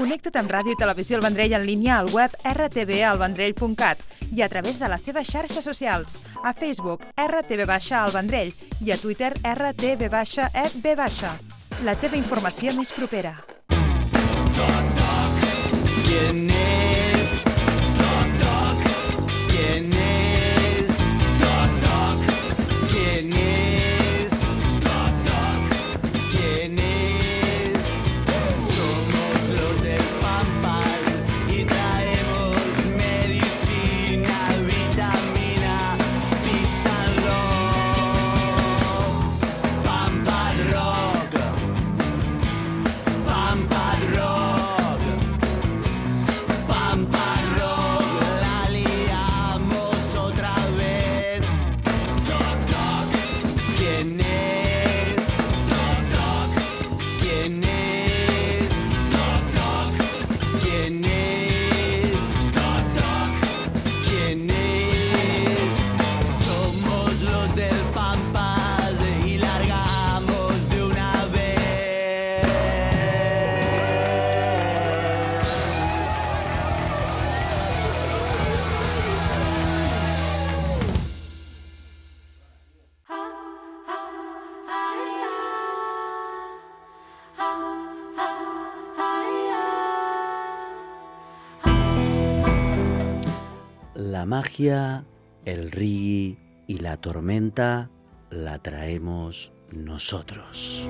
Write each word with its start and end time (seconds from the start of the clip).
Connecta't 0.00 0.38
amb 0.40 0.48
Ràdio 0.48 0.72
i 0.72 0.78
Televisió 0.80 1.18
El 1.18 1.24
Vendrell 1.26 1.52
en 1.58 1.64
línia 1.68 1.98
al 2.00 2.06
web 2.14 2.32
rtbalvendrell.cat 2.48 4.00
i 4.32 4.40
a 4.40 4.48
través 4.48 4.78
de 4.80 4.88
les 4.88 5.02
seves 5.04 5.28
xarxes 5.28 5.66
socials, 5.66 6.14
a 6.40 6.54
Facebook 6.56 7.04
RTV 7.20 7.76
El 7.98 8.14
Vendrell 8.14 8.54
i 8.80 8.94
a 8.94 8.96
Twitter 8.96 9.34
RTB 9.44 10.08
EB. 10.08 10.88
La 11.84 11.96
teva 12.00 12.16
informació 12.16 12.72
més 12.78 12.94
propera. 12.96 13.34
Toc, 14.56 14.88
toc, 14.96 15.44
¿quién 16.08 16.48
magia, 94.30 95.04
el 95.44 95.72
ri 95.72 96.38
y 96.68 96.78
la 96.78 96.98
tormenta 96.98 97.90
la 98.30 98.60
traemos 98.60 99.52
nosotros. 99.72 100.88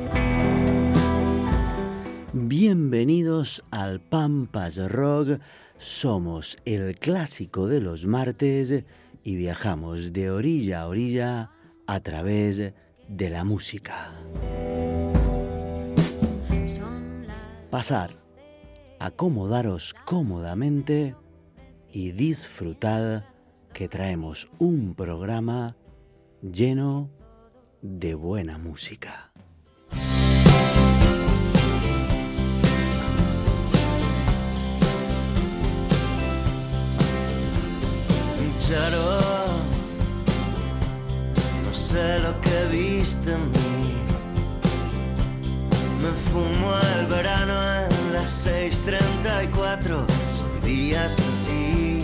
Bienvenidos 2.35 3.65
al 3.71 4.03
Pampas 4.03 4.77
Rock. 4.77 5.41
Somos 5.79 6.59
el 6.67 6.99
clásico 6.99 7.67
de 7.67 7.81
los 7.81 8.05
martes 8.05 8.85
y 9.25 9.37
viajamos 9.37 10.13
de 10.13 10.31
orilla 10.31 10.83
a 10.83 10.89
orilla 10.89 11.51
a 11.87 12.01
través 12.01 12.75
de 13.09 13.31
la 13.31 13.45
música. 13.45 14.11
Pasar, 17.71 18.11
acomodaros 18.99 19.95
cómodamente 20.05 21.15
y 21.93 22.13
disfrutad 22.13 23.25
que 23.73 23.89
traemos 23.89 24.49
un 24.59 24.95
programa 24.95 25.77
lleno 26.43 27.11
de 27.83 28.15
buena 28.15 28.59
música. 28.59 29.33
Charo, 38.59 39.19
no 41.65 41.75
sé 41.75 42.21
lo 42.21 42.41
que 42.41 42.77
viste 42.77 43.33
en 43.33 43.51
mí. 43.51 43.95
Me 46.01 46.13
fumo 46.13 46.79
el 46.95 47.07
verano 47.07 47.61
en 47.85 48.13
las 48.13 48.47
6:34, 48.47 50.07
son 50.31 50.50
días 50.63 51.19
así. 51.19 52.03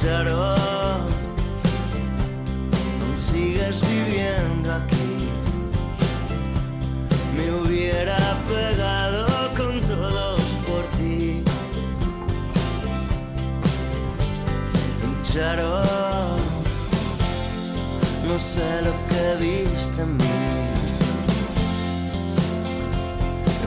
Charo, 0.00 0.54
sigues 3.14 3.82
viviendo 3.88 4.72
aquí. 4.72 5.28
Me 7.36 7.52
hubiera 7.52 8.18
pegado 8.48 9.26
con 9.56 9.80
todos 9.82 10.40
por 10.66 10.84
ti. 10.98 11.44
Charo, 15.22 15.82
no 18.26 18.38
sé 18.38 18.82
lo 18.82 18.92
que 19.08 19.44
viste 19.44 20.02
en 20.02 20.16
mí. 20.16 20.41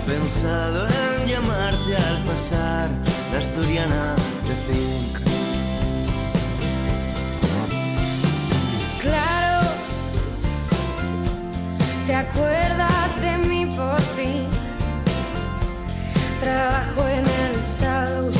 Pensado 0.06 0.88
en 0.88 1.28
llamarte 1.28 1.96
al 1.96 2.24
pasar 2.24 2.90
la 3.32 3.40
asturiana 3.40 4.16
de 4.48 4.56
Zinc. 4.66 5.26
¿Te 12.06 12.14
acuerdas 12.14 13.22
de 13.22 13.38
mí 13.48 13.66
por 13.66 14.00
fin? 14.16 14.48
Trabajo 16.40 17.08
en 17.08 17.26
el 17.26 17.64
Shadows, 17.66 18.35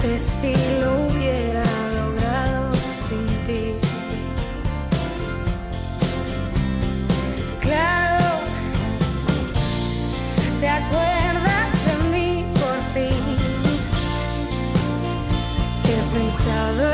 sé 0.00 0.18
si 0.18 0.54
lo 0.80 1.06
hubiera 1.06 1.62
logrado 1.98 2.72
sin 3.08 3.26
ti. 3.46 3.74
¿Te 10.60 10.68
acuerdas 10.68 11.70
de 11.86 11.94
mí 12.10 12.44
por 12.60 12.78
fin? 12.92 13.24
He 15.88 15.98
pensado 16.14 16.89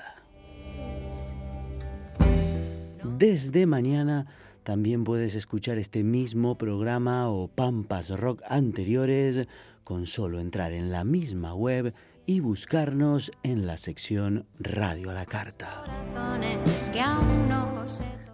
Desde 3.19 3.67
mañana 3.67 4.29
también 4.63 5.05
puedes 5.05 5.35
escuchar 5.35 5.77
este 5.77 6.05
mismo 6.05 6.57
programa 6.57 7.29
o 7.29 7.49
Pampas 7.49 8.19
Rock 8.19 8.41
anteriores 8.49 9.47
con 9.85 10.07
solo 10.07 10.41
entrar 10.41 10.73
en 10.73 10.91
la 10.91 11.05
misma 11.05 11.55
web 11.55 11.93
y 12.29 12.39
buscarnos 12.41 13.33
en 13.43 13.67
la 13.67 13.79
sección 13.79 14.47
Radio 14.59 15.09
a 15.09 15.15
la 15.15 15.25
Carta. 15.25 15.85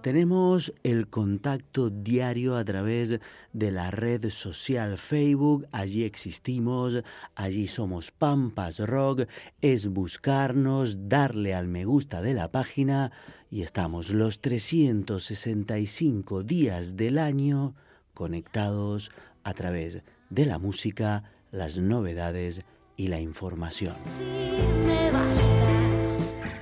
Tenemos 0.03 0.75
el 0.83 1.09
contacto 1.09 1.91
diario 1.91 2.57
a 2.57 2.65
través 2.65 3.21
de 3.53 3.71
la 3.71 3.93
red 3.93 4.31
social 4.31 4.99
Facebook, 4.99 5.69
allí 5.71 6.03
existimos, 6.03 7.05
allí 7.37 7.69
somos 7.69 8.11
Pampas 8.11 8.81
Rock, 8.81 9.29
es 9.61 9.87
buscarnos, 9.87 11.09
darle 11.09 11.55
al 11.55 11.69
me 11.69 11.85
gusta 11.85 12.21
de 12.21 12.35
la 12.35 12.51
página 12.51 13.13
y 13.49 13.63
estamos 13.63 14.11
los 14.11 14.41
365 14.41 16.43
días 16.43 16.97
del 16.97 17.17
año 17.17 17.77
conectados 18.13 19.13
a 19.45 19.55
través 19.55 20.03
de 20.31 20.47
la 20.47 20.59
música, 20.59 21.31
las 21.53 21.79
novedades 21.79 22.65
y 22.97 23.09
la 23.09 23.21
información. 23.21 23.97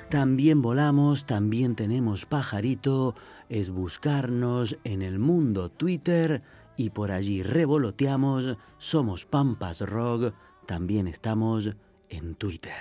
También 0.09 0.61
volamos, 0.61 1.25
también 1.25 1.75
tenemos 1.75 2.27
pajarito, 2.27 3.15
es 3.49 3.71
buscarnos 3.71 4.77
en 4.85 5.01
el 5.01 5.19
mundo 5.19 5.71
Twitter 5.71 6.43
y 6.77 6.91
por 6.91 7.13
allí 7.13 7.43
revoloteamos, 7.43 8.57
somos 8.77 9.25
Pampas 9.25 9.81
Rock, 9.81 10.35
también 10.67 11.09
estamos 11.09 11.75
en 12.11 12.35
Twitter. 12.35 12.73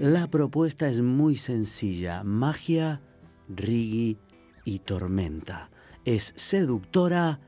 La 0.00 0.28
propuesta 0.28 0.88
es 0.88 1.02
muy 1.02 1.36
sencilla, 1.36 2.24
magia, 2.24 3.02
rigi 3.48 4.18
y 4.64 4.78
tormenta. 4.80 5.70
Es 6.04 6.32
seductora, 6.36 7.38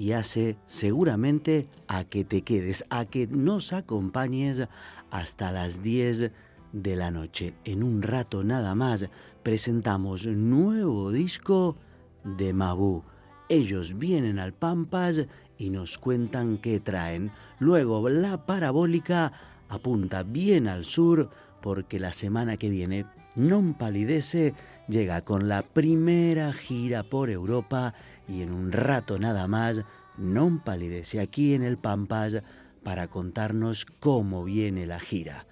y 0.00 0.12
hace 0.12 0.56
seguramente 0.64 1.68
a 1.86 2.04
que 2.04 2.24
te 2.24 2.40
quedes, 2.40 2.86
a 2.88 3.04
que 3.04 3.26
nos 3.26 3.74
acompañes 3.74 4.62
hasta 5.10 5.52
las 5.52 5.82
10 5.82 6.30
de 6.72 6.96
la 6.96 7.10
noche. 7.10 7.52
En 7.66 7.82
un 7.82 8.00
rato 8.00 8.42
nada 8.42 8.74
más 8.74 9.10
presentamos 9.42 10.24
nuevo 10.26 11.12
disco 11.12 11.76
de 12.24 12.54
Mabu. 12.54 13.02
Ellos 13.50 13.98
vienen 13.98 14.38
al 14.38 14.54
Pampas 14.54 15.16
y 15.58 15.68
nos 15.68 15.98
cuentan 15.98 16.56
qué 16.56 16.80
traen. 16.80 17.30
Luego 17.58 18.08
la 18.08 18.46
parabólica 18.46 19.34
apunta 19.68 20.22
bien 20.22 20.66
al 20.66 20.86
sur 20.86 21.28
porque 21.60 22.00
la 22.00 22.14
semana 22.14 22.56
que 22.56 22.70
viene 22.70 23.04
Non 23.36 23.74
Palidece 23.74 24.54
llega 24.88 25.22
con 25.22 25.46
la 25.46 25.62
primera 25.62 26.52
gira 26.52 27.02
por 27.02 27.28
Europa 27.28 27.94
y 28.30 28.42
en 28.42 28.52
un 28.52 28.70
rato 28.70 29.18
nada 29.18 29.48
más 29.48 29.82
non 30.14 30.62
palidece 30.62 31.18
aquí 31.18 31.52
en 31.52 31.66
el 31.66 31.82
Pampas 31.82 32.46
para 32.86 33.08
contarnos 33.08 33.84
cómo 33.98 34.44
viene 34.44 34.86
la 34.86 35.00
gira. 35.00 35.46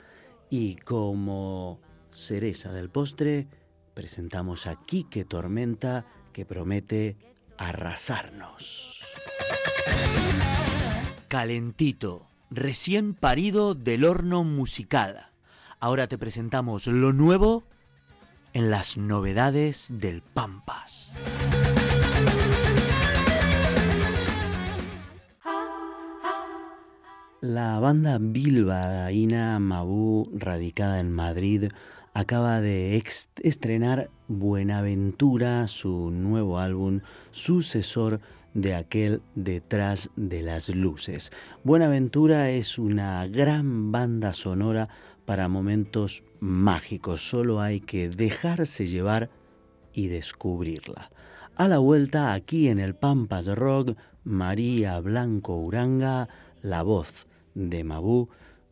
Y 0.49 0.77
como 0.77 1.81
cereza 2.11 2.71
del 2.73 2.89
postre, 2.89 3.49
presentamos 3.95 4.67
a 4.67 4.77
Quique 4.87 5.25
Tormenta 5.25 6.07
que 6.33 6.47
promete 6.47 7.17
arrasarnos. 7.59 9.03
Calentito, 11.27 12.29
recién 12.51 13.15
parido 13.15 13.75
del 13.75 14.05
horno 14.05 14.45
musical. 14.45 15.31
Ahora 15.81 16.07
te 16.07 16.17
presentamos 16.17 16.87
lo 16.87 17.13
nuevo 17.13 17.65
en 18.53 18.71
las 18.71 18.97
novedades 18.97 19.89
del 19.91 20.23
Pampas. 20.23 21.17
La 27.41 27.79
banda 27.79 28.19
bilbaína 28.19 29.61
Mabú, 29.61 30.29
radicada 30.35 30.99
en 30.99 31.13
Madrid, 31.13 31.71
acaba 32.13 32.61
de 32.61 33.01
estrenar 33.45 34.11
Buenaventura, 34.27 35.69
su 35.69 36.11
nuevo 36.11 36.59
álbum, 36.59 36.99
sucesor 37.31 38.19
de 38.55 38.75
aquel 38.75 39.23
Detrás 39.37 40.11
de 40.17 40.43
las 40.43 40.69
Luces. 40.69 41.31
Buenaventura 41.63 42.51
es 42.51 42.77
una 42.77 43.25
gran 43.29 43.93
banda 43.93 44.33
sonora 44.33 44.89
para 45.25 45.47
momentos 45.47 46.25
mágicos, 46.41 47.29
solo 47.29 47.61
hay 47.61 47.79
que 47.79 48.09
dejarse 48.09 48.89
llevar 48.89 49.31
y 49.93 50.09
descubrirla. 50.09 51.13
A 51.55 51.69
la 51.69 51.79
vuelta, 51.79 52.33
aquí 52.33 52.67
en 52.67 52.81
el 52.81 52.97
Pampas 52.97 53.47
Rock, 53.47 53.97
María 54.25 54.99
Blanco 54.99 55.57
Uranga, 55.57 56.29
la 56.63 56.83
voz 56.83 57.28
de 57.59 57.83
Mabú 57.83 58.29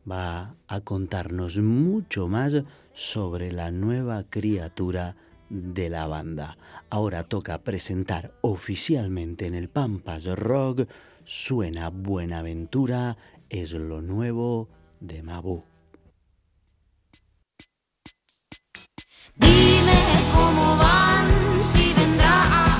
va 0.08 0.54
a 0.68 0.80
contarnos 0.80 1.58
mucho 1.58 2.28
más 2.28 2.54
sobre 2.92 3.52
la 3.52 3.70
nueva 3.70 4.24
criatura 4.30 5.16
de 5.50 5.90
la 5.90 6.06
banda. 6.06 6.56
Ahora 6.88 7.24
toca 7.24 7.58
presentar 7.58 8.32
oficialmente 8.40 9.46
en 9.46 9.54
el 9.54 9.68
Pampas 9.68 10.26
Rock 10.26 10.88
Suena 11.24 11.90
Buenaventura, 11.90 13.16
es 13.50 13.72
lo 13.72 14.00
nuevo 14.00 14.68
de 15.00 15.22
Mabú. 15.22 15.64
Dime 19.34 19.98
cómo 20.32 20.76
va. 20.78 20.96
Amor 21.56 21.64
del 21.64 22.75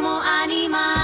como 0.00 0.18
animales. 0.22 0.99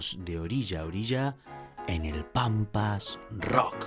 De 0.00 0.38
orilla 0.38 0.80
a 0.80 0.84
orilla 0.86 1.36
en 1.86 2.06
el 2.06 2.24
Pampas 2.24 3.20
Rock. 3.32 3.84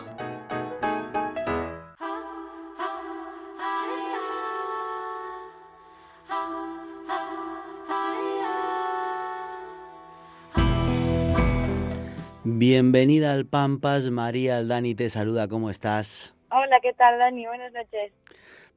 Bienvenida 12.43 13.34
al 13.34 13.48
Pampas, 13.48 14.12
María 14.12 14.60
Aldani 14.60 14.93
te 14.93 15.10
saluda, 15.10 15.48
¿cómo 15.48 15.72
estás? 15.72 16.36
Hola, 16.51 16.79
¿qué 16.84 16.93
tal, 16.93 17.17
Dani? 17.17 17.48
Buenas 17.48 17.74
noches. 17.74 18.13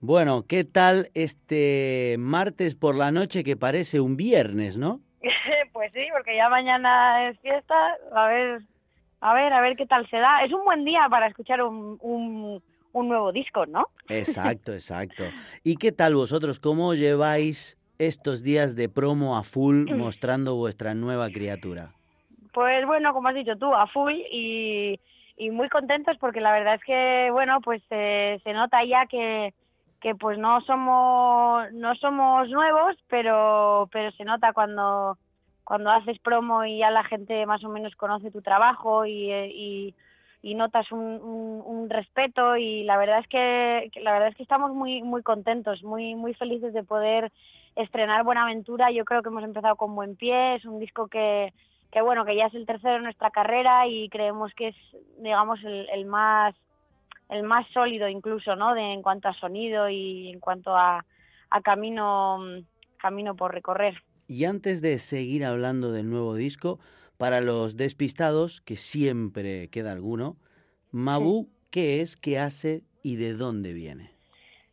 Bueno, 0.00 0.46
¿qué 0.48 0.64
tal 0.64 1.10
este 1.12 2.16
martes 2.18 2.74
por 2.74 2.94
la 2.94 3.12
noche 3.12 3.44
que 3.44 3.58
parece 3.58 4.00
un 4.00 4.16
viernes, 4.16 4.78
no? 4.78 5.02
pues 5.72 5.92
sí, 5.92 6.06
porque 6.12 6.36
ya 6.36 6.48
mañana 6.48 7.28
es 7.28 7.38
fiesta. 7.40 7.96
A 8.14 8.26
ver, 8.26 8.60
a 9.20 9.34
ver, 9.34 9.52
a 9.52 9.60
ver 9.60 9.76
qué 9.76 9.86
tal 9.86 10.08
se 10.08 10.16
da. 10.18 10.44
Es 10.44 10.52
un 10.52 10.64
buen 10.64 10.84
día 10.84 11.06
para 11.10 11.26
escuchar 11.26 11.62
un, 11.62 11.98
un, 12.00 12.62
un 12.92 13.08
nuevo 13.08 13.32
disco, 13.32 13.66
¿no? 13.66 13.88
Exacto, 14.08 14.72
exacto. 14.72 15.24
¿Y 15.62 15.76
qué 15.76 15.92
tal 15.92 16.14
vosotros? 16.14 16.60
¿Cómo 16.60 16.94
lleváis 16.94 17.76
estos 17.98 18.42
días 18.42 18.76
de 18.76 18.88
promo 18.88 19.36
a 19.36 19.42
full 19.42 19.90
mostrando 19.96 20.56
vuestra 20.56 20.94
nueva 20.94 21.28
criatura? 21.30 21.92
Pues 22.52 22.86
bueno, 22.86 23.12
como 23.12 23.28
has 23.28 23.34
dicho 23.34 23.56
tú, 23.56 23.74
a 23.74 23.86
full 23.86 24.14
y, 24.30 24.98
y 25.36 25.50
muy 25.50 25.68
contentos 25.68 26.16
porque 26.18 26.40
la 26.40 26.52
verdad 26.52 26.76
es 26.76 26.84
que, 26.84 27.28
bueno, 27.30 27.60
pues 27.60 27.82
eh, 27.90 28.40
se 28.42 28.52
nota 28.54 28.82
ya 28.84 29.06
que, 29.06 29.52
que 30.00 30.14
pues 30.14 30.38
no 30.38 30.60
somos 30.62 31.72
no 31.72 31.94
somos 31.96 32.48
nuevos, 32.48 32.96
pero 33.08 33.88
pero 33.92 34.10
se 34.12 34.24
nota 34.24 34.52
cuando 34.52 35.16
cuando 35.64 35.90
haces 35.90 36.18
promo 36.20 36.64
y 36.64 36.78
ya 36.78 36.90
la 36.90 37.02
gente 37.04 37.44
más 37.44 37.64
o 37.64 37.68
menos 37.68 37.96
conoce 37.96 38.30
tu 38.30 38.40
trabajo 38.40 39.04
y, 39.04 39.94
y, 40.42 40.54
notas 40.54 40.92
un, 40.92 41.00
un, 41.00 41.62
un 41.66 41.90
respeto 41.90 42.56
y 42.56 42.84
la 42.84 42.96
verdad 42.96 43.18
es 43.18 43.26
que, 43.26 43.90
la 44.00 44.12
verdad 44.12 44.28
es 44.28 44.36
que 44.36 44.44
estamos 44.44 44.72
muy 44.72 45.02
muy 45.02 45.22
contentos, 45.24 45.82
muy 45.82 46.14
muy 46.14 46.34
felices 46.34 46.72
de 46.72 46.84
poder 46.84 47.32
estrenar 47.74 48.22
Buenaventura. 48.22 48.92
Yo 48.92 49.04
creo 49.04 49.22
que 49.22 49.28
hemos 49.28 49.42
empezado 49.42 49.74
con 49.74 49.96
buen 49.96 50.14
pie, 50.14 50.54
es 50.54 50.64
un 50.64 50.78
disco 50.78 51.08
que 51.08 51.52
que 51.90 52.00
bueno, 52.00 52.24
que 52.24 52.36
ya 52.36 52.46
es 52.46 52.54
el 52.54 52.66
tercero 52.66 52.96
en 52.96 53.04
nuestra 53.04 53.30
carrera 53.30 53.88
y 53.88 54.08
creemos 54.08 54.52
que 54.54 54.68
es, 54.68 54.76
digamos, 55.18 55.62
el, 55.64 55.88
el 55.90 56.04
más 56.06 56.54
el 57.28 57.42
más 57.42 57.66
sólido 57.72 58.08
incluso, 58.08 58.56
¿no? 58.56 58.74
De, 58.74 58.92
en 58.92 59.02
cuanto 59.02 59.28
a 59.28 59.34
sonido 59.34 59.88
y 59.88 60.30
en 60.30 60.40
cuanto 60.40 60.76
a, 60.76 61.04
a 61.50 61.60
camino 61.60 62.38
camino 62.96 63.36
por 63.36 63.52
recorrer. 63.52 64.02
Y 64.26 64.44
antes 64.44 64.80
de 64.80 64.98
seguir 64.98 65.44
hablando 65.44 65.92
del 65.92 66.10
nuevo 66.10 66.34
disco, 66.34 66.80
para 67.16 67.40
los 67.40 67.76
despistados, 67.76 68.60
que 68.60 68.76
siempre 68.76 69.68
queda 69.70 69.92
alguno, 69.92 70.36
Mabu, 70.90 71.48
¿qué 71.70 72.00
es, 72.00 72.16
qué 72.16 72.38
hace 72.38 72.82
y 73.02 73.16
de 73.16 73.34
dónde 73.34 73.72
viene? 73.72 74.10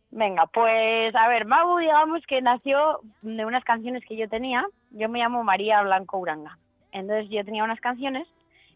Venga, 0.10 0.46
pues 0.48 1.16
a 1.16 1.28
ver, 1.28 1.46
Mabu 1.46 1.78
digamos 1.80 2.22
que 2.28 2.42
nació 2.42 3.02
de 3.22 3.46
unas 3.46 3.64
canciones 3.64 4.04
que 4.08 4.16
yo 4.16 4.28
tenía. 4.30 4.66
Yo 4.92 5.10
me 5.10 5.20
llamo 5.20 5.44
María 5.44 5.82
Blanco 5.82 6.18
Uranga. 6.18 6.58
Entonces 6.92 7.30
yo 7.32 7.44
tenía 7.44 7.64
unas 7.64 7.80
canciones 7.80 8.28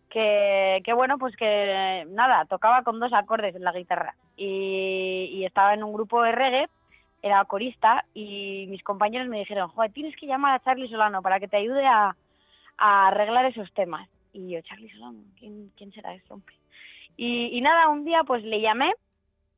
que, 0.10 0.82
que 0.84 0.94
bueno, 0.94 1.18
pues 1.18 1.36
que 1.36 2.06
nada, 2.10 2.46
tocaba 2.46 2.84
con 2.84 3.00
dos 3.00 3.14
acordes 3.14 3.56
en 3.56 3.64
la 3.64 3.72
guitarra 3.72 4.16
y, 4.36 5.30
y 5.34 5.46
estaba 5.46 5.74
en 5.74 5.84
un 5.84 5.94
grupo 5.94 6.22
de 6.24 6.32
reggae, 6.32 6.68
era 7.22 7.44
corista 7.46 8.06
y 8.14 8.66
mis 8.70 8.84
compañeros 8.84 9.28
me 9.28 9.40
dijeron, 9.40 9.70
joder, 9.70 9.92
tienes 9.92 10.16
que 10.16 10.28
llamar 10.28 10.56
a 10.56 10.64
Charlie 10.64 10.90
Solano 10.90 11.22
para 11.22 11.40
que 11.40 11.48
te 11.48 11.58
ayude 11.58 11.86
a, 11.86 12.16
arreglar 12.80 13.46
esos 13.46 13.72
temas. 13.74 14.08
Y 14.34 14.52
yo, 14.52 14.62
Charlie 14.62 14.92
Solano, 14.92 15.20
¿quién, 15.40 15.92
será 15.94 16.14
ese 16.14 16.32
hombre? 16.32 16.56
Y, 17.16 17.58
y 17.58 17.62
nada, 17.62 17.90
un 17.90 18.06
día 18.06 18.24
pues 18.24 18.44
le 18.44 18.62
llamé, 18.62 18.94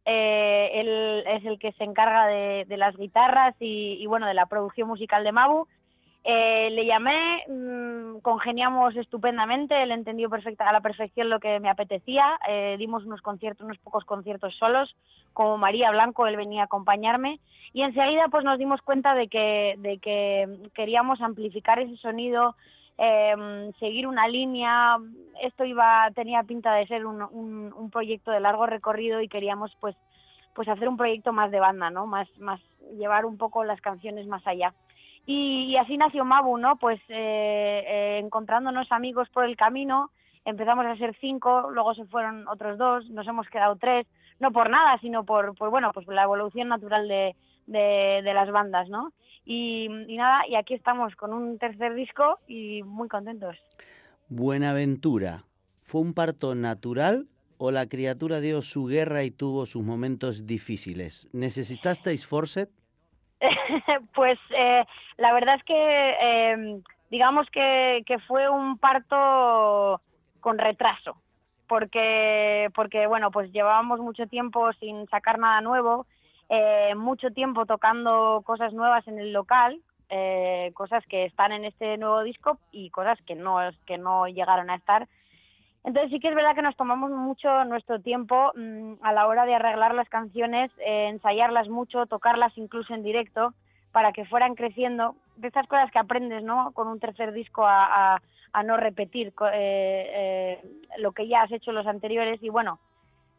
eh, 0.06 0.70
él 0.74 1.24
es 1.28 1.44
el 1.44 1.60
que 1.60 1.74
se 1.74 1.84
encarga 1.84 2.28
de, 2.28 2.66
de 2.66 2.78
las 2.78 2.96
guitarras 2.96 3.56
y, 3.60 3.98
y 4.00 4.06
bueno, 4.06 4.26
de 4.26 4.34
la 4.34 4.46
producción 4.46 4.88
musical 4.88 5.26
de 5.26 5.34
Mabu 5.34 5.68
Eh, 6.24 6.70
le 6.72 6.86
llamé, 6.86 7.44
mm, 7.48 8.20
congeniamos 8.20 8.96
estupendamente, 8.98 9.82
él 9.82 9.92
entendió 9.92 10.30
perfecta, 10.30 10.70
a 10.70 10.74
la 10.74 10.82
perfección 10.82 11.30
lo 11.30 11.40
que 11.40 11.60
me 11.60 11.70
apetecía, 11.70 12.38
eh, 12.48 12.76
dimos 12.78 13.06
unos 13.06 13.22
conciertos, 13.22 13.66
unos 13.66 13.78
pocos 13.78 14.04
conciertos 14.04 14.54
solos, 14.58 14.96
como 15.34 15.58
María 15.58 15.92
Blanco, 15.92 16.28
él 16.28 16.36
venía 16.36 16.64
a 16.64 16.66
acompañarme, 16.66 17.40
y 17.72 17.84
enseguida 17.84 18.28
pues 18.30 18.44
nos 18.44 18.60
dimos 18.60 18.82
cuenta 18.82 19.16
de 19.16 19.30
que, 19.30 19.76
de 19.78 19.98
que 20.00 20.48
queríamos 20.74 21.22
amplificar 21.22 21.80
ese 21.80 21.96
sonido, 21.98 22.56
eh, 22.98 23.72
seguir 23.80 24.06
una 24.06 24.28
línea, 24.28 24.98
esto 25.42 25.64
iba, 25.64 26.10
tenía 26.14 26.44
pinta 26.44 26.74
de 26.74 26.86
ser 26.88 27.06
un, 27.06 27.22
un, 27.22 27.74
un 27.74 27.90
proyecto 27.90 28.32
de 28.32 28.42
largo 28.42 28.66
recorrido 28.66 29.22
y 29.22 29.30
queríamos 29.30 29.74
pues 29.80 29.96
pues 30.54 30.68
hacer 30.68 30.90
un 30.90 30.98
proyecto 30.98 31.32
más 31.32 31.52
de 31.52 31.60
banda, 31.62 31.90
¿no? 31.90 32.06
Más, 32.06 32.28
más 32.38 32.60
llevar 32.98 33.26
un 33.26 33.38
poco 33.38 33.64
las 33.64 33.80
canciones 33.80 34.28
más 34.28 34.46
allá. 34.46 34.74
Y, 35.32 35.76
así 35.76 35.96
nació 35.96 36.26
Mabu, 36.26 36.58
¿no? 36.58 36.78
Pues 36.78 37.00
eh, 37.08 37.84
eh, 37.88 38.18
encontrándonos 38.18 38.92
amigos 38.92 39.30
por 39.30 39.46
el 39.46 39.56
camino, 39.56 40.10
empezamos 40.44 40.88
a 40.88 40.98
ser 40.98 41.16
cinco, 41.22 41.70
luego 41.70 41.94
se 41.94 42.06
fueron 42.06 42.48
otros 42.48 42.80
dos, 42.80 43.08
nos 43.12 43.28
hemos 43.28 43.48
quedado 43.50 43.76
tres, 43.76 44.08
no 44.40 44.52
por 44.52 44.72
nada, 44.72 44.98
sino 45.02 45.26
por, 45.26 45.56
por 45.56 45.70
bueno, 45.70 45.92
pues 45.94 46.08
la 46.08 46.24
evolución 46.24 46.70
natural 46.70 47.08
de, 47.08 47.36
las 47.68 48.50
bandas, 48.50 48.90
¿no? 48.90 49.14
Y, 49.46 49.86
y 50.08 50.18
nada, 50.18 50.48
y 50.48 50.56
aquí 50.56 50.74
estamos 50.74 51.16
con 51.16 51.32
un 51.32 51.60
tercer 51.60 51.94
disco 51.94 52.40
y 52.48 52.82
muy 52.82 53.08
contentos. 53.08 53.56
Buenaventura, 54.30 55.44
¿fue 55.84 56.02
un 56.02 56.16
parto 56.16 56.56
natural 56.56 57.28
o 57.60 57.70
la 57.70 57.88
criatura 57.88 58.40
dio 58.40 58.64
su 58.64 58.86
guerra 58.86 59.24
y 59.24 59.30
tuvo 59.30 59.68
sus 59.68 59.84
momentos 59.84 60.48
difíciles? 60.48 61.30
¿Necesitasteis 61.34 62.26
Forset? 62.26 62.79
pues 64.14 64.40
eh, 64.56 64.86
la 65.18 65.34
verdad 65.34 65.56
es 65.56 65.64
que 65.64 65.74
eh, 66.22 66.82
digamos 67.10 67.48
que, 67.50 68.04
fue 68.28 68.50
un 68.50 68.78
parto 68.78 70.02
con 70.40 70.58
retraso 70.58 71.16
porque 71.68 72.70
porque 72.74 73.06
bueno 73.06 73.30
pues 73.30 73.52
llevábamos 73.52 74.00
mucho 74.00 74.26
tiempo 74.28 74.72
sin 74.74 75.08
sacar 75.08 75.38
nada 75.38 75.62
nuevo 75.62 76.08
eh, 76.50 76.96
mucho 76.96 77.30
tiempo 77.32 77.66
tocando 77.66 78.42
cosas 78.46 78.74
nuevas 78.74 79.08
en 79.08 79.20
el 79.20 79.34
local 79.34 79.80
eh, 80.10 80.72
cosas 80.74 81.06
que 81.06 81.26
están 81.26 81.52
en 81.52 81.66
este 81.66 81.98
nuevo 81.98 82.24
disco 82.24 82.58
y 82.72 82.90
cosas 82.90 83.20
que 83.28 83.36
no 83.36 83.60
que 83.86 83.98
no 84.00 84.28
llegaron 84.28 84.70
a 84.72 84.76
estar 84.76 85.08
entonces 85.84 86.12
sí 86.12 86.20
que 86.20 86.30
es 86.30 86.36
verdad 86.36 86.56
que 86.56 86.62
nos 86.62 86.76
tomamos 86.76 87.12
mucho 87.12 87.64
nuestro 87.66 88.00
tiempo 88.02 88.52
mmm, 88.56 88.94
a 89.02 89.14
la 89.14 89.28
hora 89.28 89.46
de 89.46 89.56
arreglar 89.56 89.96
las 89.96 90.10
canciones, 90.10 90.72
eh, 90.80 91.08
ensayarlas 91.10 91.70
mucho, 91.70 92.06
tocarlas 92.06 92.58
incluso 92.58 92.94
en 92.94 93.04
directo, 93.04 93.54
para 93.92 94.12
que 94.12 94.26
fueran 94.26 94.56
creciendo. 94.56 95.16
De 95.38 95.48
estas 95.48 95.68
cosas 95.68 95.90
que 95.90 96.00
aprendes, 96.00 96.44
¿no? 96.44 96.72
Con 96.74 96.88
un 96.88 97.00
tercer 97.00 97.32
disco 97.32 97.66
a, 97.66 98.16
a, 98.16 98.22
a 98.52 98.64
no 98.64 98.76
repetir 98.76 99.34
eh, 99.54 99.54
eh, 99.54 100.62
lo 100.98 101.14
que 101.14 101.28
ya 101.28 101.44
has 101.44 101.52
hecho 101.52 101.72
los 101.72 101.88
anteriores. 101.88 102.44
Y 102.44 102.50
bueno, 102.50 102.78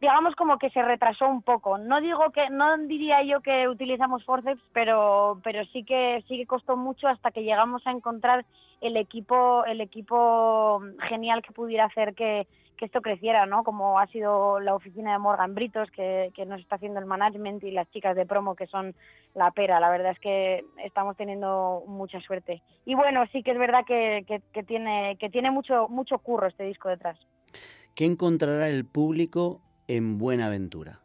digamos 0.01 0.35
como 0.35 0.59
que 0.59 0.71
se 0.71 0.83
retrasó 0.83 1.29
un 1.29 1.43
poco. 1.43 1.79
No 1.79 2.01
digo 2.01 2.31
que, 2.33 2.49
no 2.51 2.77
diría 2.79 3.23
yo 3.23 3.41
que 3.41 3.69
utilizamos 3.69 4.25
forceps, 4.25 4.63
pero, 4.73 5.41
pero 5.45 5.65
sí 5.67 5.85
que 5.85 6.25
sí 6.27 6.39
que 6.39 6.47
costó 6.47 6.77
mucho 6.77 7.09
hasta 7.09 7.31
que 7.31 7.43
llegamos 7.43 7.87
a 7.87 7.91
encontrar 7.91 8.47
el 8.81 8.97
equipo, 8.97 9.65
el 9.67 9.81
equipo 9.81 10.83
genial 11.09 11.43
que 11.43 11.53
pudiera 11.53 11.85
hacer 11.85 12.15
que, 12.15 12.47
que 12.79 12.87
esto 12.87 13.03
creciera, 13.03 13.45
¿no? 13.45 13.63
Como 13.63 13.99
ha 13.99 14.07
sido 14.07 14.59
la 14.59 14.75
oficina 14.75 15.13
de 15.13 15.19
Morgan 15.19 15.55
Britos, 15.55 15.91
que, 15.91 16.31
que 16.35 16.47
nos 16.47 16.61
está 16.61 16.77
haciendo 16.77 16.99
el 16.99 17.05
management, 17.05 17.63
y 17.63 17.71
las 17.73 17.91
chicas 17.91 18.17
de 18.17 18.25
promo, 18.25 18.55
que 18.55 18.67
son 18.69 18.95
la 19.35 19.51
pera. 19.51 19.81
La 19.81 19.91
verdad 19.91 20.13
es 20.13 20.19
que 20.19 20.65
estamos 20.83 21.15
teniendo 21.19 21.85
mucha 21.87 22.21
suerte. 22.21 22.63
Y 22.87 22.95
bueno, 22.95 23.27
sí 23.33 23.43
que 23.43 23.51
es 23.51 23.59
verdad 23.59 23.85
que, 23.87 24.25
que, 24.27 24.41
que 24.55 24.63
tiene, 24.63 25.19
que 25.21 25.29
tiene 25.29 25.51
mucho, 25.51 25.89
mucho 25.89 26.19
curro 26.21 26.47
este 26.47 26.65
disco 26.65 26.89
detrás. 26.89 27.19
¿Qué 27.95 28.07
encontrará 28.07 28.71
el 28.71 28.87
público 28.87 29.61
en 29.91 30.19
Buenaventura? 30.19 31.01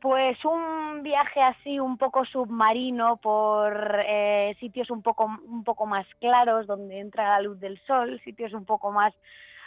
Pues 0.00 0.42
un 0.44 1.02
viaje 1.02 1.42
así 1.42 1.78
un 1.78 1.98
poco 1.98 2.24
submarino 2.24 3.18
por 3.18 4.02
eh, 4.06 4.56
sitios 4.60 4.90
un 4.90 5.02
poco, 5.02 5.30
un 5.46 5.62
poco 5.64 5.86
más 5.86 6.06
claros, 6.20 6.66
donde 6.66 7.00
entra 7.00 7.30
la 7.30 7.40
luz 7.42 7.60
del 7.60 7.78
sol, 7.86 8.20
sitios 8.24 8.52
un 8.54 8.64
poco 8.64 8.92
más 8.92 9.14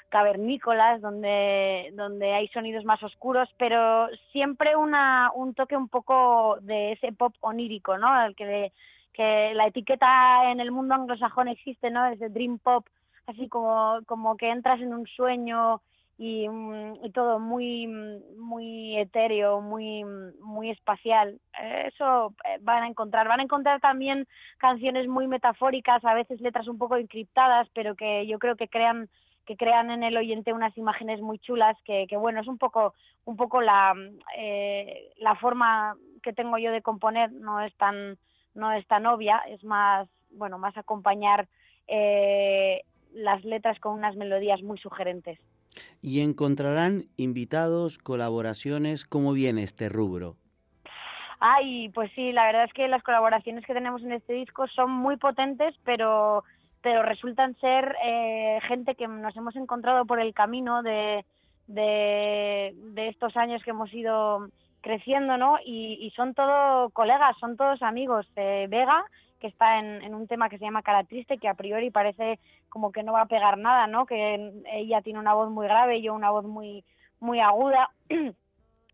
cavernícolas, 0.09 1.01
donde, 1.01 1.91
donde 1.93 2.33
hay 2.33 2.47
sonidos 2.49 2.85
más 2.85 3.01
oscuros, 3.03 3.49
pero 3.57 4.07
siempre 4.31 4.75
una, 4.75 5.31
un 5.35 5.53
toque 5.53 5.75
un 5.75 5.89
poco 5.89 6.57
de 6.61 6.93
ese 6.93 7.11
pop 7.11 7.35
onírico, 7.41 7.97
¿no? 7.97 8.25
El 8.25 8.35
que, 8.35 8.71
que 9.13 9.53
la 9.53 9.67
etiqueta 9.67 10.51
en 10.51 10.59
el 10.59 10.71
mundo 10.71 10.95
anglosajón 10.95 11.47
existe, 11.47 11.91
¿no? 11.91 12.05
Ese 12.07 12.29
dream 12.29 12.57
pop, 12.59 12.87
así 13.27 13.49
como, 13.49 13.99
como 14.05 14.37
que 14.37 14.49
entras 14.49 14.79
en 14.81 14.93
un 14.93 15.05
sueño 15.07 15.81
y, 16.17 16.49
mm, 16.49 17.05
y, 17.05 17.11
todo 17.11 17.39
muy 17.39 17.87
muy 18.37 18.97
etéreo, 18.97 19.61
muy 19.61 20.03
muy 20.41 20.71
espacial. 20.71 21.39
Eso 21.85 22.33
eh, 22.45 22.57
van 22.61 22.83
a 22.83 22.87
encontrar. 22.87 23.27
Van 23.27 23.39
a 23.39 23.43
encontrar 23.43 23.79
también 23.79 24.27
canciones 24.57 25.07
muy 25.07 25.27
metafóricas, 25.27 26.03
a 26.03 26.15
veces 26.15 26.41
letras 26.41 26.67
un 26.67 26.77
poco 26.77 26.97
encriptadas, 26.97 27.67
pero 27.73 27.95
que 27.95 28.25
yo 28.27 28.39
creo 28.39 28.55
que 28.55 28.67
crean 28.67 29.09
que 29.45 29.55
crean 29.55 29.91
en 29.91 30.03
el 30.03 30.17
oyente 30.17 30.53
unas 30.53 30.77
imágenes 30.77 31.21
muy 31.21 31.39
chulas 31.39 31.77
que, 31.85 32.05
que 32.07 32.17
bueno 32.17 32.41
es 32.41 32.47
un 32.47 32.57
poco 32.57 32.93
un 33.25 33.37
poco 33.37 33.61
la 33.61 33.93
eh, 34.37 35.13
la 35.19 35.35
forma 35.35 35.95
que 36.21 36.33
tengo 36.33 36.57
yo 36.57 36.71
de 36.71 36.81
componer 36.81 37.31
no 37.31 37.61
es 37.61 37.73
tan 37.77 38.17
no 38.55 38.73
es 38.73 38.85
tan 38.87 39.05
obvia 39.05 39.41
es 39.47 39.63
más 39.63 40.09
bueno 40.31 40.57
más 40.57 40.75
acompañar 40.75 41.47
eh, 41.87 42.81
las 43.13 43.45
letras 43.45 43.79
con 43.79 43.93
unas 43.93 44.17
melodías 44.17 44.61
muy 44.61 44.77
sugerentes 44.79 45.39
y 46.01 46.21
encontrarán 46.21 47.05
invitados, 47.17 47.97
colaboraciones, 47.97 49.05
¿cómo 49.05 49.33
viene 49.33 49.63
este 49.63 49.89
rubro? 49.89 50.35
Ay, 51.39 51.89
pues 51.89 52.11
sí, 52.15 52.31
la 52.31 52.45
verdad 52.45 52.65
es 52.65 52.73
que 52.73 52.87
las 52.87 53.03
colaboraciones 53.03 53.65
que 53.65 53.73
tenemos 53.73 54.01
en 54.01 54.11
este 54.11 54.33
disco 54.33 54.67
son 54.67 54.91
muy 54.91 55.17
potentes, 55.17 55.75
pero 55.83 56.43
pero 56.81 57.03
resultan 57.03 57.55
ser 57.59 57.95
eh, 58.03 58.59
gente 58.67 58.95
que 58.95 59.07
nos 59.07 59.35
hemos 59.35 59.55
encontrado 59.55 60.05
por 60.05 60.19
el 60.21 60.33
camino 60.33 60.83
de, 60.83 61.25
de, 61.67 62.73
estos 63.09 63.35
años 63.35 63.61
que 63.63 63.71
hemos 63.71 63.93
ido 63.93 64.47
creciendo, 64.81 65.37
¿no? 65.37 65.57
Y, 65.65 65.97
y 65.99 66.11
son 66.11 66.33
todos 66.33 66.93
colegas, 66.93 67.35
son 67.39 67.57
todos 67.57 67.81
amigos. 67.81 68.25
Eh, 68.35 68.67
Vega, 68.69 69.03
que 69.37 69.47
está 69.47 69.79
en, 69.79 70.13
un 70.13 70.27
tema 70.27 70.49
que 70.49 70.57
se 70.57 70.65
llama 70.65 70.81
Cara 70.81 71.03
Triste, 71.03 71.37
que 71.37 71.47
a 71.47 71.53
priori 71.53 71.89
parece 71.89 72.39
como 72.69 72.91
que 72.91 73.03
no 73.03 73.13
va 73.13 73.21
a 73.21 73.27
pegar 73.27 73.57
nada, 73.57 73.87
¿no? 73.87 74.05
Que 74.05 74.51
ella 74.71 75.01
tiene 75.01 75.19
una 75.19 75.33
voz 75.33 75.49
muy 75.49 75.67
grave 75.67 76.01
yo 76.01 76.13
una 76.13 76.31
voz 76.31 76.45
muy, 76.45 76.83
muy 77.19 77.39
aguda. 77.39 77.89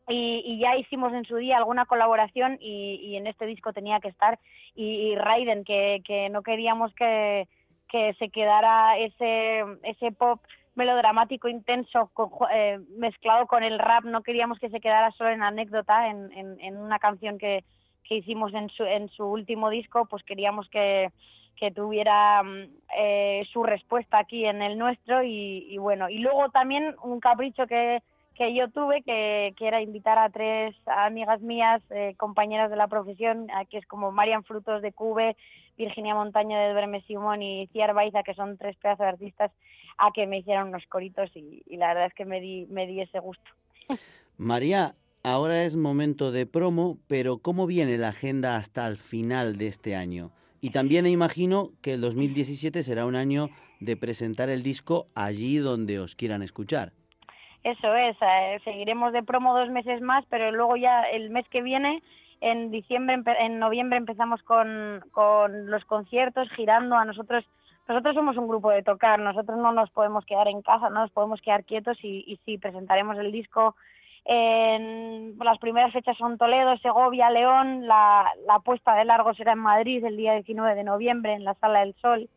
Y, 0.05 0.41
y, 0.43 0.59
ya 0.59 0.75
hicimos 0.75 1.13
en 1.13 1.23
su 1.23 1.37
día 1.37 1.55
alguna 1.55 1.85
colaboración 1.85 2.57
y, 2.59 3.15
en 3.15 3.25
este 3.25 3.45
disco 3.45 3.71
tenía 3.71 4.01
que 4.01 4.09
estar. 4.09 4.37
Y, 4.75 5.15
Raiden, 5.15 5.63
que, 5.63 6.01
que 6.05 6.27
no 6.27 6.41
queríamos 6.41 6.93
que, 6.95 7.47
que 7.87 8.13
se 8.15 8.27
quedara 8.27 8.97
ese, 8.97 9.63
ese 9.83 10.11
pop 10.11 10.41
melodramático 10.75 11.47
intenso 11.47 12.09
con, 12.13 12.31
eh, 12.51 12.81
mezclado 12.97 13.47
con 13.47 13.63
el 13.63 13.79
rap, 13.79 14.03
no 14.03 14.23
queríamos 14.23 14.59
que 14.59 14.69
se 14.69 14.81
quedara 14.81 15.09
solo 15.11 15.29
en 15.29 15.41
anécdota, 15.41 16.09
en, 16.09 16.33
en 16.33 16.77
una 16.77 16.99
canción 16.99 17.37
que, 17.37 17.63
que 18.07 18.15
hicimos 18.15 18.53
en 18.53 18.69
su, 18.69 18.83
en 18.83 19.09
su 19.09 19.25
último 19.25 19.69
disco, 19.69 20.05
pues 20.05 20.23
queríamos 20.23 20.69
que, 20.69 21.11
que 21.55 21.71
tuviera 21.71 22.41
eh, 22.97 23.43
su 23.51 23.63
respuesta 23.63 24.19
aquí 24.19 24.45
en 24.45 24.61
el 24.61 24.77
nuestro 24.77 25.23
y, 25.23 25.67
y, 25.69 25.77
bueno, 25.77 26.09
y 26.09 26.19
luego 26.19 26.49
también 26.49 26.95
un 27.03 27.19
capricho 27.19 27.67
que, 27.67 28.01
que 28.35 28.53
yo 28.53 28.69
tuve, 28.69 29.03
que, 29.03 29.53
que 29.57 29.67
era 29.67 29.81
invitar 29.81 30.17
a 30.17 30.29
tres 30.29 30.75
amigas 30.87 31.41
mías, 31.41 31.81
eh, 31.91 32.15
compañeras 32.17 32.69
de 32.69 32.77
la 32.77 32.87
profesión, 32.87 33.47
que 33.69 33.77
es 33.77 33.85
como 33.85 34.11
Marian 34.11 34.43
Frutos 34.43 34.81
de 34.81 34.91
Cube, 34.91 35.35
Virginia 35.77 36.15
Montaño 36.15 36.57
de 36.57 36.71
Duerme 36.71 37.01
Simón 37.01 37.41
y 37.41 37.67
Ciar 37.67 37.93
Baiza, 37.93 38.23
que 38.23 38.33
son 38.33 38.57
tres 38.57 38.75
pedazos 38.77 39.05
de 39.05 39.09
artistas, 39.09 39.51
a 39.97 40.11
que 40.11 40.25
me 40.25 40.39
hicieran 40.39 40.69
unos 40.69 40.85
coritos 40.87 41.29
y, 41.35 41.63
y 41.67 41.77
la 41.77 41.89
verdad 41.89 42.07
es 42.07 42.13
que 42.13 42.25
me 42.25 42.41
di, 42.41 42.65
me 42.69 42.87
di 42.87 43.01
ese 43.01 43.19
gusto. 43.19 43.49
María, 44.37 44.95
ahora 45.23 45.63
es 45.63 45.75
momento 45.75 46.31
de 46.31 46.45
promo, 46.45 46.97
pero 47.07 47.37
¿cómo 47.37 47.65
viene 47.65 47.97
la 47.97 48.09
agenda 48.09 48.57
hasta 48.57 48.87
el 48.87 48.97
final 48.97 49.57
de 49.57 49.67
este 49.67 49.95
año? 49.95 50.31
Y 50.61 50.69
también 50.71 51.05
imagino 51.07 51.71
que 51.81 51.93
el 51.93 52.01
2017 52.01 52.83
será 52.83 53.05
un 53.05 53.15
año 53.15 53.49
de 53.79 53.97
presentar 53.97 54.49
el 54.49 54.63
disco 54.63 55.07
allí 55.15 55.57
donde 55.57 55.99
os 55.99 56.15
quieran 56.15 56.41
escuchar. 56.41 56.91
Eso 57.63 57.95
es, 57.95 58.17
eh, 58.21 58.59
seguiremos 58.63 59.13
de 59.13 59.23
promo 59.23 59.57
dos 59.57 59.69
meses 59.69 60.01
más, 60.01 60.25
pero 60.29 60.51
luego 60.51 60.75
ya 60.75 61.03
el 61.03 61.29
mes 61.29 61.47
que 61.49 61.61
viene, 61.61 62.03
en 62.41 62.71
diciembre, 62.71 63.21
en 63.39 63.59
noviembre 63.59 63.97
empezamos 63.97 64.43
con, 64.43 65.01
con 65.11 65.71
los 65.71 65.85
conciertos, 65.85 66.49
girando 66.55 66.95
a 66.95 67.05
nosotros. 67.05 67.45
Nosotros 67.87 68.15
somos 68.15 68.37
un 68.37 68.47
grupo 68.47 68.69
de 68.69 68.83
tocar, 68.83 69.19
nosotros 69.19 69.57
no 69.57 69.71
nos 69.71 69.89
podemos 69.91 70.25
quedar 70.25 70.49
en 70.49 70.61
casa, 70.61 70.89
no 70.89 71.01
nos 71.01 71.11
podemos 71.11 71.41
quedar 71.41 71.63
quietos 71.63 71.97
y, 72.01 72.23
y 72.27 72.39
sí, 72.45 72.57
presentaremos 72.57 73.17
el 73.17 73.31
disco 73.31 73.75
En, 74.25 75.37
las 75.39 75.57
primeras 75.59 75.91
fechas 75.91 76.17
son 76.17 76.37
Toledo, 76.37 76.77
Segovia, 76.77 77.29
León. 77.29 77.87
La, 77.87 78.31
la 78.47 78.59
puesta 78.59 78.95
de 78.95 79.05
largo 79.05 79.33
será 79.33 79.53
en 79.53 79.59
Madrid 79.59 80.03
el 80.05 80.17
día 80.17 80.33
19 80.33 80.75
de 80.75 80.83
noviembre 80.83 81.33
en 81.33 81.43
la 81.43 81.53
Sala 81.55 81.81
del 81.81 81.95
Sol. 81.95 82.29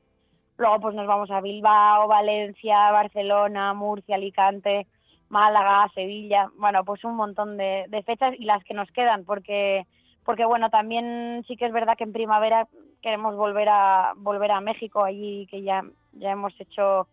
Luego 0.59 0.81
pues 0.81 0.95
nos 0.95 1.07
vamos 1.07 1.31
a 1.31 1.41
Bilbao, 1.41 2.09
Valencia, 2.09 2.91
Barcelona, 2.91 3.75
Murcia, 3.75 4.17
Alicante, 4.17 4.87
Málaga, 5.29 5.89
Sevilla. 5.95 6.51
Bueno, 6.57 6.85
pues 6.85 7.05
un 7.05 7.15
montón 7.15 7.57
de, 7.57 7.85
de 7.89 8.03
fechas 8.03 8.35
y 8.39 8.45
las 8.45 8.65
que 8.65 8.75
nos 8.75 8.91
quedan 8.91 9.25
porque 9.25 9.87
porque 10.25 10.45
bueno, 10.45 10.71
también 10.71 11.45
sí 11.47 11.57
que 11.57 11.67
es 11.67 11.73
verdad 11.73 11.97
que 11.97 12.03
en 12.03 12.13
primavera 12.13 12.67
queremos 13.01 13.37
volver 13.37 13.69
a 13.69 14.13
volver 14.17 14.51
a 14.51 14.61
México 14.61 15.05
allí 15.05 15.47
que 15.47 15.63
ya 15.63 15.85
ya 16.15 16.33
hemos 16.33 16.59
hecho 16.61 17.07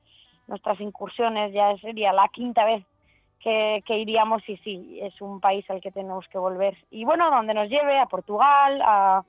nuestras 0.47 0.79
incursiones, 0.81 1.53
ya 1.53 1.77
sería 1.77 2.11
la 2.11 2.27
quinta 2.29 2.65
vez 2.65 2.83
que, 3.43 3.83
que 3.85 3.97
iríamos 3.97 4.47
y 4.47 4.57
sí, 4.57 4.99
es 5.01 5.19
un 5.21 5.39
país 5.39 5.69
al 5.69 5.81
que 5.81 5.91
tenemos 5.91 6.25
que 6.29 6.37
volver. 6.37 6.77
Y 6.89 7.03
bueno, 7.03 7.29
donde 7.29 7.53
nos 7.53 7.69
lleve, 7.69 7.99
a 7.99 8.05
Portugal, 8.05 8.81
a 8.81 9.23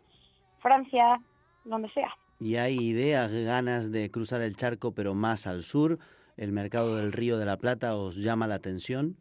Francia, 0.61 1.21
donde 1.65 1.91
sea. 1.91 2.15
¿Y 2.41 2.57
hay 2.57 2.77
ideas, 2.77 3.33
ganas 3.33 3.91
de 3.91 4.11
cruzar 4.11 4.41
el 4.43 4.57
charco, 4.57 4.93
pero 4.95 5.15
más 5.15 5.47
al 5.47 5.63
sur? 5.63 5.99
¿El 6.37 6.53
mercado 6.53 6.97
del 6.97 7.13
Río 7.13 7.39
de 7.39 7.47
la 7.47 7.57
Plata 7.57 7.97
os 7.97 8.17
llama 8.17 8.47
la 8.47 8.57
atención? 8.57 9.17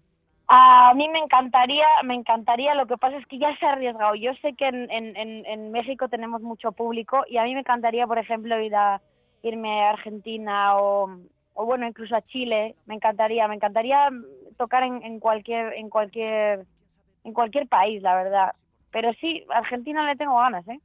A 0.48 0.94
mí 0.96 1.08
me 1.10 1.20
encantaría, 1.20 1.88
me 2.04 2.16
encantaría, 2.16 2.76
lo 2.76 2.86
que 2.86 2.98
pasa 2.98 3.18
es 3.18 3.26
que 3.28 3.40
ya 3.40 3.56
se 3.58 3.66
ha 3.66 3.72
arriesgado. 3.72 4.14
Yo 4.16 4.34
sé 4.42 4.54
que 4.54 4.68
en, 4.68 4.92
en, 4.92 5.16
en, 5.16 5.46
en 5.46 5.72
México 5.72 6.10
tenemos 6.10 6.42
mucho 6.42 6.72
público 6.72 7.24
y 7.28 7.38
a 7.38 7.44
mí 7.44 7.54
me 7.54 7.62
encantaría, 7.62 8.06
por 8.06 8.20
ejemplo, 8.20 8.60
ir 8.60 8.76
a, 8.76 9.02
irme 9.42 9.84
a 9.84 9.92
Argentina 9.92 10.78
o, 10.78 11.10
o 11.54 11.66
bueno, 11.66 11.88
incluso 11.88 12.16
a 12.16 12.22
Chile. 12.22 12.76
Me 12.86 12.96
encantaría, 12.96 13.48
me 13.48 13.56
encantaría 13.56 14.10
tocar 14.54 14.84
en, 14.84 15.04
en 15.04 15.20
cualquier, 15.20 15.74
en 15.74 15.90
cualquier, 15.90 16.66
en 17.24 17.34
cualquier 17.34 17.68
país, 17.68 18.02
la 18.02 18.16
verdad. 18.16 18.56
Pero 18.92 19.12
sí, 19.14 19.44
a 19.54 19.58
Argentina 19.58 20.06
le 20.08 20.16
tengo 20.16 20.38
ganas, 20.38 20.68
¿eh? 20.68 20.80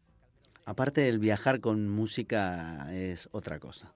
Aparte 0.66 1.08
el 1.08 1.18
viajar 1.18 1.60
con 1.60 1.88
música 1.88 2.86
es 2.92 3.28
otra 3.32 3.58
cosa. 3.58 3.92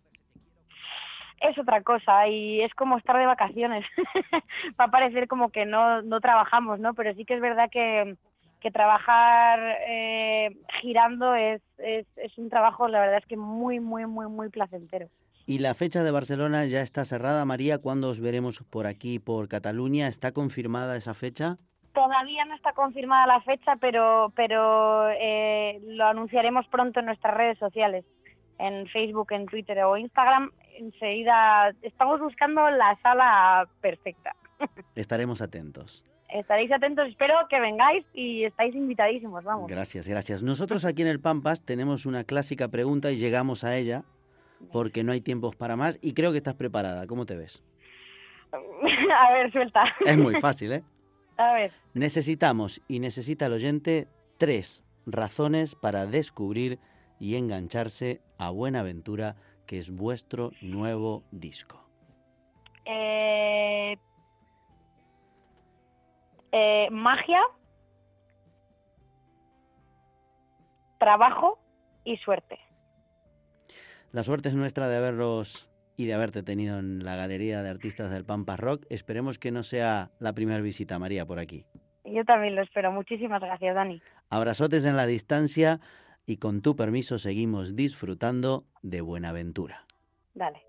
es 1.41 1.59
otra 1.59 1.83
cosa 1.83 2.29
y 2.29 2.63
es 2.63 2.73
como 2.75 2.97
estar 2.97 3.19
de 3.19 3.27
vacaciones. 3.27 3.85
Va 4.81 4.85
a 4.87 4.91
parecer 4.91 5.29
como 5.29 5.51
que 5.51 5.67
no, 5.67 6.03
no 6.03 6.21
trabajamos, 6.21 6.79
¿no? 6.81 6.95
Pero 6.95 7.15
sí 7.15 7.25
que 7.25 7.35
es 7.35 7.41
verdad 7.41 7.69
que, 7.71 8.17
que 8.61 8.71
trabajar 8.71 9.59
eh, 9.87 10.57
girando 10.81 11.35
es, 11.35 11.61
es, 11.79 12.07
es 12.17 12.39
un 12.39 12.49
trabajo, 12.49 12.89
la 12.89 13.01
verdad 13.01 13.19
es 13.19 13.27
que 13.27 13.37
muy, 13.37 13.81
muy, 13.81 14.07
muy, 14.07 14.29
muy 14.29 14.49
placentero. 14.49 15.09
Y 15.47 15.59
la 15.59 15.75
fecha 15.75 16.05
de 16.05 16.11
Barcelona 16.11 16.67
ya 16.67 16.81
está 16.81 17.05
cerrada, 17.05 17.45
María. 17.45 17.79
¿Cuándo 17.79 18.09
os 18.09 18.21
veremos 18.21 18.63
por 18.71 18.87
aquí, 18.87 19.19
por 19.19 19.49
Cataluña? 19.49 20.07
¿Está 20.07 20.33
confirmada 20.33 20.97
esa 20.97 21.15
fecha? 21.15 21.59
Todavía 21.93 22.45
no 22.45 22.55
está 22.55 22.73
confirmada 22.73 23.27
la 23.27 23.41
fecha, 23.41 23.77
pero, 23.81 24.33
pero 24.37 25.11
eh, 25.11 25.81
lo 25.85 26.07
anunciaremos 26.07 26.67
pronto 26.69 27.01
en 27.01 27.07
nuestras 27.07 27.35
redes 27.37 27.59
sociales, 27.59 28.05
en 28.59 28.87
Facebook, 28.87 29.33
en 29.33 29.47
Twitter 29.47 29.79
o 29.81 29.97
Instagram. 29.97 30.53
Enseguida 30.79 31.75
estamos 31.83 32.21
buscando 32.21 32.71
la 32.71 32.97
sala 33.03 33.69
perfecta. 33.81 34.35
Estaremos 34.95 35.43
atentos. 35.43 36.05
Estaréis 36.33 36.73
atentos, 36.73 37.09
espero 37.09 37.35
que 37.51 37.61
vengáis 37.61 38.07
y 38.15 38.45
estáis 38.45 38.75
invitadísimos, 38.75 39.45
vamos. 39.45 39.67
Gracias, 39.69 40.09
gracias. 40.09 40.43
Nosotros 40.43 40.87
aquí 40.87 41.03
en 41.03 41.09
el 41.09 41.21
Pampas 41.21 41.63
tenemos 41.63 42.07
una 42.07 42.25
clásica 42.25 42.69
pregunta 42.69 43.11
y 43.11 43.17
llegamos 43.17 43.65
a 43.65 43.77
ella 43.77 44.05
porque 44.71 45.03
no 45.05 45.13
hay 45.13 45.21
tiempos 45.21 45.57
para 45.57 45.77
más 45.77 45.99
y 46.03 46.15
creo 46.15 46.31
que 46.33 46.39
estás 46.39 46.55
preparada. 46.55 47.07
¿Cómo 47.07 47.27
te 47.27 47.37
ves? 47.37 47.63
A 48.53 49.33
ver, 49.33 49.51
suelta. 49.53 49.85
Es 50.05 50.17
muy 50.19 50.37
fácil, 50.41 50.73
¿eh? 50.73 50.83
A 51.39 51.55
ver, 51.55 51.73
Necesitamos 51.95 52.83
y 52.89 52.99
necesita 53.01 53.47
el 53.47 53.55
oyente 53.55 54.07
tres 54.39 54.85
razones 55.07 55.75
para 55.75 56.07
descubrir 56.07 56.79
y 57.19 57.37
engancharse 57.37 58.21
a 58.39 58.51
Buenaventura, 58.51 59.37
que 59.67 59.79
es 59.79 59.91
vuestro 59.91 60.51
nuevo 60.61 61.23
disco. 61.31 61.81
eh, 62.85 63.97
eh, 66.53 66.89
magia, 66.91 67.41
trabajo 70.99 71.59
y 72.05 72.17
suerte. 72.19 72.59
La 74.13 74.23
suerte 74.23 74.51
es 74.51 74.55
nuestra 74.55 74.89
de 74.89 74.97
haberlos 74.97 75.71
y 75.97 76.05
de 76.05 76.13
haberte 76.13 76.43
tenido 76.43 76.79
en 76.79 77.03
la 77.03 77.17
Galería 77.17 77.63
de 77.63 77.71
Artistas 77.71 78.11
del 78.11 78.27
Pampas 78.27 78.61
Rock. 78.61 78.85
Esperemos 78.91 79.39
que 79.39 79.51
no 79.51 79.63
sea 79.63 80.11
la 80.19 80.35
primera 80.35 80.61
visita, 80.61 80.99
María, 80.99 81.25
por 81.25 81.39
aquí. 81.39 81.65
Yo 82.05 82.23
también 82.27 82.55
lo 82.55 82.63
espero. 82.63 82.93
Muchísimas 82.93 83.41
gracias, 83.41 83.75
Dani. 83.75 84.03
Abrazotes 84.29 84.85
en 84.85 84.97
la 84.97 85.07
distancia 85.07 85.81
y 86.27 86.37
con 86.37 86.61
tu 86.61 86.77
permiso 86.77 87.17
seguimos 87.17 87.75
disfrutando 87.75 88.67
de 88.83 89.01
Buenaventura. 89.01 89.87
Dale. 90.35 90.61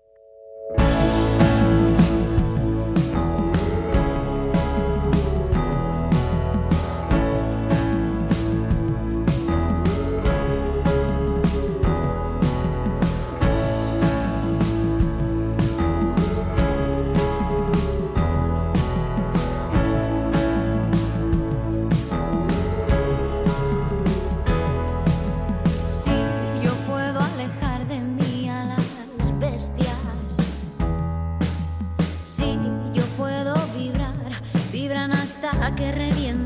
que 35.84 35.92
revienta. 35.92 36.43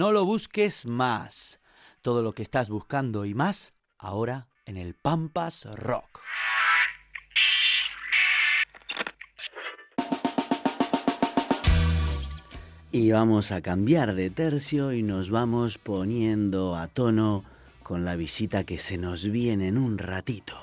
No 0.00 0.12
lo 0.12 0.24
busques 0.24 0.86
más. 0.86 1.60
Todo 2.00 2.22
lo 2.22 2.32
que 2.32 2.42
estás 2.42 2.70
buscando 2.70 3.26
y 3.26 3.34
más, 3.34 3.74
ahora 3.98 4.48
en 4.64 4.78
el 4.78 4.94
Pampas 4.94 5.66
Rock. 5.76 6.22
Y 12.90 13.10
vamos 13.10 13.52
a 13.52 13.60
cambiar 13.60 14.14
de 14.14 14.30
tercio 14.30 14.94
y 14.94 15.02
nos 15.02 15.28
vamos 15.28 15.76
poniendo 15.76 16.76
a 16.76 16.88
tono 16.88 17.44
con 17.82 18.06
la 18.06 18.16
visita 18.16 18.64
que 18.64 18.78
se 18.78 18.96
nos 18.96 19.30
viene 19.30 19.68
en 19.68 19.76
un 19.76 19.98
ratito. 19.98 20.56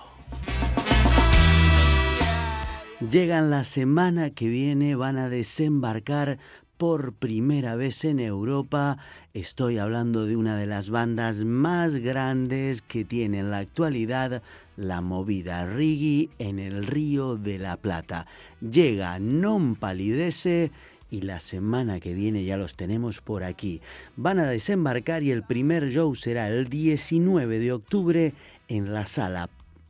Llegan 3.12 3.52
la 3.52 3.64
semana 3.64 4.32
que 4.32 4.48
viene, 4.48 4.96
van 4.96 5.20
a 5.20 5.30
desembarcar 5.30 6.40
por 6.78 7.14
primera 7.14 7.76
vez 7.76 8.06
en 8.06 8.20
Europa. 8.20 8.98
Estoy 9.34 9.78
hablando 9.78 10.26
de 10.26 10.36
una 10.36 10.56
de 10.58 10.68
las 10.68 10.90
bandas 10.90 11.44
más 11.44 11.96
grandes 11.96 12.82
que 12.82 13.04
tiene 13.04 13.40
en 13.40 13.52
la 13.52 13.60
actualidad 13.60 14.42
la 14.78 15.02
movida 15.02 15.66
reggae 15.66 16.30
en 16.40 16.60
el 16.60 16.86
Río 16.86 17.36
de 17.36 17.60
la 17.60 17.78
Plata. 17.78 18.28
Llega 18.62 19.20
Non 19.20 19.76
Palidece 19.76 20.72
y 21.10 21.22
la 21.22 21.40
semana 21.40 22.00
que 22.00 22.14
viene 22.14 22.44
ya 22.46 22.58
los 22.58 22.76
tenemos 22.76 23.22
por 23.22 23.44
aquí. 23.44 23.82
Van 24.16 24.40
a 24.40 24.48
desembarcar 24.48 25.24
y 25.24 25.32
el 25.32 25.44
primer 25.44 25.90
show 25.90 26.14
será 26.16 26.48
el 26.50 26.70
19 26.70 27.60
de 27.60 27.72
octubre 27.72 28.34
en 28.68 28.94
la 28.94 29.06
sala 29.06 29.50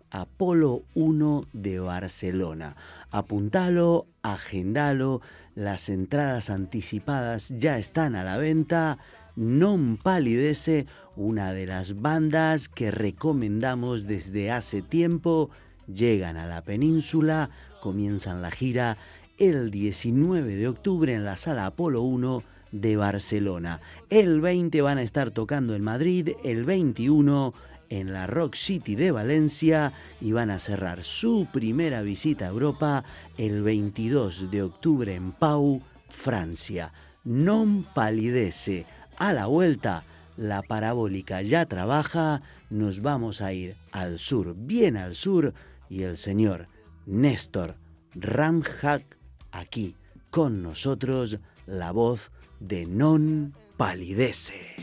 Apolo 0.10 0.84
1 0.96 1.46
de 1.54 1.80
Barcelona. 1.80 2.76
Apuntalo, 3.12 4.06
agendalo, 4.22 5.22
las 5.58 5.90
entradas 5.90 6.52
anticipadas 6.52 7.50
ya 7.50 7.80
están 7.80 8.16
a 8.16 8.24
la 8.24 8.38
venta. 8.38 9.00
Non 9.36 9.98
Palidece, 9.98 10.86
una 11.18 11.52
de 11.52 11.66
las 11.66 12.00
bandas 12.00 12.70
que 12.70 12.92
recomendamos 12.92 14.06
desde 14.06 14.52
hace 14.52 14.84
tiempo, 14.84 15.50
llegan 15.92 16.38
a 16.38 16.46
la 16.46 16.62
península, 16.62 17.50
comienzan 17.82 18.44
la 18.44 18.52
gira 18.52 18.98
el 19.40 19.72
19 19.72 20.56
de 20.56 20.68
octubre 20.68 21.14
en 21.14 21.26
la 21.26 21.38
sala 21.38 21.66
Apolo 21.66 22.04
1 22.04 22.44
de 22.72 22.96
Barcelona. 22.96 23.82
El 24.12 24.42
20 24.42 24.82
van 24.84 25.00
a 25.00 25.04
estar 25.04 25.32
tocando 25.32 25.74
en 25.74 25.82
Madrid, 25.82 26.38
el 26.44 26.66
21 26.66 27.56
en 27.90 28.14
la 28.14 28.28
Rock 28.28 28.56
City 28.56 28.96
de 28.96 29.12
Valencia 29.12 29.94
y 30.22 30.32
van 30.32 30.50
a 30.50 30.60
cerrar 30.60 31.04
su 31.04 31.48
primera 31.52 32.02
visita 32.02 32.46
a 32.46 32.50
Europa 32.50 33.04
el 33.38 33.62
22 33.62 34.52
de 34.52 34.64
octubre 34.64 35.14
en 35.14 35.32
Pau, 35.32 35.82
Francia. 36.10 36.92
Non 37.24 37.84
palidece. 37.94 38.86
A 39.18 39.34
la 39.34 39.48
vuelta, 39.48 40.04
la 40.38 40.62
parabólica 40.62 41.42
ya 41.42 41.66
trabaja, 41.66 42.42
nos 42.70 43.02
vamos 43.02 43.42
a 43.42 43.52
ir 43.52 43.76
al 43.92 44.20
sur, 44.20 44.56
bien 44.56 44.96
al 44.96 45.16
sur, 45.16 45.54
y 45.90 46.04
el 46.04 46.18
señor 46.18 46.68
Néstor 47.06 47.76
Ramhack 48.16 49.18
aquí 49.52 49.96
con 50.30 50.62
nosotros, 50.62 51.40
la 51.66 51.92
voz 51.92 52.32
de 52.60 52.86
Non 52.86 53.54
palidece. 53.78 54.76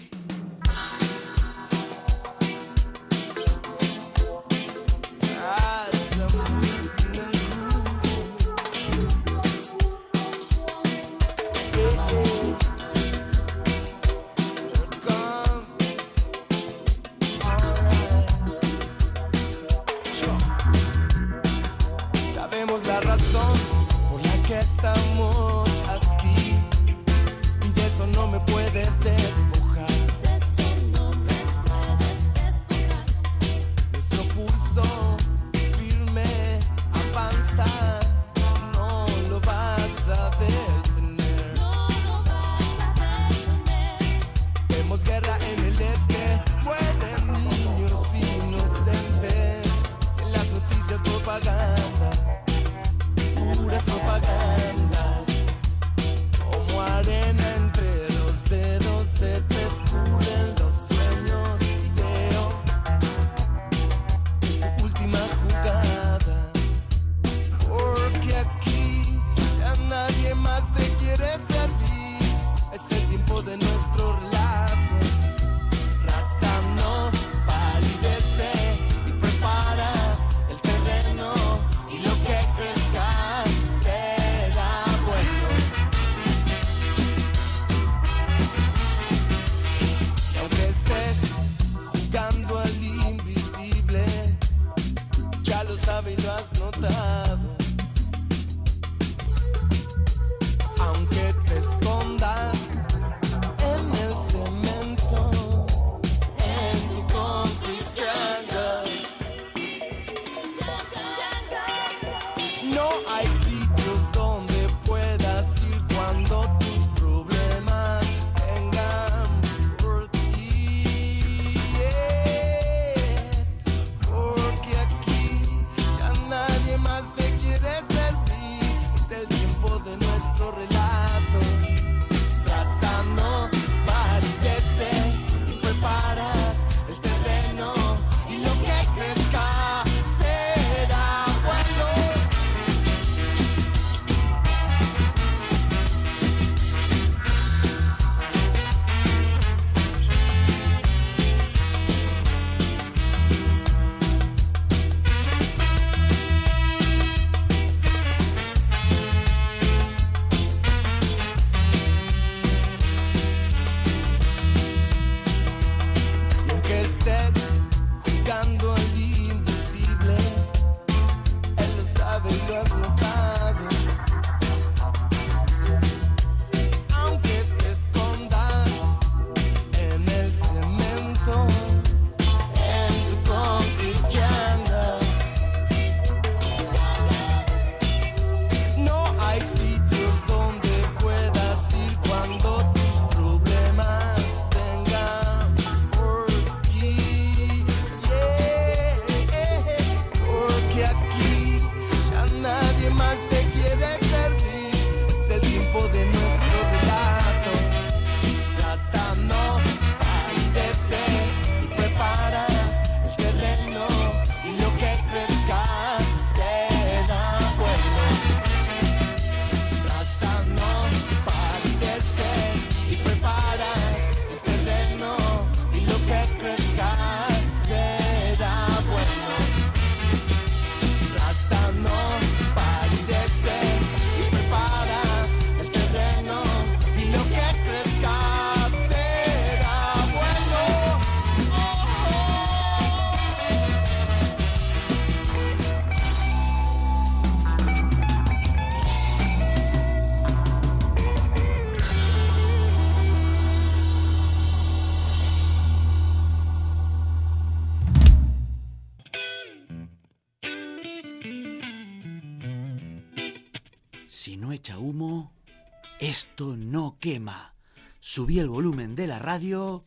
Quema. 267.04 267.52
Subí 268.00 268.38
el 268.38 268.48
volumen 268.48 268.96
de 268.96 269.06
la 269.06 269.18
radio 269.18 269.84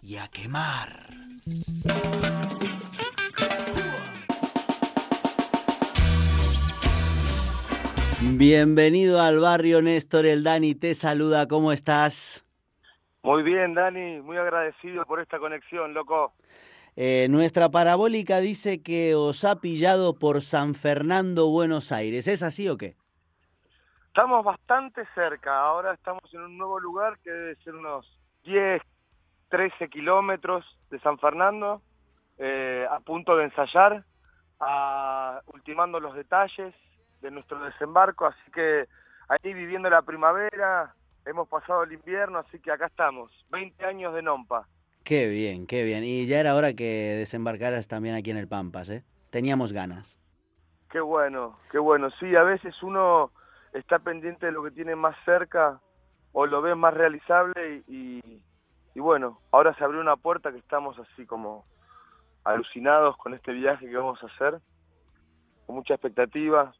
y 0.00 0.18
a 0.18 0.28
quemar. 0.28 1.08
Bienvenido 8.20 9.20
al 9.20 9.40
barrio 9.40 9.82
Néstor, 9.82 10.26
el 10.26 10.44
Dani 10.44 10.76
te 10.76 10.94
saluda, 10.94 11.48
¿cómo 11.48 11.72
estás? 11.72 12.44
Muy 13.24 13.42
bien, 13.42 13.74
Dani, 13.74 14.20
muy 14.20 14.36
agradecido 14.36 15.04
por 15.06 15.20
esta 15.20 15.40
conexión, 15.40 15.92
loco. 15.92 16.34
Eh, 16.94 17.26
nuestra 17.30 17.68
parabólica 17.72 18.38
dice 18.38 18.80
que 18.80 19.16
os 19.16 19.44
ha 19.44 19.60
pillado 19.60 20.20
por 20.20 20.40
San 20.40 20.76
Fernando, 20.76 21.48
Buenos 21.48 21.90
Aires. 21.90 22.28
¿Es 22.28 22.44
así 22.44 22.68
o 22.68 22.76
qué? 22.76 22.94
Estamos 24.16 24.44
bastante 24.44 25.02
cerca, 25.12 25.58
ahora 25.58 25.92
estamos 25.92 26.22
en 26.32 26.42
un 26.42 26.56
nuevo 26.56 26.78
lugar 26.78 27.18
que 27.18 27.32
debe 27.32 27.56
ser 27.64 27.74
unos 27.74 28.06
10, 28.44 28.80
13 29.48 29.88
kilómetros 29.88 30.64
de 30.88 31.00
San 31.00 31.18
Fernando, 31.18 31.82
eh, 32.38 32.86
a 32.88 33.00
punto 33.00 33.36
de 33.36 33.46
ensayar, 33.46 34.04
a- 34.60 35.40
ultimando 35.52 35.98
los 35.98 36.14
detalles 36.14 36.72
de 37.22 37.30
nuestro 37.32 37.58
desembarco, 37.58 38.26
así 38.26 38.52
que 38.52 38.86
ahí 39.26 39.52
viviendo 39.52 39.90
la 39.90 40.02
primavera, 40.02 40.94
hemos 41.26 41.48
pasado 41.48 41.82
el 41.82 41.90
invierno, 41.90 42.38
así 42.38 42.60
que 42.60 42.70
acá 42.70 42.86
estamos, 42.86 43.32
20 43.50 43.84
años 43.84 44.14
de 44.14 44.22
Nompa. 44.22 44.68
Qué 45.02 45.26
bien, 45.26 45.66
qué 45.66 45.82
bien. 45.82 46.04
Y 46.04 46.28
ya 46.28 46.38
era 46.38 46.54
hora 46.54 46.72
que 46.74 47.16
desembarcaras 47.18 47.88
también 47.88 48.14
aquí 48.14 48.30
en 48.30 48.36
el 48.36 48.46
Pampas, 48.46 48.88
¿eh? 48.90 49.02
Teníamos 49.30 49.72
ganas. 49.72 50.20
Qué 50.88 51.00
bueno, 51.00 51.58
qué 51.72 51.80
bueno. 51.80 52.10
Sí, 52.20 52.36
a 52.36 52.44
veces 52.44 52.80
uno 52.80 53.32
está 53.74 53.98
pendiente 53.98 54.46
de 54.46 54.52
lo 54.52 54.62
que 54.62 54.70
tiene 54.70 54.96
más 54.96 55.16
cerca 55.24 55.80
o 56.32 56.46
lo 56.46 56.62
ve 56.62 56.74
más 56.74 56.94
realizable 56.94 57.82
y, 57.86 58.20
y, 58.94 59.00
bueno, 59.00 59.40
ahora 59.52 59.74
se 59.74 59.84
abrió 59.84 60.00
una 60.00 60.16
puerta 60.16 60.50
que 60.52 60.58
estamos 60.58 60.96
así 60.98 61.26
como 61.26 61.64
alucinados 62.44 63.16
con 63.16 63.34
este 63.34 63.52
viaje 63.52 63.88
que 63.88 63.96
vamos 63.96 64.22
a 64.22 64.26
hacer, 64.26 64.60
con 65.66 65.76
mucha 65.76 65.94
expectativa 65.94 66.74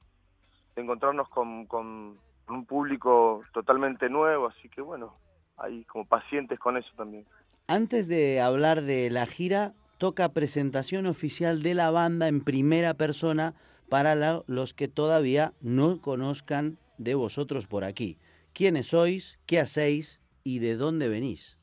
de 0.76 0.82
encontrarnos 0.82 1.28
con, 1.28 1.66
con 1.66 2.18
un 2.48 2.66
público 2.66 3.42
totalmente 3.52 4.08
nuevo, 4.08 4.48
así 4.48 4.68
que 4.68 4.80
bueno, 4.80 5.14
ahí 5.56 5.84
como 5.84 6.04
pacientes 6.04 6.58
con 6.58 6.76
eso 6.76 6.90
también. 6.96 7.26
Antes 7.66 8.08
de 8.08 8.40
hablar 8.40 8.82
de 8.82 9.10
la 9.10 9.26
gira, 9.26 9.72
toca 9.98 10.28
presentación 10.30 11.06
oficial 11.06 11.62
de 11.62 11.74
la 11.74 11.90
banda 11.90 12.28
en 12.28 12.42
primera 12.44 12.94
persona 12.94 13.54
para 13.88 14.14
la- 14.14 14.42
los 14.46 14.74
que 14.74 14.88
todavía 14.88 15.52
no 15.60 16.00
conozcan 16.00 16.76
de 16.98 17.14
vosotros 17.14 17.66
por 17.66 17.84
aquí. 17.84 18.18
¿Quiénes 18.52 18.88
sois? 18.88 19.40
¿Qué 19.46 19.60
hacéis? 19.60 20.20
¿Y 20.42 20.58
de 20.60 20.76
dónde 20.76 21.08
venís? 21.08 21.58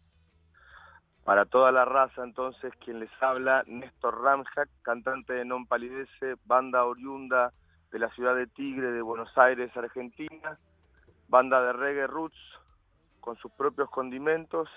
Para 1.23 1.45
toda 1.45 1.71
la 1.71 1.85
raza, 1.85 2.23
entonces, 2.23 2.73
quien 2.83 2.99
les 2.99 3.11
habla, 3.21 3.63
Néstor 3.67 4.21
Ramjack, 4.21 4.69
cantante 4.81 5.33
de 5.33 5.45
Non 5.45 5.67
Palidece, 5.67 6.35
banda 6.45 6.83
oriunda 6.83 7.53
de 7.91 7.99
la 7.99 8.09
ciudad 8.15 8.35
de 8.35 8.47
Tigre, 8.47 8.91
de 8.91 9.01
Buenos 9.01 9.29
Aires, 9.37 9.69
Argentina, 9.77 10.57
banda 11.27 11.61
de 11.61 11.73
reggae 11.73 12.07
roots, 12.07 12.39
con 13.19 13.37
sus 13.37 13.51
propios 13.51 13.89
condimentos, 13.89 14.67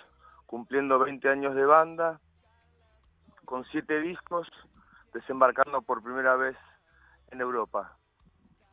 cumpliendo 0.47 0.99
20 0.99 1.29
años 1.29 1.55
de 1.55 1.65
banda, 1.65 2.21
con 3.45 3.65
siete 3.73 4.01
discos, 4.01 4.47
desembarcando 5.15 5.83
por 5.83 6.03
primera 6.03 6.37
vez 6.37 6.57
en 7.31 7.41
Europa. 7.41 7.97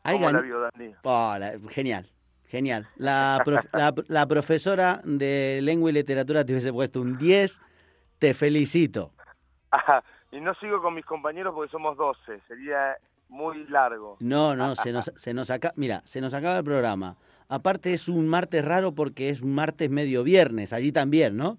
Hay 0.03 0.15
¿Cómo 0.17 0.31
la 0.31 0.39
gan- 0.39 0.43
vio, 0.43 0.59
Dani? 0.59 0.95
Oh, 1.03 1.35
la- 1.39 1.53
genial, 1.69 2.09
genial. 2.45 2.87
La, 2.97 3.41
prof- 3.45 3.67
la- 3.73 3.93
la 4.07 4.25
profesora 4.27 5.01
de 5.03 5.59
lengua 5.61 5.89
y 5.89 5.93
literatura 5.93 6.43
te 6.45 6.53
hubiese 6.53 6.71
puesto 6.73 7.01
un 7.01 7.17
10. 7.17 7.59
Te 8.19 8.33
felicito. 8.33 9.13
Ajá, 9.71 10.03
y 10.31 10.39
no 10.41 10.53
sigo 10.55 10.81
con 10.81 10.93
mis 10.95 11.05
compañeros 11.05 11.53
porque 11.55 11.71
somos 11.71 11.97
12, 11.97 12.41
sería 12.47 12.97
muy 13.29 13.65
largo. 13.67 14.17
No, 14.19 14.55
no, 14.55 14.75
se 14.75 14.91
nos, 14.91 15.11
se 15.15 15.33
nos 15.33 15.49
acaba, 15.51 15.73
mira, 15.77 16.01
se 16.05 16.19
nos 16.21 16.33
acaba 16.33 16.57
el 16.57 16.63
programa. 16.63 17.15
Aparte 17.47 17.93
es 17.93 18.07
un 18.09 18.27
martes 18.27 18.63
raro 18.65 18.93
porque 18.93 19.29
es 19.29 19.41
un 19.41 19.53
martes 19.53 19.89
medio 19.89 20.23
viernes, 20.23 20.71
allí 20.73 20.91
también, 20.91 21.35
¿no? 21.37 21.57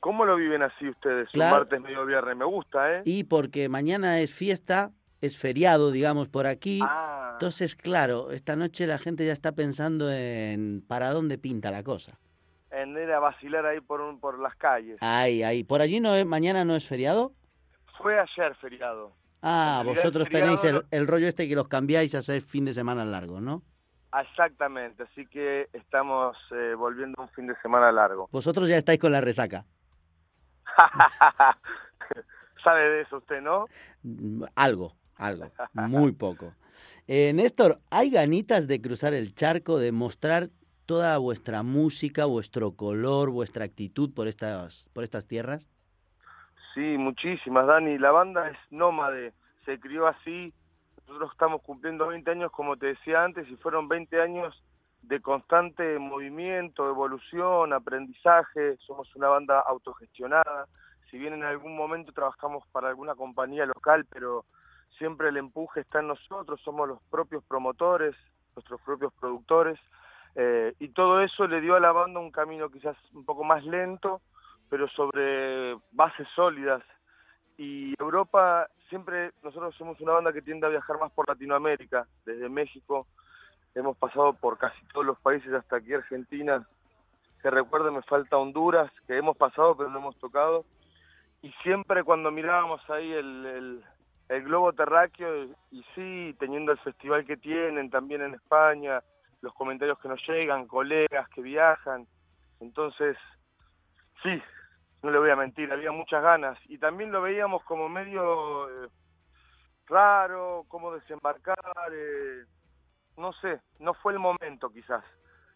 ¿Cómo 0.00 0.24
lo 0.26 0.36
viven 0.36 0.62
así 0.62 0.88
ustedes? 0.88 1.28
Claro. 1.32 1.54
Un 1.54 1.60
martes, 1.60 1.80
medio 1.80 2.04
viernes. 2.04 2.36
Me 2.36 2.44
gusta, 2.44 2.96
¿eh? 2.98 3.02
Y 3.06 3.24
porque 3.24 3.68
mañana 3.70 4.20
es 4.20 4.32
fiesta, 4.34 4.90
es 5.24 5.36
feriado, 5.38 5.90
digamos, 5.90 6.28
por 6.28 6.46
aquí. 6.46 6.80
Ah, 6.82 7.30
Entonces, 7.34 7.74
claro, 7.76 8.30
esta 8.32 8.56
noche 8.56 8.86
la 8.86 8.98
gente 8.98 9.24
ya 9.26 9.32
está 9.32 9.52
pensando 9.52 10.10
en 10.10 10.82
para 10.86 11.10
dónde 11.10 11.38
pinta 11.38 11.70
la 11.70 11.82
cosa. 11.82 12.18
en 12.70 12.90
ir 12.96 13.10
a 13.12 13.20
vacilar 13.20 13.64
ahí 13.66 13.80
por, 13.80 14.00
un- 14.00 14.18
por 14.20 14.38
las 14.40 14.54
calles. 14.56 14.98
Ahí, 15.00 15.42
ahí. 15.42 15.62
¿Por 15.64 15.80
allí 15.80 16.00
no 16.00 16.14
es, 16.16 16.26
mañana 16.26 16.64
no 16.64 16.74
es 16.76 16.86
feriado? 16.88 17.32
Fue 17.98 18.18
ayer 18.18 18.54
feriado. 18.56 19.12
Ah, 19.42 19.82
vosotros 19.84 20.26
feriado 20.28 20.56
tenéis 20.56 20.84
el, 20.90 21.06
rollo 21.06 21.28
este 21.28 21.46
que 21.48 21.54
los 21.54 21.68
cambiáis 21.68 22.14
a 22.14 22.18
hacer 22.18 22.40
fin 22.42 22.64
de 22.64 22.74
semana 22.74 23.04
largo, 23.04 23.40
¿no? 23.40 23.62
Exactamente, 24.20 25.02
así 25.04 25.26
que 25.26 25.68
estamos 25.72 26.36
eh, 26.52 26.74
volviendo 26.76 27.20
a 27.20 27.22
un 27.24 27.28
fin 27.30 27.46
de 27.46 27.54
semana 27.62 27.90
largo. 27.92 28.28
Vosotros 28.32 28.68
ya 28.68 28.76
estáis 28.76 28.98
con 29.00 29.12
la 29.12 29.20
resaca. 29.20 29.64
Sabe 32.62 32.80
de 32.88 33.00
eso 33.02 33.18
usted, 33.18 33.40
¿no? 33.42 33.66
Mm, 34.02 34.44
Algo, 34.54 34.94
algo, 35.16 35.50
muy 35.72 36.12
poco. 36.12 36.52
Eh, 37.06 37.32
Néstor, 37.34 37.80
¿hay 37.90 38.10
ganitas 38.10 38.66
de 38.66 38.80
cruzar 38.80 39.14
el 39.14 39.34
charco, 39.34 39.78
de 39.78 39.92
mostrar 39.92 40.48
toda 40.86 41.16
vuestra 41.18 41.62
música, 41.62 42.24
vuestro 42.24 42.72
color, 42.72 43.30
vuestra 43.30 43.64
actitud 43.64 44.12
por 44.14 44.28
estas, 44.28 44.90
por 44.94 45.04
estas 45.04 45.26
tierras? 45.26 45.70
Sí, 46.74 46.98
muchísimas, 46.98 47.66
Dani. 47.66 47.98
La 47.98 48.10
banda 48.10 48.48
es 48.48 48.58
nómade, 48.70 49.32
se 49.64 49.78
crió 49.78 50.06
así. 50.06 50.52
Nosotros 51.06 51.32
estamos 51.32 51.62
cumpliendo 51.62 52.08
20 52.08 52.30
años, 52.30 52.50
como 52.50 52.76
te 52.76 52.86
decía 52.86 53.22
antes, 53.22 53.48
y 53.48 53.56
fueron 53.56 53.88
20 53.88 54.20
años 54.20 54.62
de 55.02 55.20
constante 55.20 55.98
movimiento, 55.98 56.88
evolución, 56.88 57.72
aprendizaje. 57.72 58.76
Somos 58.78 59.14
una 59.14 59.28
banda 59.28 59.60
autogestionada. 59.60 60.66
Si 61.10 61.18
bien 61.18 61.34
en 61.34 61.44
algún 61.44 61.76
momento 61.76 62.12
trabajamos 62.12 62.66
para 62.72 62.88
alguna 62.88 63.14
compañía 63.14 63.66
local, 63.66 64.06
pero 64.10 64.46
siempre 64.98 65.28
el 65.28 65.36
empuje 65.36 65.80
está 65.80 66.00
en 66.00 66.08
nosotros, 66.08 66.60
somos 66.62 66.88
los 66.88 67.02
propios 67.10 67.44
promotores, 67.44 68.14
nuestros 68.54 68.80
propios 68.82 69.12
productores, 69.14 69.78
eh, 70.36 70.74
y 70.78 70.88
todo 70.88 71.22
eso 71.22 71.46
le 71.46 71.60
dio 71.60 71.76
a 71.76 71.80
la 71.80 71.92
banda 71.92 72.20
un 72.20 72.30
camino 72.30 72.70
quizás 72.70 72.96
un 73.12 73.24
poco 73.24 73.44
más 73.44 73.64
lento, 73.64 74.20
pero 74.68 74.88
sobre 74.88 75.76
bases 75.92 76.26
sólidas. 76.34 76.82
Y 77.56 77.94
Europa, 78.00 78.68
siempre 78.88 79.32
nosotros 79.42 79.74
somos 79.76 80.00
una 80.00 80.12
banda 80.12 80.32
que 80.32 80.42
tiende 80.42 80.66
a 80.66 80.70
viajar 80.70 80.98
más 80.98 81.12
por 81.12 81.28
Latinoamérica, 81.28 82.06
desde 82.24 82.48
México, 82.48 83.06
hemos 83.74 83.96
pasado 83.96 84.32
por 84.34 84.58
casi 84.58 84.84
todos 84.92 85.06
los 85.06 85.18
países 85.20 85.52
hasta 85.52 85.76
aquí 85.76 85.94
Argentina, 85.94 86.66
que 87.42 87.50
recuerdo 87.50 87.92
me 87.92 88.02
falta 88.02 88.36
Honduras, 88.36 88.90
que 89.06 89.16
hemos 89.16 89.36
pasado 89.36 89.76
pero 89.76 89.90
no 89.90 89.98
hemos 89.98 90.16
tocado, 90.18 90.64
y 91.42 91.52
siempre 91.62 92.02
cuando 92.02 92.30
mirábamos 92.30 92.80
ahí 92.88 93.12
el, 93.12 93.46
el, 93.46 93.84
el 94.28 94.42
globo 94.44 94.72
terráqueo, 94.72 95.44
y 95.70 95.84
sí, 95.94 96.34
teniendo 96.38 96.72
el 96.72 96.78
festival 96.78 97.24
que 97.24 97.36
tienen 97.36 97.90
también 97.90 98.22
en 98.22 98.34
España, 98.34 99.02
los 99.40 99.52
comentarios 99.54 99.98
que 99.98 100.08
nos 100.08 100.26
llegan, 100.26 100.66
colegas 100.66 101.28
que 101.30 101.42
viajan, 101.42 102.06
entonces, 102.60 103.16
sí, 104.22 104.42
no 105.02 105.10
le 105.10 105.18
voy 105.18 105.30
a 105.30 105.36
mentir, 105.36 105.70
había 105.70 105.92
muchas 105.92 106.22
ganas, 106.22 106.58
y 106.68 106.78
también 106.78 107.12
lo 107.12 107.20
veíamos 107.20 107.62
como 107.64 107.88
medio 107.88 108.68
eh, 108.70 108.88
raro, 109.86 110.64
cómo 110.68 110.92
desembarcar, 110.92 111.58
eh, 111.92 112.44
no 113.18 113.32
sé, 113.34 113.60
no 113.80 113.92
fue 113.94 114.14
el 114.14 114.18
momento 114.18 114.70
quizás, 114.70 115.04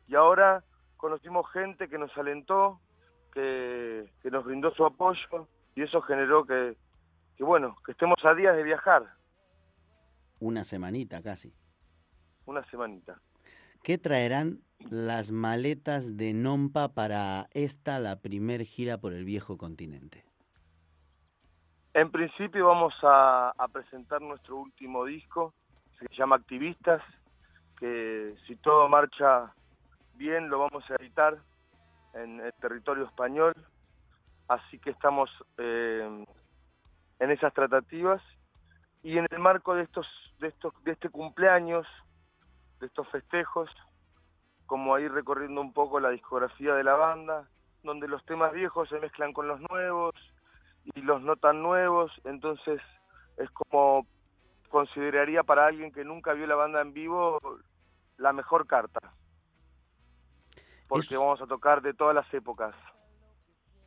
y 0.06 0.14
ahora 0.14 0.62
conocimos 0.98 1.50
gente 1.52 1.88
que 1.88 1.96
nos 1.96 2.14
alentó, 2.18 2.80
que, 3.32 4.10
que 4.22 4.30
nos 4.30 4.44
brindó 4.44 4.70
su 4.72 4.84
apoyo, 4.84 5.48
y 5.74 5.82
eso 5.82 6.02
generó 6.02 6.44
que, 6.44 6.76
que, 7.38 7.44
bueno, 7.44 7.76
que 7.86 7.92
estemos 7.92 8.18
a 8.24 8.34
días 8.34 8.56
de 8.56 8.64
viajar. 8.64 9.04
Una 10.40 10.64
semanita 10.64 11.22
casi. 11.22 11.54
Una 12.44 12.64
semanita. 12.64 13.20
¿Qué 13.82 13.96
traerán 13.96 14.60
las 14.90 15.30
maletas 15.30 16.16
de 16.16 16.34
Nompa 16.34 16.88
para 16.94 17.46
esta, 17.52 18.00
la 18.00 18.20
primer 18.20 18.64
gira 18.64 18.98
por 18.98 19.12
el 19.12 19.24
viejo 19.24 19.56
continente? 19.56 20.24
En 21.94 22.10
principio 22.10 22.66
vamos 22.66 22.94
a, 23.02 23.52
a 23.56 23.68
presentar 23.68 24.20
nuestro 24.20 24.56
último 24.56 25.04
disco, 25.04 25.54
se 25.98 26.06
llama 26.16 26.36
Activistas, 26.36 27.02
que 27.78 28.34
si 28.46 28.56
todo 28.56 28.88
marcha 28.88 29.52
bien 30.14 30.48
lo 30.48 30.58
vamos 30.58 30.84
a 30.90 30.96
editar 30.96 31.38
en 32.14 32.40
el 32.40 32.52
territorio 32.54 33.04
español, 33.04 33.54
así 34.48 34.78
que 34.80 34.90
estamos 34.90 35.30
eh, 35.58 36.24
en 37.20 37.30
esas 37.30 37.52
tratativas 37.52 38.22
y 39.02 39.18
en 39.18 39.26
el 39.30 39.38
marco 39.38 39.74
de 39.74 39.82
estos 39.82 40.06
de 40.38 40.48
estos 40.48 40.72
de 40.84 40.92
este 40.92 41.08
cumpleaños 41.10 41.86
de 42.80 42.86
estos 42.86 43.08
festejos 43.08 43.68
como 44.66 44.94
ahí 44.94 45.08
recorriendo 45.08 45.60
un 45.60 45.72
poco 45.72 45.98
la 46.00 46.10
discografía 46.10 46.74
de 46.74 46.84
la 46.84 46.94
banda 46.94 47.48
donde 47.82 48.06
los 48.08 48.24
temas 48.24 48.52
viejos 48.52 48.88
se 48.88 48.98
mezclan 49.00 49.32
con 49.32 49.48
los 49.48 49.60
nuevos 49.70 50.14
y 50.94 51.00
los 51.02 51.22
no 51.22 51.36
tan 51.36 51.62
nuevos 51.62 52.12
entonces 52.24 52.80
es 53.36 53.50
como 53.50 54.06
consideraría 54.68 55.42
para 55.42 55.66
alguien 55.66 55.92
que 55.92 56.04
nunca 56.04 56.34
vio 56.34 56.46
la 56.46 56.54
banda 56.54 56.80
en 56.82 56.92
vivo 56.92 57.38
la 58.16 58.32
mejor 58.32 58.66
carta 58.66 59.00
porque 60.88 61.14
Es- 61.14 61.18
vamos 61.20 61.40
a 61.40 61.46
tocar 61.46 61.82
de 61.82 61.94
todas 61.94 62.14
las 62.14 62.32
épocas 62.34 62.74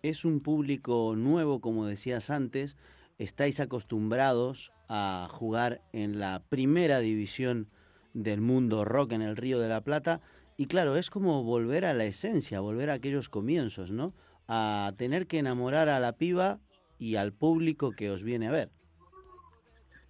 Es 0.03 0.25
un 0.25 0.41
público 0.41 1.13
nuevo, 1.15 1.61
como 1.61 1.85
decías 1.85 2.31
antes. 2.31 2.75
Estáis 3.21 3.59
acostumbrados 3.59 4.73
a 4.89 5.27
jugar 5.29 5.81
en 5.93 6.19
la 6.19 6.41
primera 6.49 6.97
división 6.97 7.67
del 8.15 8.41
mundo 8.41 8.83
rock 8.83 9.11
en 9.11 9.21
el 9.21 9.37
Río 9.37 9.59
de 9.59 9.69
la 9.69 9.81
Plata. 9.81 10.21
Y 10.57 10.65
claro, 10.65 10.95
es 10.95 11.11
como 11.11 11.43
volver 11.43 11.85
a 11.85 11.93
la 11.93 12.05
esencia, 12.05 12.61
volver 12.61 12.89
a 12.89 12.93
aquellos 12.93 13.29
comienzos, 13.29 13.91
¿no? 13.91 14.15
A 14.47 14.93
tener 14.97 15.27
que 15.27 15.37
enamorar 15.37 15.87
a 15.87 15.99
la 15.99 16.13
piba 16.13 16.57
y 16.97 17.15
al 17.17 17.31
público 17.31 17.91
que 17.91 18.09
os 18.09 18.23
viene 18.23 18.47
a 18.47 18.51
ver. 18.53 18.69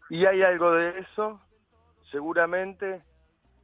Y 0.09 0.25
hay 0.25 0.41
algo 0.43 0.71
de 0.71 0.99
eso, 0.99 1.41
seguramente, 2.11 3.01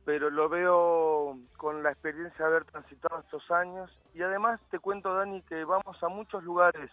pero 0.04 0.30
lo 0.30 0.50
veo 0.50 1.39
con 1.56 1.84
la 1.84 1.91
experiencia 1.91 2.38
de 2.39 2.52
haber 2.52 2.66
transitado 2.66 3.22
estos 3.22 3.50
años. 3.50 3.98
Y 4.14 4.24
además 4.24 4.60
te 4.72 4.80
cuento, 4.80 5.14
Dani, 5.14 5.41
que 5.43 5.64
vamos 5.64 6.04
a 6.04 6.10
muchos 6.10 6.43
lugares. 6.43 6.91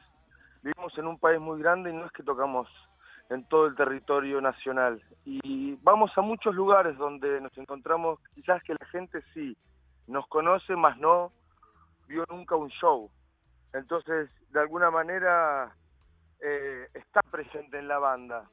Vivimos 0.64 0.96
en 0.96 1.06
un 1.06 1.18
país 1.18 1.38
muy 1.38 1.60
grande 1.60 1.90
y 1.90 1.92
no 1.92 2.06
es 2.06 2.12
que 2.12 2.22
tocamos 2.22 2.66
en 3.28 3.46
todo 3.48 3.66
el 3.66 3.76
territorio 3.76 4.40
nacional. 4.40 5.02
Y 5.26 5.74
vamos 5.82 6.10
a 6.16 6.22
muchos 6.22 6.54
lugares 6.54 6.96
donde 6.96 7.38
nos 7.42 7.54
encontramos, 7.58 8.18
quizás 8.34 8.62
que 8.62 8.72
la 8.72 8.86
gente 8.86 9.22
sí 9.34 9.54
nos 10.06 10.26
conoce, 10.26 10.74
más 10.74 10.96
no 10.96 11.32
vio 12.08 12.24
nunca 12.30 12.56
un 12.56 12.70
show. 12.70 13.10
Entonces, 13.74 14.30
de 14.52 14.60
alguna 14.60 14.90
manera, 14.90 15.70
eh, 16.40 16.88
está 16.94 17.20
presente 17.30 17.78
en 17.78 17.86
la 17.86 17.98
banda. 17.98 18.48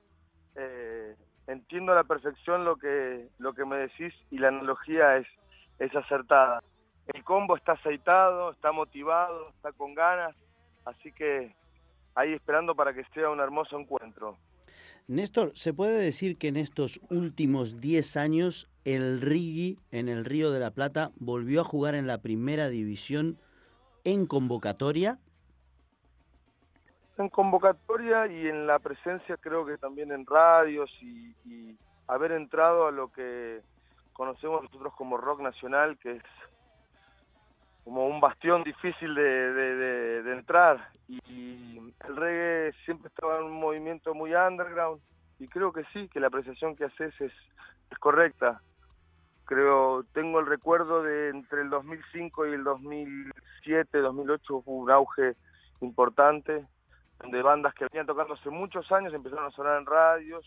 Eh, 0.56 1.16
entiendo 1.48 1.94
a 1.94 1.96
la 1.96 2.04
perfección 2.04 2.66
lo 2.66 2.76
que 2.76 3.30
lo 3.38 3.54
que 3.54 3.64
me 3.64 3.78
decís 3.78 4.14
y 4.30 4.38
la 4.38 4.50
analogía 4.50 5.16
es 5.16 5.28
es 5.80 5.96
acertada. 5.96 6.62
El 7.08 7.24
combo 7.24 7.56
está 7.56 7.72
aceitado, 7.72 8.52
está 8.52 8.74
motivado, 8.74 9.52
está 9.52 9.72
con 9.72 9.96
ganas, 9.96 10.36
así 10.84 11.14
que 11.14 11.56
ahí 12.16 12.34
esperando 12.34 12.76
para 12.76 12.94
que 12.94 13.04
sea 13.14 13.30
un 13.30 13.40
hermoso 13.40 13.80
encuentro. 13.80 14.38
Néstor, 15.08 15.52
¿se 15.56 15.74
puede 15.74 16.00
decir 16.00 16.38
que 16.38 16.48
en 16.48 16.58
estos 16.58 17.02
últimos 17.10 17.82
10 17.82 18.18
años 18.18 18.70
el 18.86 19.22
Rigi 19.22 19.78
en 19.92 20.10
el 20.10 20.26
Río 20.26 20.52
de 20.52 20.60
la 20.60 20.72
Plata 20.72 21.12
volvió 21.18 21.62
a 21.62 21.66
jugar 21.66 21.96
en 21.96 22.08
la 22.08 22.20
primera 22.20 22.70
división 22.70 23.38
en 24.04 24.26
convocatoria? 24.26 25.20
En 27.18 27.30
convocatoria 27.30 28.28
y 28.28 28.48
en 28.48 28.66
la 28.66 28.80
presencia 28.80 29.38
creo 29.38 29.66
que 29.66 29.78
también 29.78 30.12
en 30.12 30.26
radios 30.26 30.90
y, 31.02 31.36
y 31.46 31.78
haber 32.08 32.32
entrado 32.32 32.88
a 32.88 32.92
lo 32.92 33.12
que 33.12 33.62
conocemos 34.14 34.64
nosotros 34.64 34.94
como 34.96 35.18
rock 35.18 35.42
nacional, 35.42 35.98
que 35.98 36.12
es 36.14 36.24
como 37.84 38.08
un 38.08 38.20
bastión 38.22 38.64
difícil 38.64 39.16
de, 39.16 39.22
de, 39.54 39.76
de- 39.76 40.24
de 40.24 40.34
entrar. 40.34 40.90
Y 41.08 41.78
el 42.08 42.16
reggae 42.16 42.74
siempre 42.86 43.08
estaba 43.10 43.38
en 43.40 43.46
un 43.46 43.60
movimiento 43.60 44.14
muy 44.14 44.34
underground 44.34 45.02
y 45.40 45.48
creo 45.48 45.74
que 45.74 45.84
sí, 45.92 46.08
que 46.10 46.20
la 46.20 46.28
apreciación 46.28 46.76
que 46.76 46.86
haces 46.86 47.14
es, 47.20 47.34
correcta. 48.00 48.62
Creo, 49.46 50.04
tengo 50.14 50.40
el 50.40 50.46
recuerdo 50.46 51.04
de 51.04 51.30
entre 51.30 51.62
el 51.62 51.70
2005 51.70 52.48
y 52.48 52.54
el 52.54 52.64
2007, 52.64 53.98
2008 53.98 54.56
hubo 54.56 54.72
un 54.78 54.90
auge 54.92 55.36
importante, 55.82 56.66
donde 57.20 57.42
bandas 57.42 57.74
que 57.74 57.86
venían 57.92 58.06
tocando 58.08 58.36
hace 58.36 58.50
muchos 58.50 58.90
años 58.92 59.14
empezaron 59.14 59.46
a 59.46 59.52
sonar 59.52 59.78
en 59.80 59.86
radios. 59.86 60.46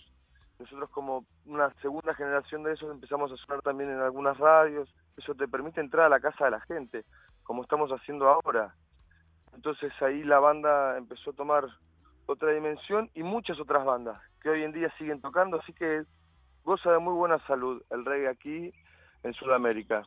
Nosotros 0.59 0.89
como 0.91 1.25
una 1.45 1.71
segunda 1.83 2.15
generación 2.15 2.63
de 2.63 2.73
esos 2.73 2.91
empezamos 2.91 3.31
a 3.33 3.37
sonar 3.37 3.61
también 3.63 3.91
en 3.91 4.01
algunas 4.01 4.39
radios. 4.39 4.89
Eso 5.17 5.35
te 5.35 5.49
permite 5.49 5.81
entrar 5.81 6.07
a 6.07 6.09
la 6.09 6.21
casa 6.21 6.47
de 6.47 6.51
la 6.51 6.61
gente, 6.61 7.05
como 7.43 7.63
estamos 7.63 7.91
haciendo 7.91 8.29
ahora. 8.29 8.75
Entonces 9.55 9.93
ahí 10.03 10.25
la 10.25 10.41
banda 10.41 10.99
empezó 10.99 11.31
a 11.31 11.35
tomar 11.35 11.65
otra 12.27 12.53
dimensión 12.53 13.11
y 13.15 13.23
muchas 13.23 13.61
otras 13.61 13.85
bandas 13.85 14.21
que 14.41 14.51
hoy 14.51 14.63
en 14.63 14.73
día 14.73 14.93
siguen 14.99 15.21
tocando, 15.21 15.61
así 15.61 15.73
que 15.73 16.05
goza 16.65 16.93
de 16.93 16.99
muy 16.99 17.15
buena 17.15 17.39
salud 17.47 17.83
el 17.91 18.05
reggae 18.05 18.29
aquí 18.29 18.73
en 19.23 19.33
Sudamérica. 19.35 20.07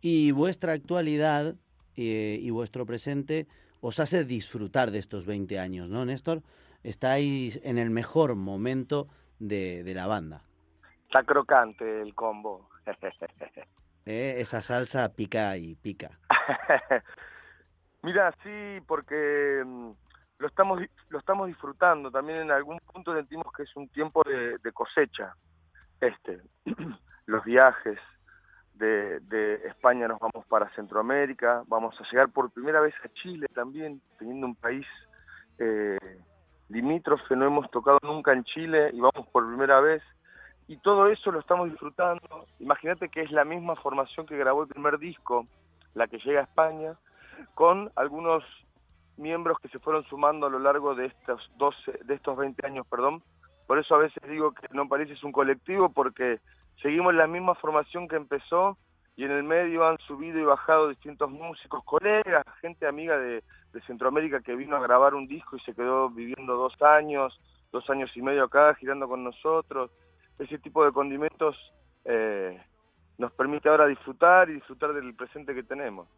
Y 0.00 0.32
vuestra 0.32 0.72
actualidad 0.72 1.54
eh, 1.96 2.38
y 2.40 2.50
vuestro 2.50 2.84
presente 2.84 3.46
os 3.80 4.00
hace 4.00 4.24
disfrutar 4.24 4.90
de 4.90 4.98
estos 4.98 5.26
20 5.26 5.58
años, 5.58 5.88
¿no, 5.88 6.04
Néstor? 6.04 6.42
Estáis 6.82 7.60
en 7.62 7.78
el 7.78 7.90
mejor 7.90 8.34
momento 8.34 9.08
de, 9.38 9.84
de 9.84 9.94
la 9.94 10.06
banda. 10.06 10.42
Está 11.06 11.22
crocante 11.22 12.02
el 12.02 12.14
combo. 12.14 12.68
¿eh? 14.06 14.36
Esa 14.38 14.60
salsa 14.60 15.08
pica 15.14 15.56
y 15.56 15.74
pica. 15.74 16.18
Mira, 18.02 18.32
sí, 18.42 18.80
porque 18.86 19.62
mm, 19.64 19.90
lo 20.38 20.46
estamos 20.46 20.80
lo 21.08 21.18
estamos 21.18 21.46
disfrutando. 21.46 22.10
También 22.10 22.40
en 22.40 22.50
algún 22.50 22.78
punto 22.80 23.14
sentimos 23.14 23.52
que 23.56 23.62
es 23.62 23.76
un 23.76 23.88
tiempo 23.88 24.22
de, 24.24 24.58
de 24.58 24.72
cosecha. 24.72 25.34
Este, 26.00 26.40
los 27.26 27.44
viajes 27.44 27.98
de, 28.74 29.20
de 29.20 29.54
España 29.66 30.08
nos 30.08 30.18
vamos 30.18 30.44
para 30.46 30.68
Centroamérica, 30.74 31.62
vamos 31.66 31.94
a 32.00 32.04
llegar 32.10 32.30
por 32.30 32.50
primera 32.50 32.80
vez 32.80 32.94
a 33.04 33.08
Chile 33.14 33.46
también, 33.54 34.02
teniendo 34.18 34.46
un 34.46 34.56
país 34.56 34.86
eh, 35.58 36.18
limítrofe, 36.68 37.36
no 37.36 37.46
hemos 37.46 37.70
tocado 37.70 37.98
nunca 38.02 38.32
en 38.32 38.44
Chile 38.44 38.90
y 38.92 39.00
vamos 39.00 39.28
por 39.32 39.46
primera 39.46 39.80
vez. 39.80 40.02
Y 40.66 40.76
todo 40.78 41.08
eso 41.08 41.30
lo 41.30 41.40
estamos 41.40 41.70
disfrutando. 41.70 42.46
Imagínate 42.58 43.08
que 43.08 43.20
es 43.20 43.30
la 43.30 43.44
misma 43.44 43.76
formación 43.76 44.26
que 44.26 44.36
grabó 44.36 44.62
el 44.62 44.68
primer 44.68 44.98
disco, 44.98 45.46
la 45.94 46.08
que 46.08 46.18
llega 46.18 46.40
a 46.40 46.44
España, 46.44 46.94
con 47.54 47.90
algunos 47.96 48.42
miembros 49.16 49.58
que 49.60 49.68
se 49.68 49.78
fueron 49.78 50.04
sumando 50.04 50.46
a 50.46 50.50
lo 50.50 50.58
largo 50.58 50.94
de 50.94 51.06
estos 51.06 51.50
12, 51.56 52.00
de 52.04 52.14
estos 52.14 52.36
20 52.36 52.66
años, 52.66 52.86
perdón, 52.88 53.22
Por 53.66 53.78
eso 53.78 53.94
a 53.94 53.98
veces 53.98 54.22
digo 54.28 54.52
que 54.52 54.66
no 54.72 54.88
parece 54.88 55.14
un 55.24 55.32
colectivo 55.32 55.88
porque 55.88 56.40
seguimos 56.82 57.14
la 57.14 57.26
misma 57.26 57.54
formación 57.54 58.08
que 58.08 58.16
empezó 58.16 58.76
y 59.16 59.24
en 59.24 59.30
el 59.30 59.44
medio 59.44 59.86
han 59.86 59.98
subido 59.98 60.38
y 60.40 60.44
bajado 60.44 60.88
distintos 60.88 61.30
músicos, 61.30 61.84
colegas, 61.84 62.44
gente 62.60 62.86
amiga 62.86 63.16
de, 63.16 63.44
de 63.72 63.80
Centroamérica 63.82 64.40
que 64.40 64.56
vino 64.56 64.76
a 64.76 64.80
grabar 64.80 65.14
un 65.14 65.28
disco 65.28 65.56
y 65.56 65.60
se 65.60 65.74
quedó 65.74 66.10
viviendo 66.10 66.56
dos 66.56 66.74
años, 66.82 67.38
dos 67.70 67.88
años 67.90 68.10
y 68.16 68.22
medio 68.22 68.44
acá, 68.44 68.74
girando 68.74 69.08
con 69.08 69.22
nosotros. 69.22 69.90
Ese 70.38 70.58
tipo 70.58 70.84
de 70.84 70.92
condimentos 70.92 71.56
eh, 72.04 72.60
nos 73.18 73.32
permite 73.32 73.68
ahora 73.68 73.86
disfrutar 73.86 74.50
y 74.50 74.54
disfrutar 74.54 74.92
del 74.92 75.14
presente 75.14 75.54
que 75.54 75.62
tenemos. 75.62 76.08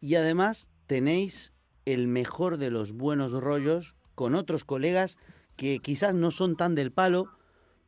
Y 0.00 0.16
además 0.16 0.70
tenéis 0.86 1.54
el 1.84 2.06
mejor 2.06 2.58
de 2.58 2.70
los 2.70 2.92
buenos 2.92 3.32
rollos 3.32 3.96
con 4.14 4.34
otros 4.34 4.64
colegas 4.64 5.18
que 5.56 5.78
quizás 5.78 6.14
no 6.14 6.30
son 6.30 6.56
tan 6.56 6.74
del 6.74 6.92
palo, 6.92 7.26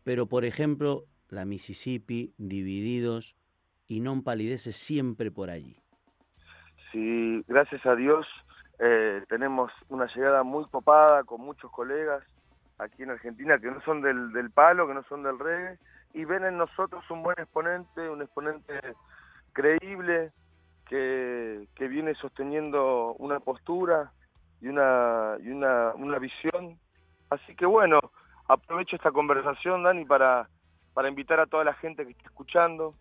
pero 0.05 0.27
por 0.27 0.45
ejemplo 0.45 1.05
la 1.29 1.45
Mississippi, 1.45 2.33
Divididos 2.39 3.37
y 3.87 4.01
Non 4.01 4.23
Palideces 4.23 4.77
siempre 4.77 5.31
por 5.31 5.51
allí. 5.51 5.77
Sí, 6.93 7.43
gracias 7.47 7.85
a 7.85 7.95
Dios 7.97 8.27
eh, 8.79 9.23
tenemos 9.29 9.71
una 9.89 10.07
llegada 10.15 10.43
muy 10.43 10.65
copada 10.67 11.25
con 11.25 11.41
muchos 11.41 11.71
colegas 11.71 12.25
aquí 12.79 13.03
en 13.03 13.11
Argentina 13.11 13.59
que 13.59 13.71
no 13.71 13.81
son 13.83 14.01
del, 14.01 14.33
del 14.33 14.51
palo, 14.51 14.87
que 14.87 14.95
no 14.95 15.03
son 15.05 15.23
del 15.23 15.39
reggae, 15.39 15.79
y 16.13 16.25
ven 16.25 16.45
en 16.45 16.59
nosotros 16.59 17.09
un 17.11 17.23
buen 17.23 17.39
exponente, 17.39 18.09
un 18.09 18.23
exponente 18.23 18.81
creíble, 19.53 20.33
que, 20.87 21.67
que 21.75 21.89
viene 21.89 22.15
sosteniendo 22.15 23.15
una 23.15 23.41
postura 23.41 24.13
y 24.61 24.69
una, 24.69 25.37
y 25.41 25.49
una, 25.51 25.93
una 25.95 26.19
visión. 26.19 26.79
Así 27.31 27.55
que 27.57 27.67
bueno, 27.67 28.01
aprovecho 28.49 28.97
esta 28.97 29.13
conversación, 29.13 29.83
Dani, 29.83 30.05
para, 30.05 30.49
para 30.93 31.09
invitar 31.09 31.41
a 31.41 31.47
toda 31.47 31.65
la 31.65 31.75
gente 31.75 32.05
que 32.05 32.13
está 32.13 32.25
escuchando, 32.25 32.95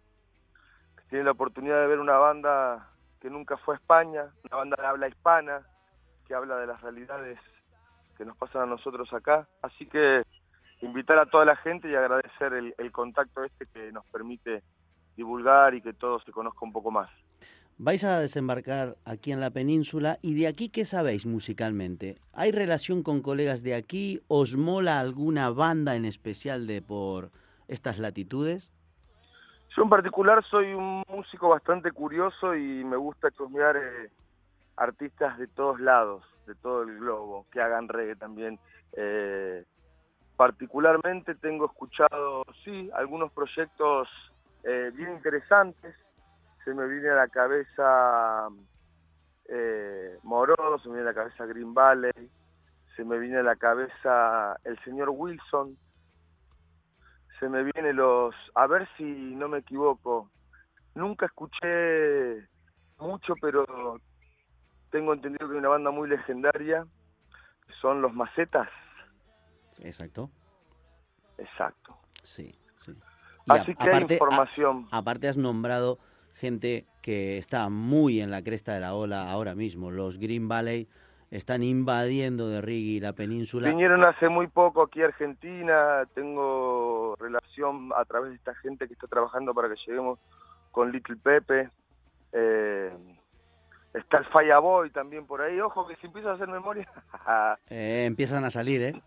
que 0.97 1.03
tiene 1.09 1.25
la 1.25 1.31
oportunidad 1.31 1.81
de 1.81 1.87
ver 1.87 1.99
una 1.99 2.17
banda 2.17 2.89
que 3.19 3.29
nunca 3.29 3.57
fue 3.57 3.75
a 3.75 3.77
España, 3.77 4.25
una 4.43 4.57
banda 4.57 4.77
de 4.79 4.87
habla 4.87 5.07
hispana, 5.07 5.61
que 6.27 6.33
habla 6.33 6.57
de 6.57 6.67
las 6.67 6.81
realidades 6.81 7.39
que 8.23 8.27
nos 8.27 8.37
pasan 8.37 8.61
a 8.63 8.65
nosotros 8.65 9.11
acá. 9.13 9.47
Así 9.61 9.85
que 9.85 10.23
invitar 10.81 11.19
a 11.19 11.25
toda 11.25 11.43
la 11.45 11.57
gente 11.57 11.89
y 11.89 11.95
agradecer 11.95 12.53
el, 12.53 12.73
el 12.77 12.91
contacto 12.91 13.43
este 13.43 13.65
que 13.67 13.91
nos 13.91 14.05
permite 14.05 14.63
divulgar 15.17 15.75
y 15.75 15.81
que 15.81 15.93
todo 15.93 16.19
se 16.21 16.31
conozca 16.31 16.59
un 16.61 16.71
poco 16.71 16.89
más. 16.89 17.09
Vais 17.77 18.03
a 18.03 18.19
desembarcar 18.19 18.95
aquí 19.03 19.31
en 19.31 19.41
la 19.41 19.49
península 19.49 20.19
y 20.21 20.35
de 20.35 20.47
aquí, 20.47 20.69
¿qué 20.69 20.85
sabéis 20.85 21.25
musicalmente? 21.25 22.17
¿Hay 22.31 22.51
relación 22.51 23.03
con 23.03 23.21
colegas 23.21 23.61
de 23.61 23.75
aquí? 23.75 24.21
¿Os 24.27 24.55
mola 24.55 24.99
alguna 24.99 25.49
banda 25.49 25.95
en 25.95 26.05
especial 26.05 26.65
de 26.67 26.81
por 26.81 27.31
estas 27.67 27.99
latitudes? 27.99 28.71
Yo 29.75 29.83
en 29.83 29.89
particular 29.89 30.43
soy 30.45 30.73
un 30.73 31.03
músico 31.09 31.49
bastante 31.49 31.91
curioso 31.91 32.55
y 32.55 32.83
me 32.85 32.95
gusta 32.95 33.31
chusmear 33.31 33.75
eh, 33.75 34.11
artistas 34.75 35.37
de 35.37 35.47
todos 35.47 35.79
lados, 35.79 36.23
de 36.45 36.55
todo 36.55 36.83
el 36.83 36.99
globo, 36.99 37.45
que 37.51 37.61
hagan 37.61 37.87
reggae 37.87 38.15
también. 38.15 38.59
Eh, 38.93 39.65
particularmente 40.35 41.35
tengo 41.35 41.65
escuchado, 41.65 42.43
sí, 42.63 42.89
algunos 42.93 43.31
proyectos 43.31 44.07
eh, 44.63 44.91
bien 44.93 45.11
interesantes. 45.11 45.95
Se 46.63 46.73
me 46.73 46.87
viene 46.87 47.09
a 47.09 47.15
la 47.15 47.27
cabeza 47.27 48.47
eh, 49.49 50.17
Morodo, 50.23 50.79
se 50.79 50.89
me 50.89 50.95
viene 50.95 51.09
a 51.09 51.13
la 51.13 51.21
cabeza 51.21 51.45
Green 51.45 51.73
Valley, 51.73 52.29
se 52.95 53.03
me 53.03 53.19
viene 53.19 53.37
a 53.37 53.43
la 53.43 53.55
cabeza 53.55 54.57
el 54.63 54.79
señor 54.83 55.09
Wilson, 55.09 55.77
se 57.39 57.49
me 57.49 57.63
viene 57.63 57.93
los, 57.93 58.33
a 58.55 58.67
ver 58.67 58.87
si 58.97 59.03
no 59.03 59.49
me 59.49 59.59
equivoco, 59.59 60.29
nunca 60.95 61.25
escuché 61.25 62.47
mucho, 62.99 63.33
pero 63.41 63.99
tengo 64.93 65.11
entendido 65.13 65.47
que 65.47 65.53
hay 65.55 65.59
una 65.59 65.69
banda 65.69 65.89
muy 65.91 66.07
legendaria, 66.07 66.85
que 67.67 67.73
son 67.81 68.01
los 68.01 68.13
Macetas. 68.13 68.69
Exacto. 69.81 70.29
Exacto. 71.37 71.97
Sí, 72.21 72.53
sí. 72.79 72.93
Así 73.49 73.71
a- 73.71 73.83
que 73.83 73.89
hay 73.89 74.03
información. 74.03 74.87
a- 74.91 74.99
aparte 74.99 75.27
has 75.27 75.37
nombrado 75.37 75.97
gente 76.35 76.85
que 77.01 77.37
está 77.39 77.67
muy 77.69 78.21
en 78.21 78.29
la 78.31 78.43
cresta 78.43 78.73
de 78.73 78.79
la 78.81 78.93
ola 78.93 79.31
ahora 79.31 79.55
mismo. 79.55 79.89
Los 79.91 80.19
Green 80.19 80.47
Valley 80.47 80.87
están 81.31 81.63
invadiendo 81.63 82.47
de 82.47 82.61
Rigi 82.61 82.99
la 82.99 83.13
península. 83.13 83.67
Vinieron 83.69 84.03
hace 84.03 84.29
muy 84.29 84.47
poco 84.47 84.83
aquí 84.83 85.01
a 85.01 85.05
Argentina, 85.05 86.03
tengo 86.13 87.15
relación 87.19 87.91
a 87.97 88.05
través 88.05 88.29
de 88.29 88.35
esta 88.35 88.53
gente 88.55 88.87
que 88.87 88.93
está 88.93 89.07
trabajando 89.07 89.53
para 89.55 89.69
que 89.69 89.75
lleguemos 89.87 90.19
con 90.71 90.91
Little 90.91 91.17
Pepe. 91.17 91.69
Eh, 92.31 92.91
está 93.93 94.17
el 94.17 94.25
Fireboy 94.25 94.89
también 94.89 95.25
por 95.25 95.41
ahí. 95.41 95.59
Ojo 95.59 95.87
que 95.87 95.95
si 95.97 96.07
empiezo 96.07 96.29
a 96.29 96.33
hacer 96.33 96.47
memoria. 96.47 96.87
Eh, 97.69 98.05
empiezan 98.05 98.43
a 98.43 98.49
salir, 98.49 98.81
¿eh? 98.81 99.01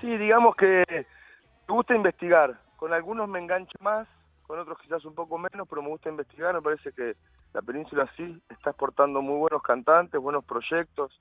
sí, 0.00 0.16
digamos 0.18 0.54
que 0.56 0.84
me 0.88 1.74
gusta 1.74 1.94
investigar. 1.94 2.60
Con 2.76 2.92
algunos 2.92 3.28
me 3.28 3.38
engancho 3.38 3.78
más, 3.80 4.06
con 4.46 4.58
otros 4.58 4.78
quizás 4.78 5.04
un 5.04 5.14
poco 5.14 5.38
menos, 5.38 5.66
pero 5.68 5.82
me 5.82 5.88
gusta 5.88 6.10
investigar. 6.10 6.54
Me 6.54 6.62
parece 6.62 6.92
que 6.92 7.16
la 7.54 7.62
península 7.62 8.10
sí 8.16 8.40
está 8.48 8.70
exportando 8.70 9.22
muy 9.22 9.38
buenos 9.38 9.62
cantantes, 9.62 10.20
buenos 10.20 10.44
proyectos. 10.44 11.18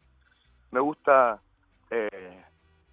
Me 0.72 0.80
gusta, 0.80 1.39
eh, 1.89 2.43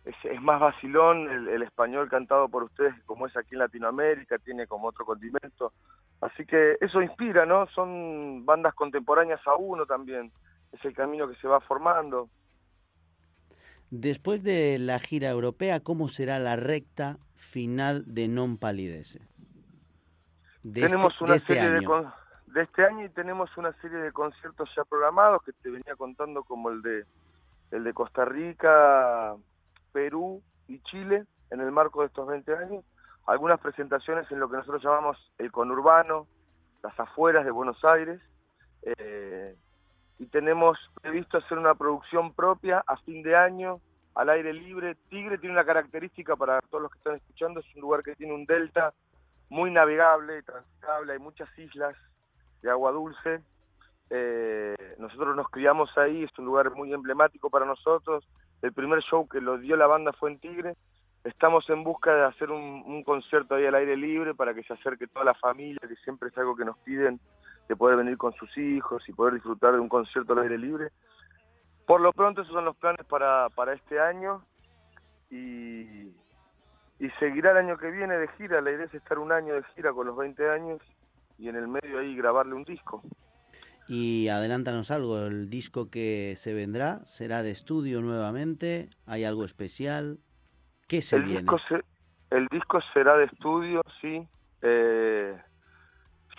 es, 0.04 0.14
es 0.24 0.40
más 0.42 0.60
vacilón 0.60 1.28
el, 1.30 1.48
el 1.48 1.62
español 1.62 2.08
cantado 2.08 2.48
por 2.48 2.64
ustedes, 2.64 2.94
como 3.06 3.26
es 3.26 3.36
aquí 3.36 3.54
en 3.54 3.60
Latinoamérica, 3.60 4.38
tiene 4.38 4.66
como 4.66 4.88
otro 4.88 5.04
condimento. 5.04 5.72
Así 6.20 6.44
que 6.46 6.76
eso 6.80 7.02
inspira, 7.02 7.44
¿no? 7.46 7.66
Son 7.68 8.44
bandas 8.46 8.74
contemporáneas 8.74 9.40
a 9.46 9.56
uno 9.56 9.86
también. 9.86 10.30
Es 10.72 10.84
el 10.84 10.94
camino 10.94 11.28
que 11.28 11.36
se 11.36 11.48
va 11.48 11.60
formando. 11.60 12.28
Después 13.90 14.42
de 14.42 14.78
la 14.78 14.98
gira 14.98 15.28
europea, 15.30 15.80
¿cómo 15.80 16.08
será 16.08 16.38
la 16.38 16.56
recta 16.56 17.18
final 17.36 18.02
de 18.06 18.26
Non 18.28 18.58
Palidece? 18.58 19.20
De 20.62 20.80
tenemos 20.80 21.12
este, 21.12 21.24
una 21.24 21.32
de 21.32 21.36
este 21.36 21.54
serie 21.54 21.70
de, 21.70 21.76
año. 21.78 21.88
con- 21.88 22.12
de 22.54 22.62
este 22.62 22.84
año 22.84 23.04
y 23.04 23.08
tenemos 23.10 23.54
una 23.56 23.72
serie 23.80 23.98
de 23.98 24.12
conciertos 24.12 24.68
ya 24.74 24.84
programados 24.84 25.42
que 25.44 25.52
te 25.52 25.70
venía 25.70 25.94
contando 25.96 26.42
como 26.42 26.70
el 26.70 26.82
de 26.82 27.04
el 27.70 27.84
de 27.84 27.92
Costa 27.92 28.24
Rica, 28.24 29.34
Perú 29.94 30.42
y 30.66 30.80
Chile 30.80 31.24
en 31.50 31.60
el 31.60 31.70
marco 31.70 32.00
de 32.00 32.08
estos 32.08 32.26
20 32.26 32.54
años. 32.56 32.84
Algunas 33.26 33.60
presentaciones 33.60 34.30
en 34.30 34.40
lo 34.40 34.50
que 34.50 34.56
nosotros 34.56 34.82
llamamos 34.82 35.16
el 35.38 35.52
conurbano, 35.52 36.26
las 36.82 36.98
afueras 36.98 37.44
de 37.44 37.52
Buenos 37.52 37.82
Aires. 37.84 38.20
eh, 38.82 39.56
y 40.18 40.26
tenemos 40.26 40.78
previsto 41.02 41.38
hacer 41.38 41.58
una 41.58 41.74
producción 41.74 42.32
propia 42.34 42.84
a 42.86 42.96
fin 42.98 43.22
de 43.22 43.34
año 43.34 43.80
al 44.14 44.28
aire 44.28 44.52
libre. 44.52 44.96
Tigre 45.08 45.38
tiene 45.38 45.54
una 45.54 45.64
característica 45.64 46.36
para 46.36 46.60
todos 46.70 46.82
los 46.82 46.92
que 46.92 46.98
están 46.98 47.16
escuchando, 47.16 47.60
es 47.60 47.74
un 47.74 47.80
lugar 47.80 48.02
que 48.02 48.14
tiene 48.14 48.32
un 48.32 48.46
delta 48.46 48.94
muy 49.48 49.70
navegable, 49.70 50.42
transitable, 50.42 51.14
hay 51.14 51.18
muchas 51.18 51.48
islas 51.58 51.96
de 52.62 52.70
agua 52.70 52.92
dulce. 52.92 53.42
Eh, 54.10 54.74
nosotros 54.98 55.34
nos 55.34 55.48
criamos 55.48 55.96
ahí, 55.96 56.24
es 56.24 56.38
un 56.38 56.44
lugar 56.44 56.70
muy 56.74 56.92
emblemático 56.92 57.50
para 57.50 57.66
nosotros. 57.66 58.24
El 58.62 58.72
primer 58.72 59.02
show 59.02 59.28
que 59.28 59.40
lo 59.40 59.58
dio 59.58 59.76
la 59.76 59.86
banda 59.86 60.12
fue 60.12 60.30
en 60.30 60.38
Tigre. 60.38 60.74
Estamos 61.24 61.68
en 61.70 61.84
busca 61.84 62.14
de 62.14 62.24
hacer 62.24 62.50
un, 62.50 63.02
concierto 63.02 63.54
ahí 63.54 63.64
al 63.64 63.74
aire 63.74 63.96
libre 63.96 64.34
para 64.34 64.52
que 64.52 64.62
se 64.62 64.74
acerque 64.74 65.06
toda 65.06 65.24
la 65.24 65.34
familia, 65.34 65.80
que 65.88 65.96
siempre 65.96 66.28
es 66.28 66.36
algo 66.36 66.54
que 66.54 66.66
nos 66.66 66.76
piden, 66.78 67.18
de 67.66 67.76
poder 67.76 67.96
venir 67.96 68.18
con 68.18 68.34
sus 68.34 68.56
hijos 68.58 69.02
y 69.08 69.12
poder 69.12 69.34
disfrutar 69.34 69.72
de 69.72 69.80
un 69.80 69.88
concierto 69.88 70.34
al 70.34 70.40
aire 70.40 70.58
libre. 70.58 70.90
Por 71.86 72.00
lo 72.00 72.12
pronto 72.12 72.42
esos 72.42 72.52
son 72.52 72.66
los 72.66 72.76
planes 72.76 73.06
para, 73.06 73.48
para 73.50 73.72
este 73.72 74.00
año 74.00 74.42
y, 75.30 76.12
y 76.98 77.10
seguirá 77.18 77.52
el 77.52 77.58
año 77.58 77.78
que 77.78 77.90
viene 77.90 78.18
de 78.18 78.28
gira. 78.36 78.60
La 78.60 78.70
idea 78.70 78.84
es 78.84 78.94
estar 78.94 79.18
un 79.18 79.32
año 79.32 79.54
de 79.54 79.62
gira 79.74 79.92
con 79.92 80.06
los 80.06 80.16
20 80.16 80.50
años 80.50 80.80
y 81.38 81.48
en 81.48 81.56
el 81.56 81.68
medio 81.68 81.98
ahí 81.98 82.14
grabarle 82.16 82.54
un 82.54 82.64
disco. 82.64 83.02
Y 83.86 84.28
adelántanos 84.28 84.90
algo, 84.90 85.18
el 85.26 85.50
disco 85.50 85.90
que 85.90 86.34
se 86.36 86.54
vendrá 86.54 87.04
será 87.04 87.42
de 87.42 87.50
estudio 87.50 88.00
nuevamente, 88.00 88.88
¿hay 89.06 89.24
algo 89.24 89.44
especial? 89.44 90.18
¿Qué 90.88 91.02
se 91.02 91.16
el 91.16 91.24
viene? 91.24 91.40
disco 91.40 91.58
se- 91.68 91.84
el 92.30 92.46
disco 92.48 92.80
será 92.92 93.16
de 93.16 93.24
estudio, 93.26 93.82
sí. 94.00 94.26
Eh, 94.62 95.36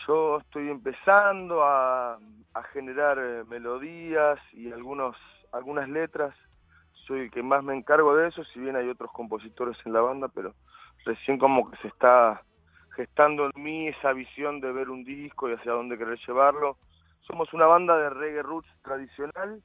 yo 0.08 0.39
estoy 0.39 0.70
empezando 0.70 1.64
a, 1.64 2.16
a 2.16 2.64
generar 2.74 3.18
eh, 3.20 3.43
melodías 3.48 4.39
y 4.54 4.72
algunos 4.72 5.16
algunas 5.52 5.88
letras. 5.89 6.36
Soy 7.08 7.22
el 7.22 7.32
que 7.32 7.43
más 7.43 7.64
me 7.64 7.76
encargo 7.76 8.16
de 8.16 8.28
eso, 8.28 8.43
si 8.46 8.60
bien 8.60 8.76
hay 8.76 8.89
otros 8.89 9.12
compositores 9.12 9.78
en 9.86 9.93
la 9.93 10.02
banda, 10.02 10.28
pero 10.28 10.54
recién 11.06 11.38
como 11.38 11.70
que 11.70 11.78
se 11.78 11.88
está 11.88 12.41
gestando 12.96 13.50
en 13.54 13.64
mí 13.64 13.88
esa 13.88 14.12
visión 14.14 14.60
de 14.60 14.72
ver 14.72 14.89
un 14.89 15.04
disco 15.04 15.50
y 15.50 15.54
hacia 15.54 15.74
dónde 15.74 15.98
querer 15.98 16.20
llevarlo. 16.28 16.78
Somos 17.28 17.53
una 17.53 17.65
banda 17.65 17.97
de 17.97 18.09
reggae 18.09 18.43
roots 18.43 18.69
tradicional, 18.82 19.61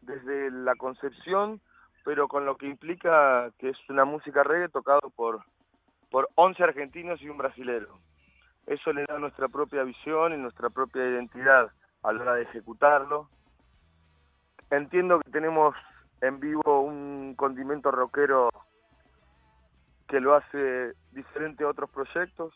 desde 0.00 0.50
la 0.50 0.74
concepción 0.74 1.60
pero 2.04 2.28
con 2.28 2.44
lo 2.44 2.56
que 2.56 2.66
implica 2.66 3.50
que 3.58 3.70
es 3.70 3.78
una 3.88 4.04
música 4.04 4.42
reggae 4.42 4.68
tocado 4.68 5.10
por, 5.14 5.44
por 6.10 6.28
11 6.34 6.62
argentinos 6.62 7.20
y 7.22 7.28
un 7.28 7.38
brasilero. 7.38 7.98
Eso 8.66 8.92
le 8.92 9.04
da 9.04 9.18
nuestra 9.18 9.48
propia 9.48 9.82
visión 9.82 10.32
y 10.32 10.36
nuestra 10.36 10.70
propia 10.70 11.04
identidad 11.04 11.70
a 12.02 12.12
la 12.12 12.22
hora 12.22 12.34
de 12.34 12.42
ejecutarlo. 12.42 13.28
Entiendo 14.70 15.20
que 15.20 15.30
tenemos 15.30 15.74
en 16.20 16.40
vivo 16.40 16.80
un 16.80 17.34
condimento 17.36 17.90
rockero 17.90 18.50
que 20.08 20.20
lo 20.20 20.34
hace 20.34 20.92
diferente 21.12 21.64
a 21.64 21.68
otros 21.68 21.90
proyectos. 21.90 22.54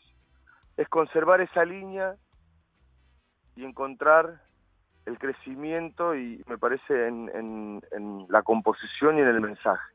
Es 0.77 0.87
conservar 0.89 1.41
esa 1.41 1.65
línea 1.65 2.15
y 3.57 3.65
encontrar 3.65 4.39
el 5.05 5.17
crecimiento 5.17 6.15
y 6.15 6.43
me 6.47 6.57
parece 6.57 7.07
en, 7.07 7.29
en, 7.33 7.81
en 7.91 8.25
la 8.29 8.43
composición 8.43 9.17
y 9.17 9.21
en 9.21 9.27
el 9.27 9.41
mensaje. 9.41 9.93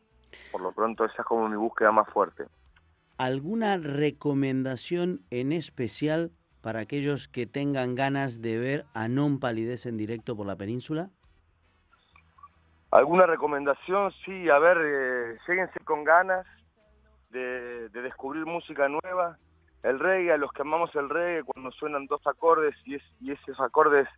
Por 0.51 0.61
lo 0.63 0.73
pronto 0.73 1.05
esa 1.05 1.23
es 1.23 1.27
como 1.27 1.49
mi 1.49 1.57
búsqueda 1.57 1.93
más 1.93 2.09
fuerte. 2.09 2.45
¿Alguna 3.19 3.77
recomendación 3.77 5.21
en 5.31 5.53
especial 5.53 6.33
para 6.61 6.81
aquellos 6.81 7.29
que 7.29 7.47
tengan 7.47 7.95
ganas 7.95 8.43
de 8.43 8.59
ver 8.59 8.85
a 8.95 9.07
Non 9.07 9.39
Palidez 9.39 9.87
en 9.87 9.97
directo 9.97 10.35
por 10.35 10.47
la 10.47 10.57
península? 10.57 11.11
¿Alguna 12.91 13.27
recomendación? 13.27 14.11
Sí, 14.25 14.51
a 14.51 14.59
ver, 14.59 14.79
eh, 14.81 15.39
lléguense 15.47 15.79
con 15.85 16.05
ganas 16.05 16.47
de, 17.31 17.89
de 17.91 18.03
descubrir 18.03 18.45
música 18.45 18.89
nueva. 18.89 19.39
El 19.83 19.99
reggae, 19.99 20.33
a 20.33 20.37
los 20.37 20.53
que 20.53 20.63
amamos 20.63 20.95
el 20.95 21.09
reggae, 21.09 21.43
cuando 21.45 21.71
suenan 21.73 22.07
dos 22.07 22.25
acordes 22.27 22.75
y, 22.85 22.95
es, 22.95 23.03
y 23.21 23.33
esos 23.33 23.59
acordes 23.61 24.09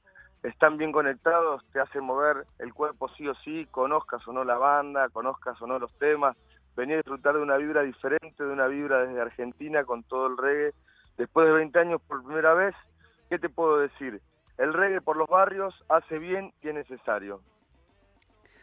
están 0.42 0.76
bien 0.76 0.92
conectados, 0.92 1.64
te 1.72 1.80
hacen 1.80 2.04
mover 2.04 2.44
el 2.58 2.74
cuerpo 2.74 3.08
sí 3.16 3.26
o 3.26 3.34
sí, 3.36 3.66
conozcas 3.70 4.26
o 4.28 4.32
no 4.32 4.44
la 4.44 4.58
banda, 4.58 5.08
conozcas 5.08 5.60
o 5.62 5.66
no 5.66 5.78
los 5.78 5.92
temas, 5.98 6.36
venir 6.76 6.96
a 6.96 6.98
disfrutar 6.98 7.34
de 7.34 7.40
una 7.40 7.56
vibra 7.56 7.82
diferente, 7.82 8.44
de 8.44 8.52
una 8.52 8.66
vibra 8.66 9.06
desde 9.06 9.20
Argentina 9.20 9.84
con 9.84 10.02
todo 10.02 10.26
el 10.26 10.36
reggae. 10.36 10.74
Después 11.16 11.46
de 11.46 11.52
20 11.52 11.78
años 11.78 12.02
por 12.06 12.22
primera 12.24 12.52
vez, 12.54 12.74
¿qué 13.30 13.38
te 13.38 13.48
puedo 13.48 13.78
decir? 13.78 14.20
El 14.58 14.72
reggae 14.74 15.00
por 15.00 15.16
los 15.16 15.28
barrios 15.28 15.74
hace 15.88 16.18
bien 16.18 16.52
y 16.62 16.68
es 16.68 16.74
necesario. 16.74 17.40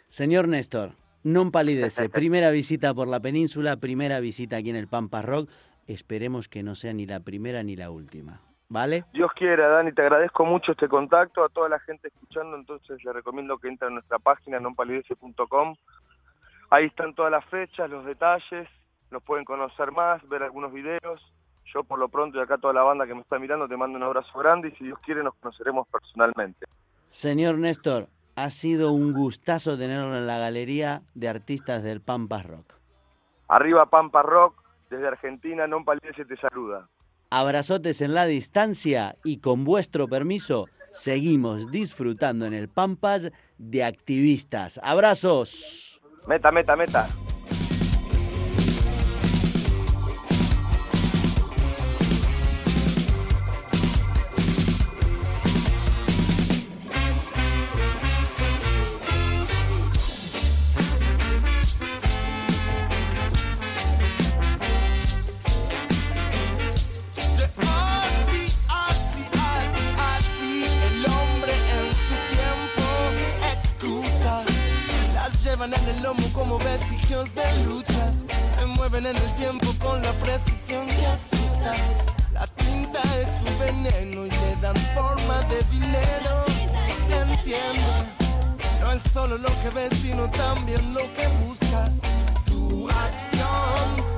Señor 0.08 0.48
Néstor, 0.48 0.92
non 1.24 1.52
palidece. 1.52 2.10
primera 2.10 2.52
visita 2.52 2.94
por 2.94 3.08
la 3.08 3.20
península, 3.20 3.78
primera 3.78 4.20
visita 4.20 4.58
aquí 4.58 4.70
en 4.70 4.76
el 4.76 4.88
Pampa 4.88 5.22
Rock. 5.22 5.50
Esperemos 5.88 6.48
que 6.48 6.64
no 6.64 6.76
sea 6.76 6.94
ni 6.94 7.06
la 7.06 7.20
primera 7.20 7.64
ni 7.64 7.76
la 7.76 7.92
última. 7.92 8.42
¿Vale? 8.70 9.04
Dios 9.12 9.30
quiera, 9.36 9.68
Dani, 9.68 9.92
te 9.92 10.02
agradezco 10.02 10.46
mucho 10.46 10.72
este 10.72 10.88
contacto. 10.88 11.44
A 11.44 11.50
toda 11.50 11.68
la 11.68 11.80
gente 11.80 12.08
escuchando, 12.08 12.56
entonces 12.56 13.04
le 13.04 13.12
recomiendo 13.12 13.58
que 13.58 13.68
entre 13.68 13.88
a 13.88 13.92
nuestra 13.92 14.18
página 14.18 14.60
nonpalidece.com. 14.60 15.76
Ahí 16.70 16.86
están 16.86 17.14
todas 17.14 17.32
las 17.32 17.44
fechas, 17.48 17.90
los 17.90 18.06
detalles, 18.06 18.70
nos 19.12 19.22
pueden 19.24 19.44
conocer 19.44 19.92
más, 19.92 20.26
ver 20.30 20.42
algunos 20.42 20.72
videos. 20.72 21.22
Yo 21.66 21.84
por 21.84 22.00
lo 22.00 22.08
pronto 22.08 22.38
y 22.38 22.42
acá 22.42 22.58
toda 22.58 22.74
la 22.74 22.84
banda 22.84 23.06
que 23.06 23.14
me 23.14 23.22
está 23.22 23.38
mirando 23.40 23.68
te 23.68 23.76
mando 23.76 23.98
un 23.98 24.04
abrazo 24.04 24.40
grande 24.40 24.70
y 24.70 24.72
si 24.78 24.86
Dios 24.86 25.00
quiere 25.00 25.24
nos 25.24 25.36
conoceremos 25.36 25.88
personalmente. 25.90 26.66
Señor 27.10 27.58
Néstor, 27.58 28.08
ha 28.36 28.50
sido 28.50 28.94
un 28.94 29.14
gustazo 29.14 29.78
tenerlo 29.78 30.16
en 30.16 30.28
la 30.28 30.38
galería 30.38 31.02
de 31.14 31.28
artistas 31.28 31.84
del 31.84 32.02
Pampa 32.02 32.42
Rock. 32.42 32.76
Arriba 33.50 33.86
Pampa 33.88 34.22
Rock, 34.22 34.61
desde 34.92 35.08
Argentina, 35.08 35.66
Non 35.66 35.88
Palidece 35.88 36.28
te 36.28 36.36
saluda. 36.36 36.92
Abrazotes 37.32 38.02
en 38.04 38.14
la 38.14 38.28
distancia 38.28 39.16
y 39.24 39.40
con 39.40 39.64
vuestro 39.64 40.12
permiso 40.12 40.68
seguimos 40.92 41.72
disfrutando 41.72 42.46
en 42.46 42.54
el 42.54 42.68
Pampas 42.68 43.32
de 43.58 43.86
activistas. 43.86 44.80
Abrazos. 44.84 46.02
Meta, 46.28 46.52
meta, 46.52 46.76
meta. 46.76 47.08
Llevan 76.14 76.18
en 76.18 76.26
el 76.26 76.34
lomo 76.34 76.34
como 76.34 76.58
vestigios 76.60 77.34
de 77.36 77.66
lucha. 77.66 78.12
Se 78.60 78.66
mueven 78.66 79.06
en 79.06 79.16
el 79.16 79.36
tiempo 79.36 79.68
con 79.80 80.02
la 80.02 80.12
precisión 80.14 80.88
que 80.88 81.06
asusta. 81.06 81.74
La 82.34 82.48
tinta 82.48 83.02
es 83.20 83.28
su 83.40 83.60
veneno 83.60 84.26
y 84.26 84.30
le 84.30 84.56
dan 84.62 84.76
forma 84.96 85.42
de 85.50 85.62
dinero. 85.72 86.46
Se 87.08 87.18
entiende. 87.18 87.84
No 88.82 88.92
es 88.92 89.02
solo 89.12 89.38
lo 89.38 89.50
que 89.62 89.70
ves, 89.70 89.94
sino 90.02 90.30
también 90.32 90.94
lo 90.94 91.02
que 91.14 91.28
buscas. 91.46 92.02
Tu 92.46 92.90
acción 92.90 94.11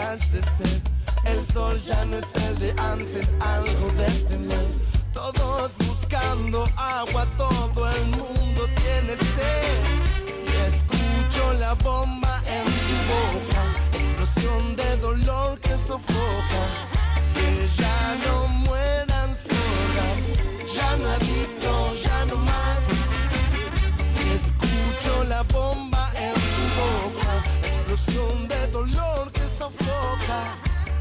de 0.00 0.42
sed. 0.42 0.82
El 1.24 1.44
sol 1.44 1.78
ya 1.78 2.04
no 2.06 2.16
es 2.16 2.34
el 2.34 2.58
de 2.58 2.70
antes, 2.78 3.36
algo 3.38 3.92
de 3.98 4.10
temer. 4.28 4.66
Todos 5.12 5.76
buscando 5.76 6.64
agua, 6.76 7.26
todo 7.36 7.90
el 7.90 8.06
mundo 8.06 8.62
tiene 8.80 9.14
sed. 9.16 9.78
Y 10.46 10.52
escucho 10.72 11.52
la 11.60 11.74
bomba 11.74 12.40
en 12.46 12.66
su 12.66 12.96
boca, 13.12 13.62
explosión 13.92 14.76
de 14.76 14.96
dolor 14.96 15.60
que 15.60 15.76
sofoca. 15.76 16.62
Que 17.34 17.68
ya 17.76 18.16
no 18.24 18.59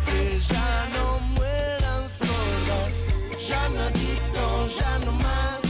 Que 0.05 0.39
ya 0.39 0.89
no 0.93 1.19
mueran 1.35 2.03
sordas, 2.17 2.93
ya 3.47 3.69
no 3.69 3.81
adicto, 3.81 4.67
ya 4.67 4.99
no 5.05 5.11
más. 5.11 5.61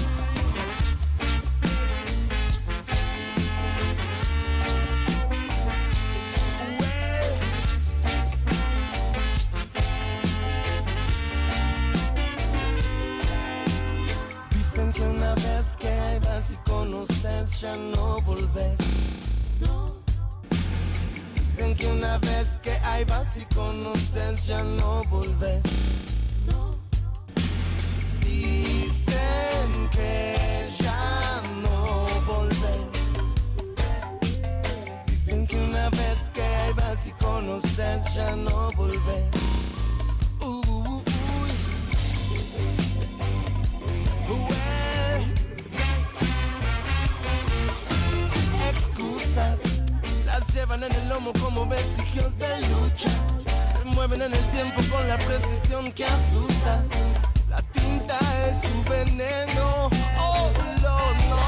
Dicen 14.51 14.93
que 14.93 15.01
una 15.01 15.35
vez 15.35 15.75
que 15.77 16.19
vas 16.25 16.51
y 16.51 16.69
conoces 16.69 17.61
ya 17.61 17.75
no 17.75 18.21
volves. 18.21 18.77
Dicen 21.59 21.75
que 21.75 21.87
una 21.87 22.17
vez 22.19 22.47
que 22.63 22.71
ahí 22.71 23.03
vas 23.03 23.35
y 23.35 23.43
conoces 23.53 24.47
ya 24.47 24.63
no 24.63 25.03
volves. 25.09 25.61
Dicen 28.21 29.89
que 29.91 30.69
ya 30.81 31.41
no 31.61 32.07
volves. 32.25 32.79
Dicen 35.07 35.45
que 35.47 35.57
una 35.57 35.89
vez 35.89 36.17
que 36.33 36.41
ahí 36.41 36.73
vas 36.77 37.05
y 37.05 37.11
conoces 37.21 38.13
ya 38.15 38.37
no 38.37 38.71
volves. 38.77 39.27
Well, 44.29 45.25
excusas 48.69 49.68
llevan 50.53 50.83
en 50.83 50.91
el 50.91 51.09
lomo 51.09 51.31
como 51.41 51.65
vestigios 51.65 52.37
de 52.37 52.59
lucha. 52.67 53.09
Se 53.71 53.85
mueven 53.85 54.21
en 54.21 54.33
el 54.33 54.45
tiempo 54.51 54.81
con 54.91 55.07
la 55.07 55.17
precisión 55.17 55.91
que 55.91 56.05
asusta. 56.05 56.83
La 57.49 57.61
tinta 57.73 58.17
es 58.47 58.55
su 58.67 58.89
veneno. 58.89 59.89
Oh, 60.19 60.49
no. 61.29 61.47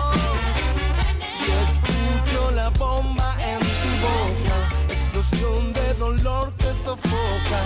Y 1.39 1.51
escucho 1.65 2.51
la 2.51 2.69
bomba 2.69 3.35
en 3.39 3.59
tu 3.59 3.91
boca, 4.07 4.57
explosión 4.89 5.73
de 5.73 5.93
dolor 5.95 6.53
que 6.55 6.71
sofoca. 6.83 7.61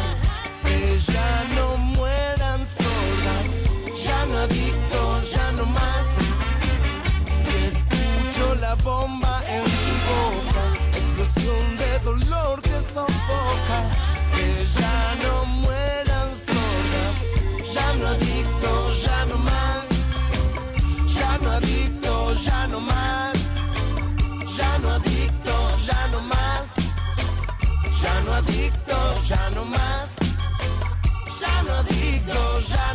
Que 0.63 0.99
ya 0.99 1.45
no 1.55 1.77
mueran 1.77 2.59
sordas, 2.77 3.45
ya 4.03 4.25
no 4.25 4.37
adicto, 4.39 5.21
ya 5.23 5.51
no 5.51 5.65
más. 5.65 6.05
Y 7.45 7.65
escucho 7.65 8.55
la 8.55 8.75
bomba 8.75 9.24
ya 14.79 15.15
no 15.21 15.45
mueran 15.45 16.29
sordas, 16.45 17.15
ya 17.73 17.87
no 17.99 18.07
adicto, 18.07 18.93
ya 29.33 29.49
no 29.53 29.65
más. 29.65 30.15
Ya 31.37 31.61
no 31.63 31.73
adicto, 31.73 32.59
ya 32.61 32.93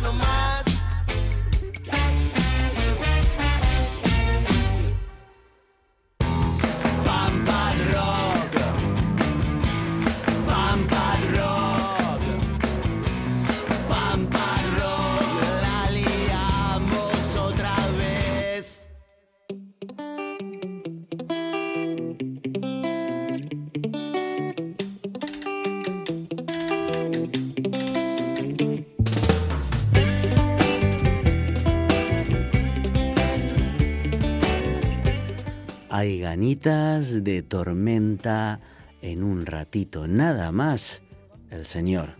Hay 36.01 36.19
ganitas 36.19 37.23
de 37.23 37.43
tormenta 37.43 38.59
en 39.03 39.21
un 39.21 39.45
ratito 39.45 40.07
nada 40.07 40.51
más. 40.51 41.03
El 41.51 41.63
señor 41.63 42.15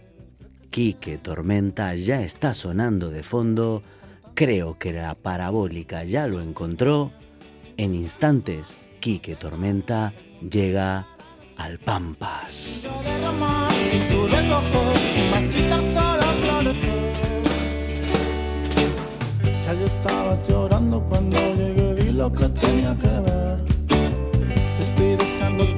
Quique 0.69 1.17
Tormenta 1.17 1.95
ya 1.95 2.21
está 2.21 2.53
sonando 2.53 3.09
de 3.09 3.23
fondo. 3.23 3.81
Creo 4.35 4.77
que 4.77 4.93
la 4.93 5.15
parabólica 5.15 6.03
ya 6.03 6.27
lo 6.27 6.41
encontró. 6.41 7.11
En 7.75 7.95
instantes, 7.95 8.77
Quique 8.99 9.35
Tormenta 9.35 10.13
llega 10.47 11.07
al 11.57 11.79
Pampas. 11.79 12.85
estaba 19.83 20.39
llorando 20.47 20.70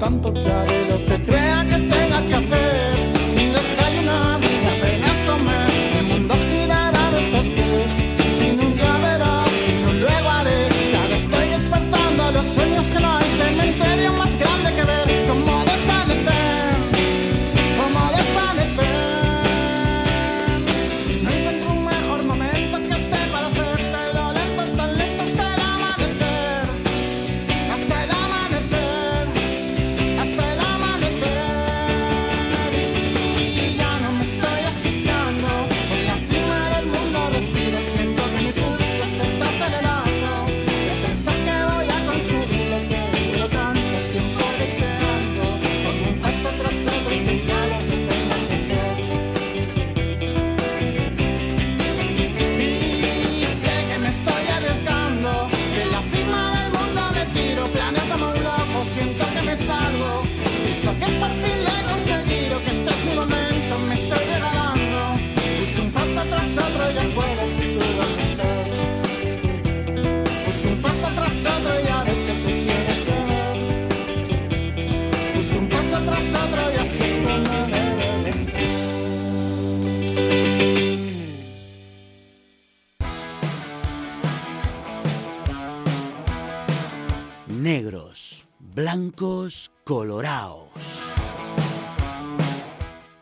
tanto 0.03 0.33
que 0.33 0.51
haré 0.51 0.85
lo 0.89 0.97
que 1.05 1.23
crea 1.23 1.63
que 1.63 1.77
tenga 1.79 2.21
que 2.27 2.35
hacer. 2.35 2.92
Blancos, 89.14 89.72
colorados. 89.86 90.70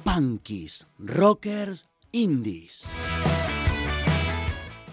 Punkies, 0.03 0.87
rockers, 0.97 1.89
indies. 2.11 2.89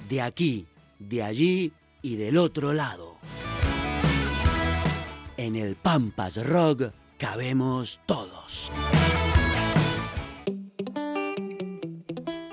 De 0.09 0.23
aquí, 0.23 0.67
de 0.99 1.23
allí 1.23 1.73
y 2.03 2.17
del 2.17 2.39
otro 2.39 2.73
lado. 2.73 3.17
En 5.37 5.57
el 5.57 5.77
Pampas 5.77 6.49
Rock 6.49 6.93
cabemos 7.19 8.01
todos. 8.07 8.73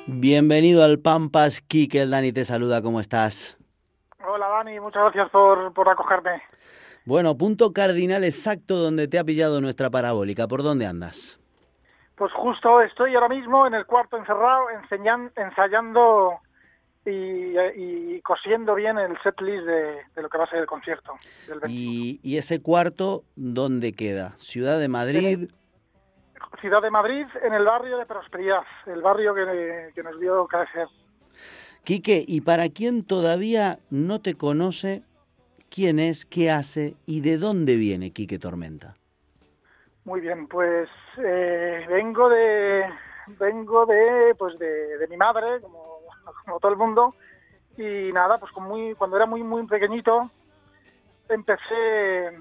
Bienvenido 0.07 0.83
al 0.83 0.99
Pampas, 0.99 1.61
Kike, 1.61 2.07
Dani 2.07 2.31
te 2.31 2.45
saluda, 2.45 2.81
¿cómo 2.81 2.99
estás? 2.99 3.57
Hola 4.27 4.47
Dani, 4.47 4.79
muchas 4.79 5.03
gracias 5.03 5.29
por, 5.29 5.73
por 5.73 5.87
acogerme. 5.89 6.41
Bueno, 7.05 7.37
punto 7.37 7.71
cardinal 7.71 8.23
exacto 8.23 8.75
donde 8.77 9.07
te 9.07 9.19
ha 9.19 9.23
pillado 9.23 9.61
nuestra 9.61 9.89
parabólica. 9.89 10.47
¿Por 10.47 10.63
dónde 10.63 10.85
andas? 10.87 11.39
Pues 12.17 12.31
justo 12.33 12.81
estoy 12.81 13.13
ahora 13.13 13.29
mismo 13.29 13.67
en 13.67 13.73
el 13.75 13.85
cuarto 13.85 14.17
encerrado 14.17 14.65
enseñan- 14.71 15.31
ensayando 15.35 16.39
y, 17.05 17.53
y 17.75 18.21
cosiendo 18.21 18.73
bien 18.73 18.97
el 18.97 19.15
setlist 19.21 19.65
de, 19.65 19.97
de 20.15 20.21
lo 20.21 20.29
que 20.29 20.37
va 20.37 20.45
a 20.45 20.49
ser 20.49 20.59
el 20.59 20.65
concierto. 20.65 21.13
Del 21.47 21.59
20. 21.59 21.67
Y, 21.69 22.19
y 22.23 22.37
ese 22.37 22.61
cuarto, 22.61 23.23
¿dónde 23.35 23.93
queda? 23.93 24.31
Ciudad 24.37 24.79
de 24.79 24.87
Madrid. 24.87 25.49
Ciudad 26.61 26.81
de 26.81 26.89
Madrid, 26.89 27.25
en 27.43 27.53
el 27.53 27.65
barrio 27.65 27.97
de 27.97 28.05
Prosperidad, 28.05 28.63
el 28.87 29.01
barrio 29.01 29.35
que, 29.35 29.91
que 29.93 30.01
nos 30.03 30.19
dio 30.19 30.47
crecer. 30.47 30.87
Quique, 31.83 32.23
y 32.25 32.41
para 32.41 32.69
quien 32.69 33.03
todavía 33.03 33.77
no 33.91 34.21
te 34.21 34.33
conoce, 34.35 35.03
¿quién 35.75 35.99
es, 35.99 36.25
qué 36.25 36.49
hace 36.49 36.95
y 37.05 37.19
de 37.19 37.37
dónde 37.37 37.75
viene 37.75 38.11
Quique 38.11 38.39
Tormenta? 38.39 38.95
Muy 40.05 40.21
bien, 40.21 40.47
pues 40.47 40.87
eh, 41.17 41.85
vengo 41.89 42.29
de 42.29 42.85
vengo 43.39 43.85
de 43.85 44.33
pues 44.37 44.57
de, 44.57 44.97
de 44.97 45.07
mi 45.07 45.17
madre, 45.17 45.59
como, 45.61 45.99
como 46.45 46.59
todo 46.59 46.71
el 46.71 46.77
mundo, 46.77 47.15
y 47.77 48.13
nada, 48.13 48.37
pues 48.37 48.51
con 48.53 48.63
muy 48.63 48.95
cuando 48.95 49.17
era 49.17 49.25
muy 49.25 49.43
muy 49.43 49.67
pequeñito 49.67 50.31
empecé 51.27 52.31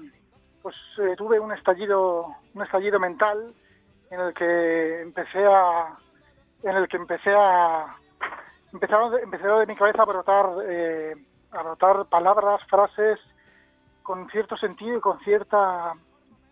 pues 0.61 0.75
eh, 0.99 1.15
tuve 1.17 1.39
un 1.39 1.51
estallido 1.51 2.27
un 2.53 2.61
estallido 2.61 2.99
mental 2.99 3.53
en 4.11 4.19
el 4.19 4.33
que 4.33 5.01
empecé 5.01 5.43
a 5.45 5.97
en 6.63 6.75
el 6.75 6.87
que 6.87 6.97
empecé 6.97 7.31
a 7.35 7.97
empezaron 8.71 9.19
empezó 9.21 9.59
de 9.59 9.65
mi 9.65 9.75
cabeza 9.75 10.03
a 10.03 10.05
brotar 10.05 10.45
eh, 10.67 11.15
a 11.55 11.63
brotar 11.63 12.05
palabras, 12.05 12.61
frases 12.69 13.19
con 14.03 14.29
cierto 14.29 14.55
sentido 14.57 14.97
y 14.97 15.01
con 15.01 15.19
cierta 15.21 15.93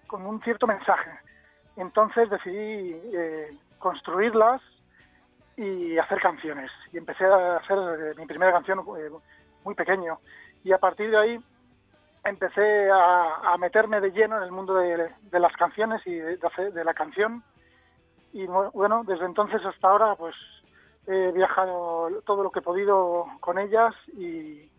con 0.08 0.26
un 0.26 0.42
cierto 0.42 0.68
mensaje. 0.68 1.12
Entonces 1.76 2.30
decidí 2.30 3.00
eh, 3.14 3.58
construirlas 3.80 4.62
y 5.58 5.98
hacer 5.98 6.20
canciones. 6.22 6.72
Y 6.92 6.98
empecé 6.98 7.26
a 7.26 7.58
hacer 7.58 7.78
eh, 7.78 8.14
mi 8.18 8.26
primera 8.26 8.52
canción 8.52 8.80
eh, 8.98 9.10
muy 9.64 9.76
pequeño. 9.76 10.20
Y 10.64 10.72
a 10.72 10.78
partir 10.78 11.10
de 11.10 11.18
ahí 11.18 11.40
empecé 12.24 12.90
a, 12.92 13.54
a 13.54 13.58
meterme 13.58 14.02
de 14.02 14.12
lleno 14.12 14.38
en 14.38 14.44
el 14.44 14.52
mundo 14.52 14.76
de, 14.76 15.12
de 15.22 15.40
las 15.40 15.54
canciones 15.58 16.02
y 16.06 16.16
de, 16.16 16.38
de 16.38 16.72
de 16.72 16.84
la 16.84 16.94
canción. 16.94 17.44
Y 18.34 18.46
bu- 18.46 18.72
bueno, 18.74 19.04
desde 19.06 19.26
entonces 19.26 19.64
hasta 19.66 19.90
ahora 19.90 20.16
pues 20.16 20.36
he 21.08 21.32
viajado 21.32 22.10
todo 22.26 22.44
lo 22.44 22.52
que 22.52 22.60
he 22.60 22.64
podido 22.64 23.26
con 23.42 23.58
ellas 23.58 23.94
y, 24.16 24.70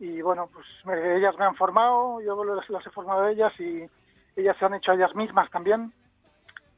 y 0.00 0.20
bueno, 0.22 0.48
pues 0.52 0.66
me- 0.84 1.16
ellas 1.18 1.34
me 1.38 1.44
han 1.44 1.54
formado, 1.54 2.20
yo 2.20 2.42
las, 2.44 2.68
las 2.68 2.84
he 2.86 2.90
formado 2.90 3.22
a 3.22 3.30
ellas 3.30 3.52
y 3.60 3.84
ellas 4.34 4.56
se 4.58 4.64
han 4.64 4.74
hecho 4.74 4.90
a 4.90 4.94
ellas 4.94 5.14
mismas 5.14 5.48
también. 5.50 5.92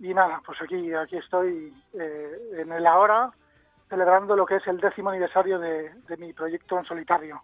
Y 0.01 0.13
nada, 0.13 0.43
pues 0.45 0.61
aquí, 0.61 0.93
aquí 0.93 1.17
estoy 1.17 1.73
eh, 1.95 2.33
en 2.59 2.73
el 2.73 2.85
ahora 2.87 3.31
celebrando 3.89 4.35
lo 4.37 4.45
que 4.45 4.57
es 4.57 4.67
el 4.67 4.79
décimo 4.81 5.11
aniversario 5.11 5.59
de, 5.59 5.91
de 6.09 6.17
mi 6.17 6.33
proyecto 6.33 6.79
en 6.79 6.85
solitario. 6.85 7.41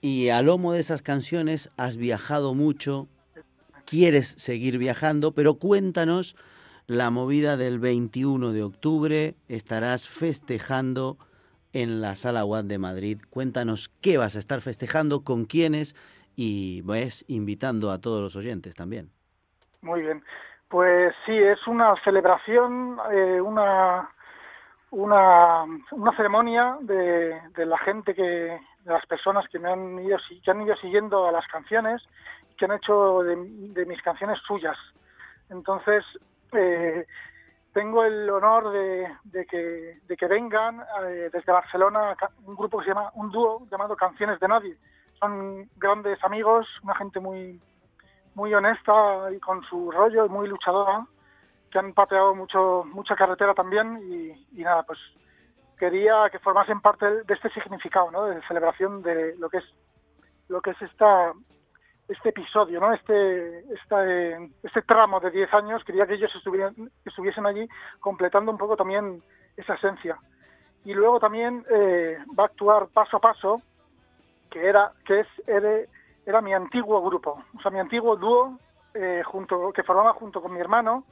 Y 0.00 0.30
a 0.30 0.40
lomo 0.40 0.72
de 0.72 0.80
esas 0.80 1.02
canciones 1.02 1.68
has 1.76 1.96
viajado 1.96 2.54
mucho, 2.54 3.06
quieres 3.84 4.28
seguir 4.38 4.78
viajando, 4.78 5.32
pero 5.32 5.54
cuéntanos 5.54 6.36
la 6.86 7.10
movida 7.10 7.56
del 7.56 7.78
21 7.78 8.52
de 8.52 8.62
octubre, 8.62 9.34
estarás 9.48 10.08
festejando 10.08 11.18
en 11.74 12.00
la 12.00 12.14
Sala 12.14 12.44
UAD 12.46 12.64
de 12.64 12.78
Madrid. 12.78 13.20
Cuéntanos 13.28 13.90
qué 14.00 14.16
vas 14.16 14.36
a 14.36 14.38
estar 14.38 14.62
festejando, 14.62 15.24
con 15.24 15.44
quiénes 15.44 15.94
y 16.36 16.80
ves 16.82 17.24
invitando 17.28 17.90
a 17.90 18.00
todos 18.00 18.22
los 18.22 18.36
oyentes 18.36 18.74
también. 18.74 19.10
Muy 19.82 20.00
bien. 20.00 20.24
Pues 20.68 21.14
sí, 21.26 21.36
es 21.36 21.66
una 21.66 21.94
celebración, 22.02 22.96
eh, 23.12 23.40
una, 23.40 24.08
una, 24.90 25.64
una 25.90 26.16
ceremonia 26.16 26.78
de, 26.80 27.40
de 27.54 27.66
la 27.66 27.78
gente 27.78 28.14
que, 28.14 28.22
de 28.22 28.92
las 28.92 29.04
personas 29.06 29.46
que 29.48 29.58
me 29.58 29.70
han 29.70 29.98
ido, 29.98 30.16
que 30.42 30.50
han 30.50 30.62
ido 30.62 30.76
siguiendo 30.76 31.26
a 31.26 31.32
las 31.32 31.46
canciones, 31.48 32.02
que 32.56 32.64
han 32.64 32.72
hecho 32.72 33.22
de, 33.22 33.36
de 33.36 33.86
mis 33.86 34.00
canciones 34.02 34.38
suyas. 34.46 34.76
Entonces, 35.50 36.04
eh, 36.52 37.04
tengo 37.74 38.04
el 38.04 38.30
honor 38.30 38.70
de, 38.70 39.08
de 39.24 39.46
que, 39.46 39.98
de 40.06 40.16
que 40.16 40.26
vengan 40.28 40.80
eh, 41.06 41.28
desde 41.32 41.52
Barcelona 41.52 42.16
un 42.46 42.54
grupo 42.54 42.78
que 42.78 42.84
se 42.84 42.90
llama, 42.90 43.10
un 43.14 43.30
dúo 43.30 43.66
llamado 43.70 43.96
Canciones 43.96 44.38
de 44.38 44.48
Nadie. 44.48 44.76
Son 45.18 45.68
grandes 45.76 46.22
amigos, 46.22 46.66
una 46.84 46.94
gente 46.94 47.18
muy, 47.18 47.60
muy 48.36 48.54
honesta 48.54 49.30
y 49.32 49.40
con 49.40 49.62
su 49.64 49.90
rollo 49.90 50.24
y 50.24 50.28
muy 50.28 50.46
luchadora, 50.48 51.04
que 51.70 51.78
han 51.80 51.92
pateado 51.92 52.34
mucho, 52.34 52.84
mucha 52.84 53.16
carretera 53.16 53.54
también 53.54 54.00
y, 54.04 54.60
y 54.60 54.62
nada, 54.62 54.84
pues 54.84 54.98
quería 55.76 56.30
que 56.30 56.38
formasen 56.38 56.80
parte 56.80 57.24
de 57.24 57.34
este 57.34 57.50
significado, 57.50 58.08
¿no? 58.12 58.26
De 58.26 58.40
celebración 58.46 59.02
de 59.02 59.36
lo 59.36 59.50
que 59.50 59.58
es 59.58 59.64
lo 60.46 60.60
que 60.60 60.70
es 60.70 60.82
esta 60.82 61.32
este 62.08 62.30
episodio, 62.30 62.80
¿no? 62.80 62.92
Este 62.92 63.60
este, 63.72 64.50
este 64.62 64.82
tramo 64.82 65.20
de 65.20 65.30
10 65.30 65.54
años, 65.54 65.84
quería 65.84 66.06
que 66.06 66.14
ellos 66.14 66.34
estuvieran, 66.34 66.74
estuviesen 67.04 67.46
allí 67.46 67.66
completando 68.00 68.50
un 68.50 68.58
poco 68.58 68.76
también 68.76 69.22
esa 69.56 69.74
esencia. 69.74 70.18
Y 70.84 70.92
luego 70.92 71.18
también 71.18 71.64
eh, 71.70 72.18
va 72.38 72.44
a 72.44 72.46
actuar 72.46 72.88
paso 72.88 73.16
a 73.16 73.20
paso, 73.20 73.62
que 74.50 74.66
era 74.66 74.92
que 75.06 75.20
es 75.20 75.26
era, 75.46 75.80
era 76.26 76.40
mi 76.40 76.52
antiguo 76.52 77.02
grupo, 77.02 77.42
o 77.56 77.62
sea, 77.62 77.70
mi 77.70 77.80
antiguo 77.80 78.16
dúo 78.16 78.58
eh, 78.92 79.22
junto 79.24 79.72
que 79.72 79.82
formaba 79.82 80.12
junto 80.12 80.42
con 80.42 80.52
mi 80.52 80.60
hermano. 80.60 81.04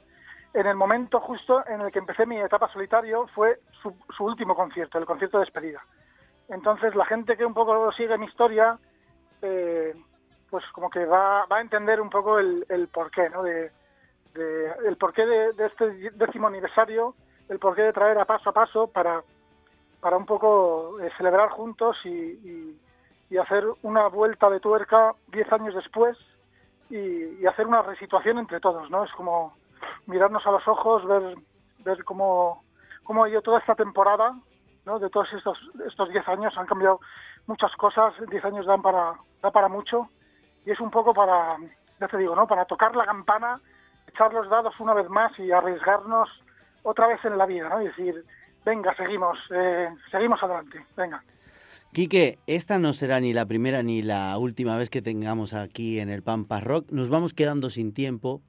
En 0.53 0.67
el 0.67 0.75
momento 0.75 1.19
justo 1.19 1.65
en 1.67 1.81
el 1.81 1.91
que 1.91 1.97
empecé 1.97 2.27
mi 2.27 2.39
etapa 2.39 2.71
solitario 2.71 3.25
fue 3.33 3.59
su, 3.81 3.95
su 4.15 4.23
último 4.23 4.55
concierto, 4.55 4.99
el 4.99 5.05
concierto 5.05 5.39
de 5.39 5.45
despedida. 5.45 5.81
Entonces 6.47 6.93
la 6.93 7.05
gente 7.05 7.35
que 7.35 7.45
un 7.45 7.55
poco 7.55 7.91
sigue 7.93 8.17
mi 8.17 8.27
historia, 8.27 8.77
eh, 9.41 9.95
pues 10.53 10.63
como 10.71 10.87
que 10.91 11.03
va, 11.03 11.47
va 11.47 11.57
a 11.57 11.61
entender 11.61 11.99
un 11.99 12.11
poco 12.11 12.37
el, 12.37 12.63
el 12.69 12.87
porqué, 12.87 13.27
¿no? 13.27 13.41
De, 13.41 13.71
el 14.85 14.97
porqué 14.97 15.25
de, 15.25 15.65
este 15.65 16.11
décimo 16.11 16.45
aniversario, 16.45 17.15
el 17.49 17.57
porqué 17.57 17.81
de 17.81 17.91
traer 17.91 18.19
a 18.19 18.25
paso 18.25 18.51
a 18.51 18.53
paso 18.53 18.85
para, 18.85 19.23
para 19.99 20.15
un 20.15 20.27
poco 20.27 20.99
eh, 20.99 21.09
celebrar 21.17 21.49
juntos 21.49 21.97
y, 22.03 22.09
y- 22.09 22.79
y 23.31 23.37
hacer 23.37 23.65
una 23.81 24.09
vuelta 24.09 24.47
de 24.51 24.59
tuerca 24.59 25.15
diez 25.29 25.51
años 25.51 25.73
después 25.73 26.15
y, 26.87 26.97
y 27.41 27.47
hacer 27.47 27.65
una 27.65 27.81
resituación 27.81 28.37
entre 28.37 28.59
todos, 28.59 28.91
¿no? 28.91 29.05
Es 29.05 29.11
como 29.13 29.55
mirarnos 30.05 30.45
a 30.45 30.51
los 30.51 30.67
ojos, 30.67 31.03
ver, 31.07 31.35
ver 31.79 32.03
cómo, 32.03 32.61
cómo 33.03 33.23
ha 33.23 33.29
ido 33.29 33.41
toda 33.41 33.57
esta 33.57 33.73
temporada, 33.73 34.35
¿no? 34.85 34.99
De 34.99 35.09
todos 35.09 35.33
estos 35.33 35.57
estos 35.87 36.09
diez 36.09 36.27
años 36.27 36.55
han 36.59 36.67
cambiado 36.67 36.99
muchas 37.47 37.75
cosas, 37.75 38.13
diez 38.29 38.45
años 38.45 38.67
dan 38.67 38.83
para 38.83 39.15
da 39.41 39.49
para 39.49 39.67
mucho 39.67 40.09
y 40.65 40.71
es 40.71 40.79
un 40.79 40.91
poco 40.91 41.13
para, 41.13 41.57
ya 41.99 42.07
te 42.07 42.17
digo, 42.17 42.35
¿no? 42.35 42.47
Para 42.47 42.65
tocar 42.65 42.95
la 42.95 43.05
campana, 43.05 43.59
echar 44.07 44.33
los 44.33 44.49
dados 44.49 44.73
una 44.79 44.93
vez 44.93 45.09
más 45.09 45.37
y 45.39 45.51
arriesgarnos 45.51 46.29
otra 46.83 47.07
vez 47.07 47.23
en 47.25 47.37
la 47.37 47.45
vida, 47.45 47.69
¿no? 47.69 47.81
Y 47.81 47.85
decir, 47.85 48.25
venga, 48.65 48.95
seguimos, 48.95 49.37
eh, 49.51 49.89
seguimos 50.11 50.41
adelante, 50.43 50.85
venga. 50.95 51.23
Quique, 51.93 52.39
esta 52.47 52.79
no 52.79 52.91
será 52.93 53.19
ni 53.19 53.33
la 53.33 53.45
primera 53.45 53.83
ni 53.83 54.01
la 54.01 54.35
última 54.39 54.75
vez 54.77 54.89
que 54.89 55.03
tengamos 55.03 55.53
aquí 55.53 55.99
en 55.99 56.09
el 56.09 56.23
Pampas 56.23 56.63
Rock. 56.63 56.89
Nos 56.89 57.09
vamos 57.09 57.35
quedando 57.35 57.69
sin 57.69 57.93
tiempo, 57.93 58.41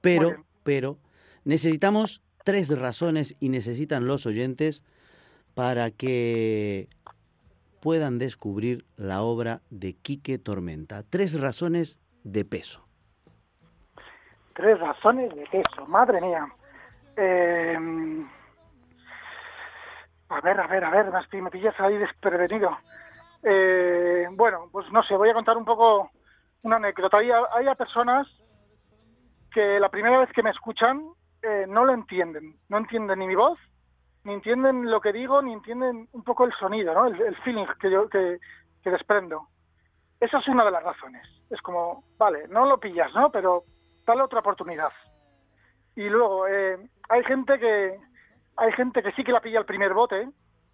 pero, 0.00 0.44
pero 0.62 0.98
necesitamos 1.44 2.22
tres 2.44 2.68
razones 2.78 3.34
y 3.40 3.48
necesitan 3.48 4.06
los 4.06 4.24
oyentes 4.24 4.84
para 5.54 5.90
que 5.90 6.88
puedan 7.82 8.16
descubrir 8.18 8.84
la 8.96 9.22
obra 9.22 9.60
de 9.68 9.94
Quique 9.94 10.38
Tormenta. 10.38 11.02
Tres 11.02 11.38
razones 11.38 12.00
de 12.22 12.44
peso. 12.44 12.86
Tres 14.54 14.78
razones 14.78 15.34
de 15.34 15.44
peso, 15.50 15.84
madre 15.88 16.20
mía. 16.20 16.46
Eh, 17.16 17.76
a 20.28 20.40
ver, 20.40 20.60
a 20.60 20.66
ver, 20.68 20.84
a 20.84 20.90
ver, 20.90 21.06
me, 21.42 21.50
pillas 21.50 21.74
ahí 21.80 21.98
desprevenido. 21.98 22.70
Eh, 23.42 24.28
bueno, 24.30 24.68
pues 24.70 24.86
no 24.92 25.02
sé, 25.02 25.16
voy 25.16 25.30
a 25.30 25.34
contar 25.34 25.56
un 25.56 25.64
poco 25.64 26.10
una 26.62 26.76
anécdota. 26.76 27.18
Hay, 27.18 27.30
hay 27.30 27.74
personas 27.74 28.28
que 29.52 29.80
la 29.80 29.88
primera 29.88 30.20
vez 30.20 30.30
que 30.32 30.44
me 30.44 30.50
escuchan 30.50 31.02
eh, 31.42 31.66
no 31.68 31.84
lo 31.84 31.92
entienden. 31.92 32.54
No 32.68 32.78
entienden 32.78 33.18
ni 33.18 33.26
mi 33.26 33.34
voz, 33.34 33.58
ni 34.24 34.32
entienden 34.34 34.90
lo 34.90 35.00
que 35.00 35.12
digo, 35.12 35.42
ni 35.42 35.52
entienden 35.52 36.08
un 36.12 36.22
poco 36.22 36.44
el 36.44 36.52
sonido, 36.54 36.94
¿no? 36.94 37.06
el, 37.06 37.20
el 37.20 37.36
feeling 37.38 37.66
que 37.80 37.90
yo 37.90 38.08
que, 38.08 38.38
que 38.82 38.90
desprendo. 38.90 39.48
Esa 40.20 40.38
es 40.38 40.48
una 40.48 40.64
de 40.64 40.70
las 40.70 40.82
razones. 40.84 41.26
Es 41.50 41.60
como, 41.62 42.04
vale, 42.16 42.46
no 42.48 42.64
lo 42.66 42.78
pillas, 42.78 43.12
¿no? 43.14 43.30
Pero 43.30 43.64
dale 44.06 44.22
otra 44.22 44.40
oportunidad. 44.40 44.92
Y 45.96 46.08
luego, 46.08 46.46
eh, 46.46 46.78
hay 47.08 47.24
gente 47.24 47.58
que 47.58 47.98
hay 48.56 48.72
gente 48.72 49.02
que 49.02 49.12
sí 49.12 49.24
que 49.24 49.32
la 49.32 49.40
pilla 49.40 49.58
al 49.58 49.64
primer 49.66 49.94
bote, 49.94 50.28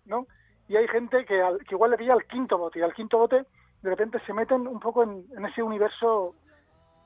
¿no? 0.05 0.26
Y 0.68 0.76
hay 0.76 0.86
gente 0.88 1.24
que, 1.24 1.40
al- 1.40 1.59
que 1.64 1.74
igual 1.74 1.92
le 1.92 1.96
pilla 1.96 2.12
al 2.12 2.26
quinto 2.26 2.59
bote. 2.59 2.78
Y 2.78 2.82
al 2.82 2.92
quinto 2.92 3.16
bote, 3.18 3.44
de 3.82 3.90
repente 3.90 4.20
se 4.26 4.34
meten 4.34 4.66
un 4.66 4.80
poco 4.80 5.03
en, 5.03 5.24
en 5.36 5.46
ese 5.46 5.62
universo, 5.62 6.34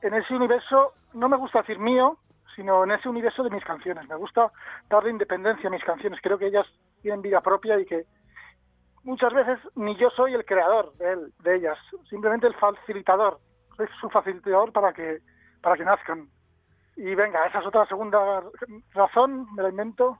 en 0.01 0.13
ese 0.13 0.35
universo, 0.35 0.93
no 1.13 1.29
me 1.29 1.37
gusta 1.37 1.59
decir 1.59 1.79
mío, 1.79 2.17
sino 2.55 2.83
en 2.83 2.91
ese 2.91 3.09
universo 3.09 3.43
de 3.43 3.49
mis 3.49 3.63
canciones. 3.63 4.07
Me 4.07 4.15
gusta 4.15 4.51
darle 4.89 5.09
independencia 5.11 5.67
a 5.67 5.71
mis 5.71 5.83
canciones. 5.83 6.19
Creo 6.21 6.37
que 6.37 6.47
ellas 6.47 6.65
tienen 7.01 7.21
vida 7.21 7.41
propia 7.41 7.79
y 7.79 7.85
que 7.85 8.05
muchas 9.03 9.33
veces 9.33 9.59
ni 9.75 9.95
yo 9.97 10.09
soy 10.11 10.33
el 10.33 10.45
creador 10.45 10.93
de, 10.97 11.11
él- 11.11 11.33
de 11.39 11.55
ellas, 11.55 11.77
simplemente 12.09 12.47
el 12.47 12.55
facilitador. 12.55 13.39
Soy 13.77 13.87
su 13.99 14.09
facilitador 14.09 14.71
para 14.71 14.93
que, 14.93 15.19
para 15.61 15.75
que 15.75 15.83
nazcan. 15.85 16.27
Y 16.95 17.15
venga, 17.15 17.45
esa 17.47 17.59
es 17.59 17.65
otra 17.65 17.85
segunda 17.87 18.43
razón, 18.93 19.47
me 19.55 19.63
la 19.63 19.69
invento. 19.69 20.19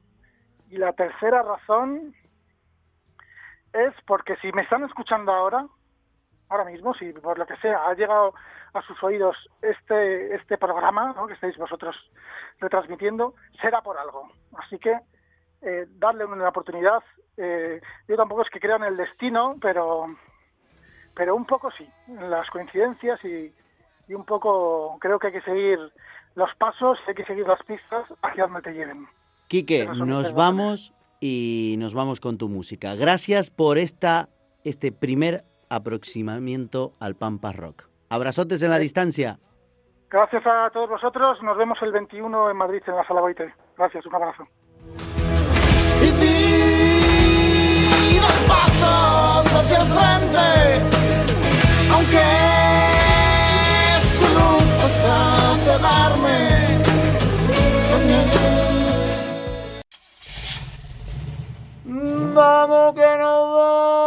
Y 0.69 0.77
la 0.77 0.91
tercera 0.93 1.43
razón 1.43 2.13
es 3.73 3.93
porque 4.07 4.35
si 4.37 4.51
me 4.51 4.63
están 4.63 4.83
escuchando 4.83 5.31
ahora, 5.31 5.67
ahora 6.49 6.65
mismo, 6.65 6.93
si 6.93 7.11
por 7.13 7.37
lo 7.37 7.45
que 7.45 7.57
sea 7.57 7.87
ha 7.87 7.93
llegado 7.93 8.33
a 8.73 8.81
sus 8.81 9.01
oídos 9.03 9.35
este 9.61 10.35
este 10.35 10.57
programa 10.57 11.13
¿no? 11.15 11.27
que 11.27 11.33
estáis 11.33 11.57
vosotros 11.57 11.95
retransmitiendo, 12.59 13.35
será 13.61 13.81
por 13.81 13.97
algo. 13.97 14.31
Así 14.57 14.77
que 14.79 14.97
eh, 15.61 15.85
darle 15.89 16.25
una 16.25 16.49
oportunidad. 16.49 17.03
Eh, 17.37 17.81
yo 18.07 18.15
tampoco 18.15 18.43
es 18.43 18.49
que 18.49 18.59
crea 18.59 18.75
en 18.75 18.83
el 18.83 18.97
destino, 18.97 19.55
pero 19.61 20.07
pero 21.15 21.35
un 21.35 21.45
poco 21.45 21.69
sí, 21.71 21.87
en 22.07 22.29
las 22.29 22.49
coincidencias 22.49 23.23
y, 23.23 23.53
y 24.07 24.13
un 24.13 24.25
poco 24.25 24.97
creo 24.99 25.19
que 25.19 25.27
hay 25.27 25.33
que 25.33 25.41
seguir 25.41 25.79
los 26.35 26.49
pasos, 26.55 26.97
hay 27.07 27.13
que 27.13 27.25
seguir 27.25 27.47
las 27.47 27.61
pistas 27.63 28.05
hacia 28.21 28.45
donde 28.45 28.61
te 28.61 28.73
lleven. 28.73 29.07
Quique, 29.47 29.85
nos 29.85 30.33
vamos 30.33 30.93
y 31.19 31.75
nos 31.77 31.93
vamos 31.93 32.19
con 32.19 32.37
tu 32.37 32.49
música. 32.49 32.95
Gracias 32.95 33.49
por 33.49 33.77
esta, 33.77 34.29
este 34.63 34.91
primer 34.91 35.43
aproximamiento 35.75 36.93
al 36.99 37.15
Pampas 37.15 37.55
Rock. 37.55 37.89
Abrazotes 38.09 38.61
en 38.61 38.69
la 38.69 38.79
distancia. 38.79 39.39
Gracias 40.09 40.43
a 40.45 40.69
todos 40.71 40.89
vosotros, 40.89 41.41
nos 41.41 41.57
vemos 41.57 41.79
el 41.81 41.91
21 41.91 42.51
en 42.51 42.57
Madrid 42.57 42.81
en 42.85 42.95
la 42.95 43.07
Sala 43.07 43.21
Boite. 43.21 43.51
Gracias, 43.75 44.05
un 44.05 44.15
abrazo. 44.15 44.47
Y 46.01 46.11
di 46.21 46.83
pasos 48.47 49.45
hacia 49.55 49.77
el 49.77 49.87
frente, 49.97 50.47
aunque 51.91 52.25
su 53.99 54.27
luz 54.37 54.83
hace 54.83 55.73
darme. 55.81 56.37
Soñé. 57.89 58.21
Vamos 62.35 62.93
que 62.93 63.17
nos 63.17 63.53
vamos. 63.55 64.02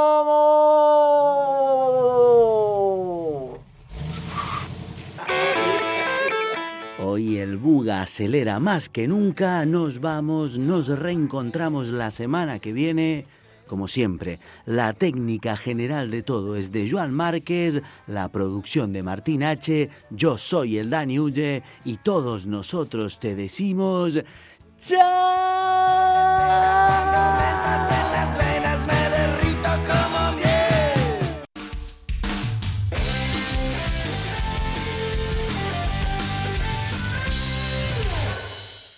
Buga 7.86 8.02
acelera 8.02 8.58
más 8.58 8.88
que 8.88 9.06
nunca. 9.06 9.64
Nos 9.64 10.00
vamos, 10.00 10.58
nos 10.58 10.88
reencontramos 10.88 11.90
la 11.90 12.10
semana 12.10 12.58
que 12.58 12.72
viene. 12.72 13.26
Como 13.68 13.86
siempre, 13.86 14.40
la 14.64 14.92
técnica 14.92 15.56
general 15.56 16.10
de 16.10 16.24
todo 16.24 16.56
es 16.56 16.72
de 16.72 16.90
Joan 16.90 17.14
Márquez, 17.14 17.84
la 18.08 18.28
producción 18.32 18.92
de 18.92 19.04
Martín 19.04 19.44
H. 19.44 19.88
Yo 20.10 20.36
soy 20.36 20.78
el 20.78 20.90
Dani 20.90 21.20
Ulle 21.20 21.62
y 21.84 21.98
todos 21.98 22.48
nosotros 22.48 23.20
te 23.20 23.36
decimos. 23.36 24.18
¡Chao! 24.76 26.16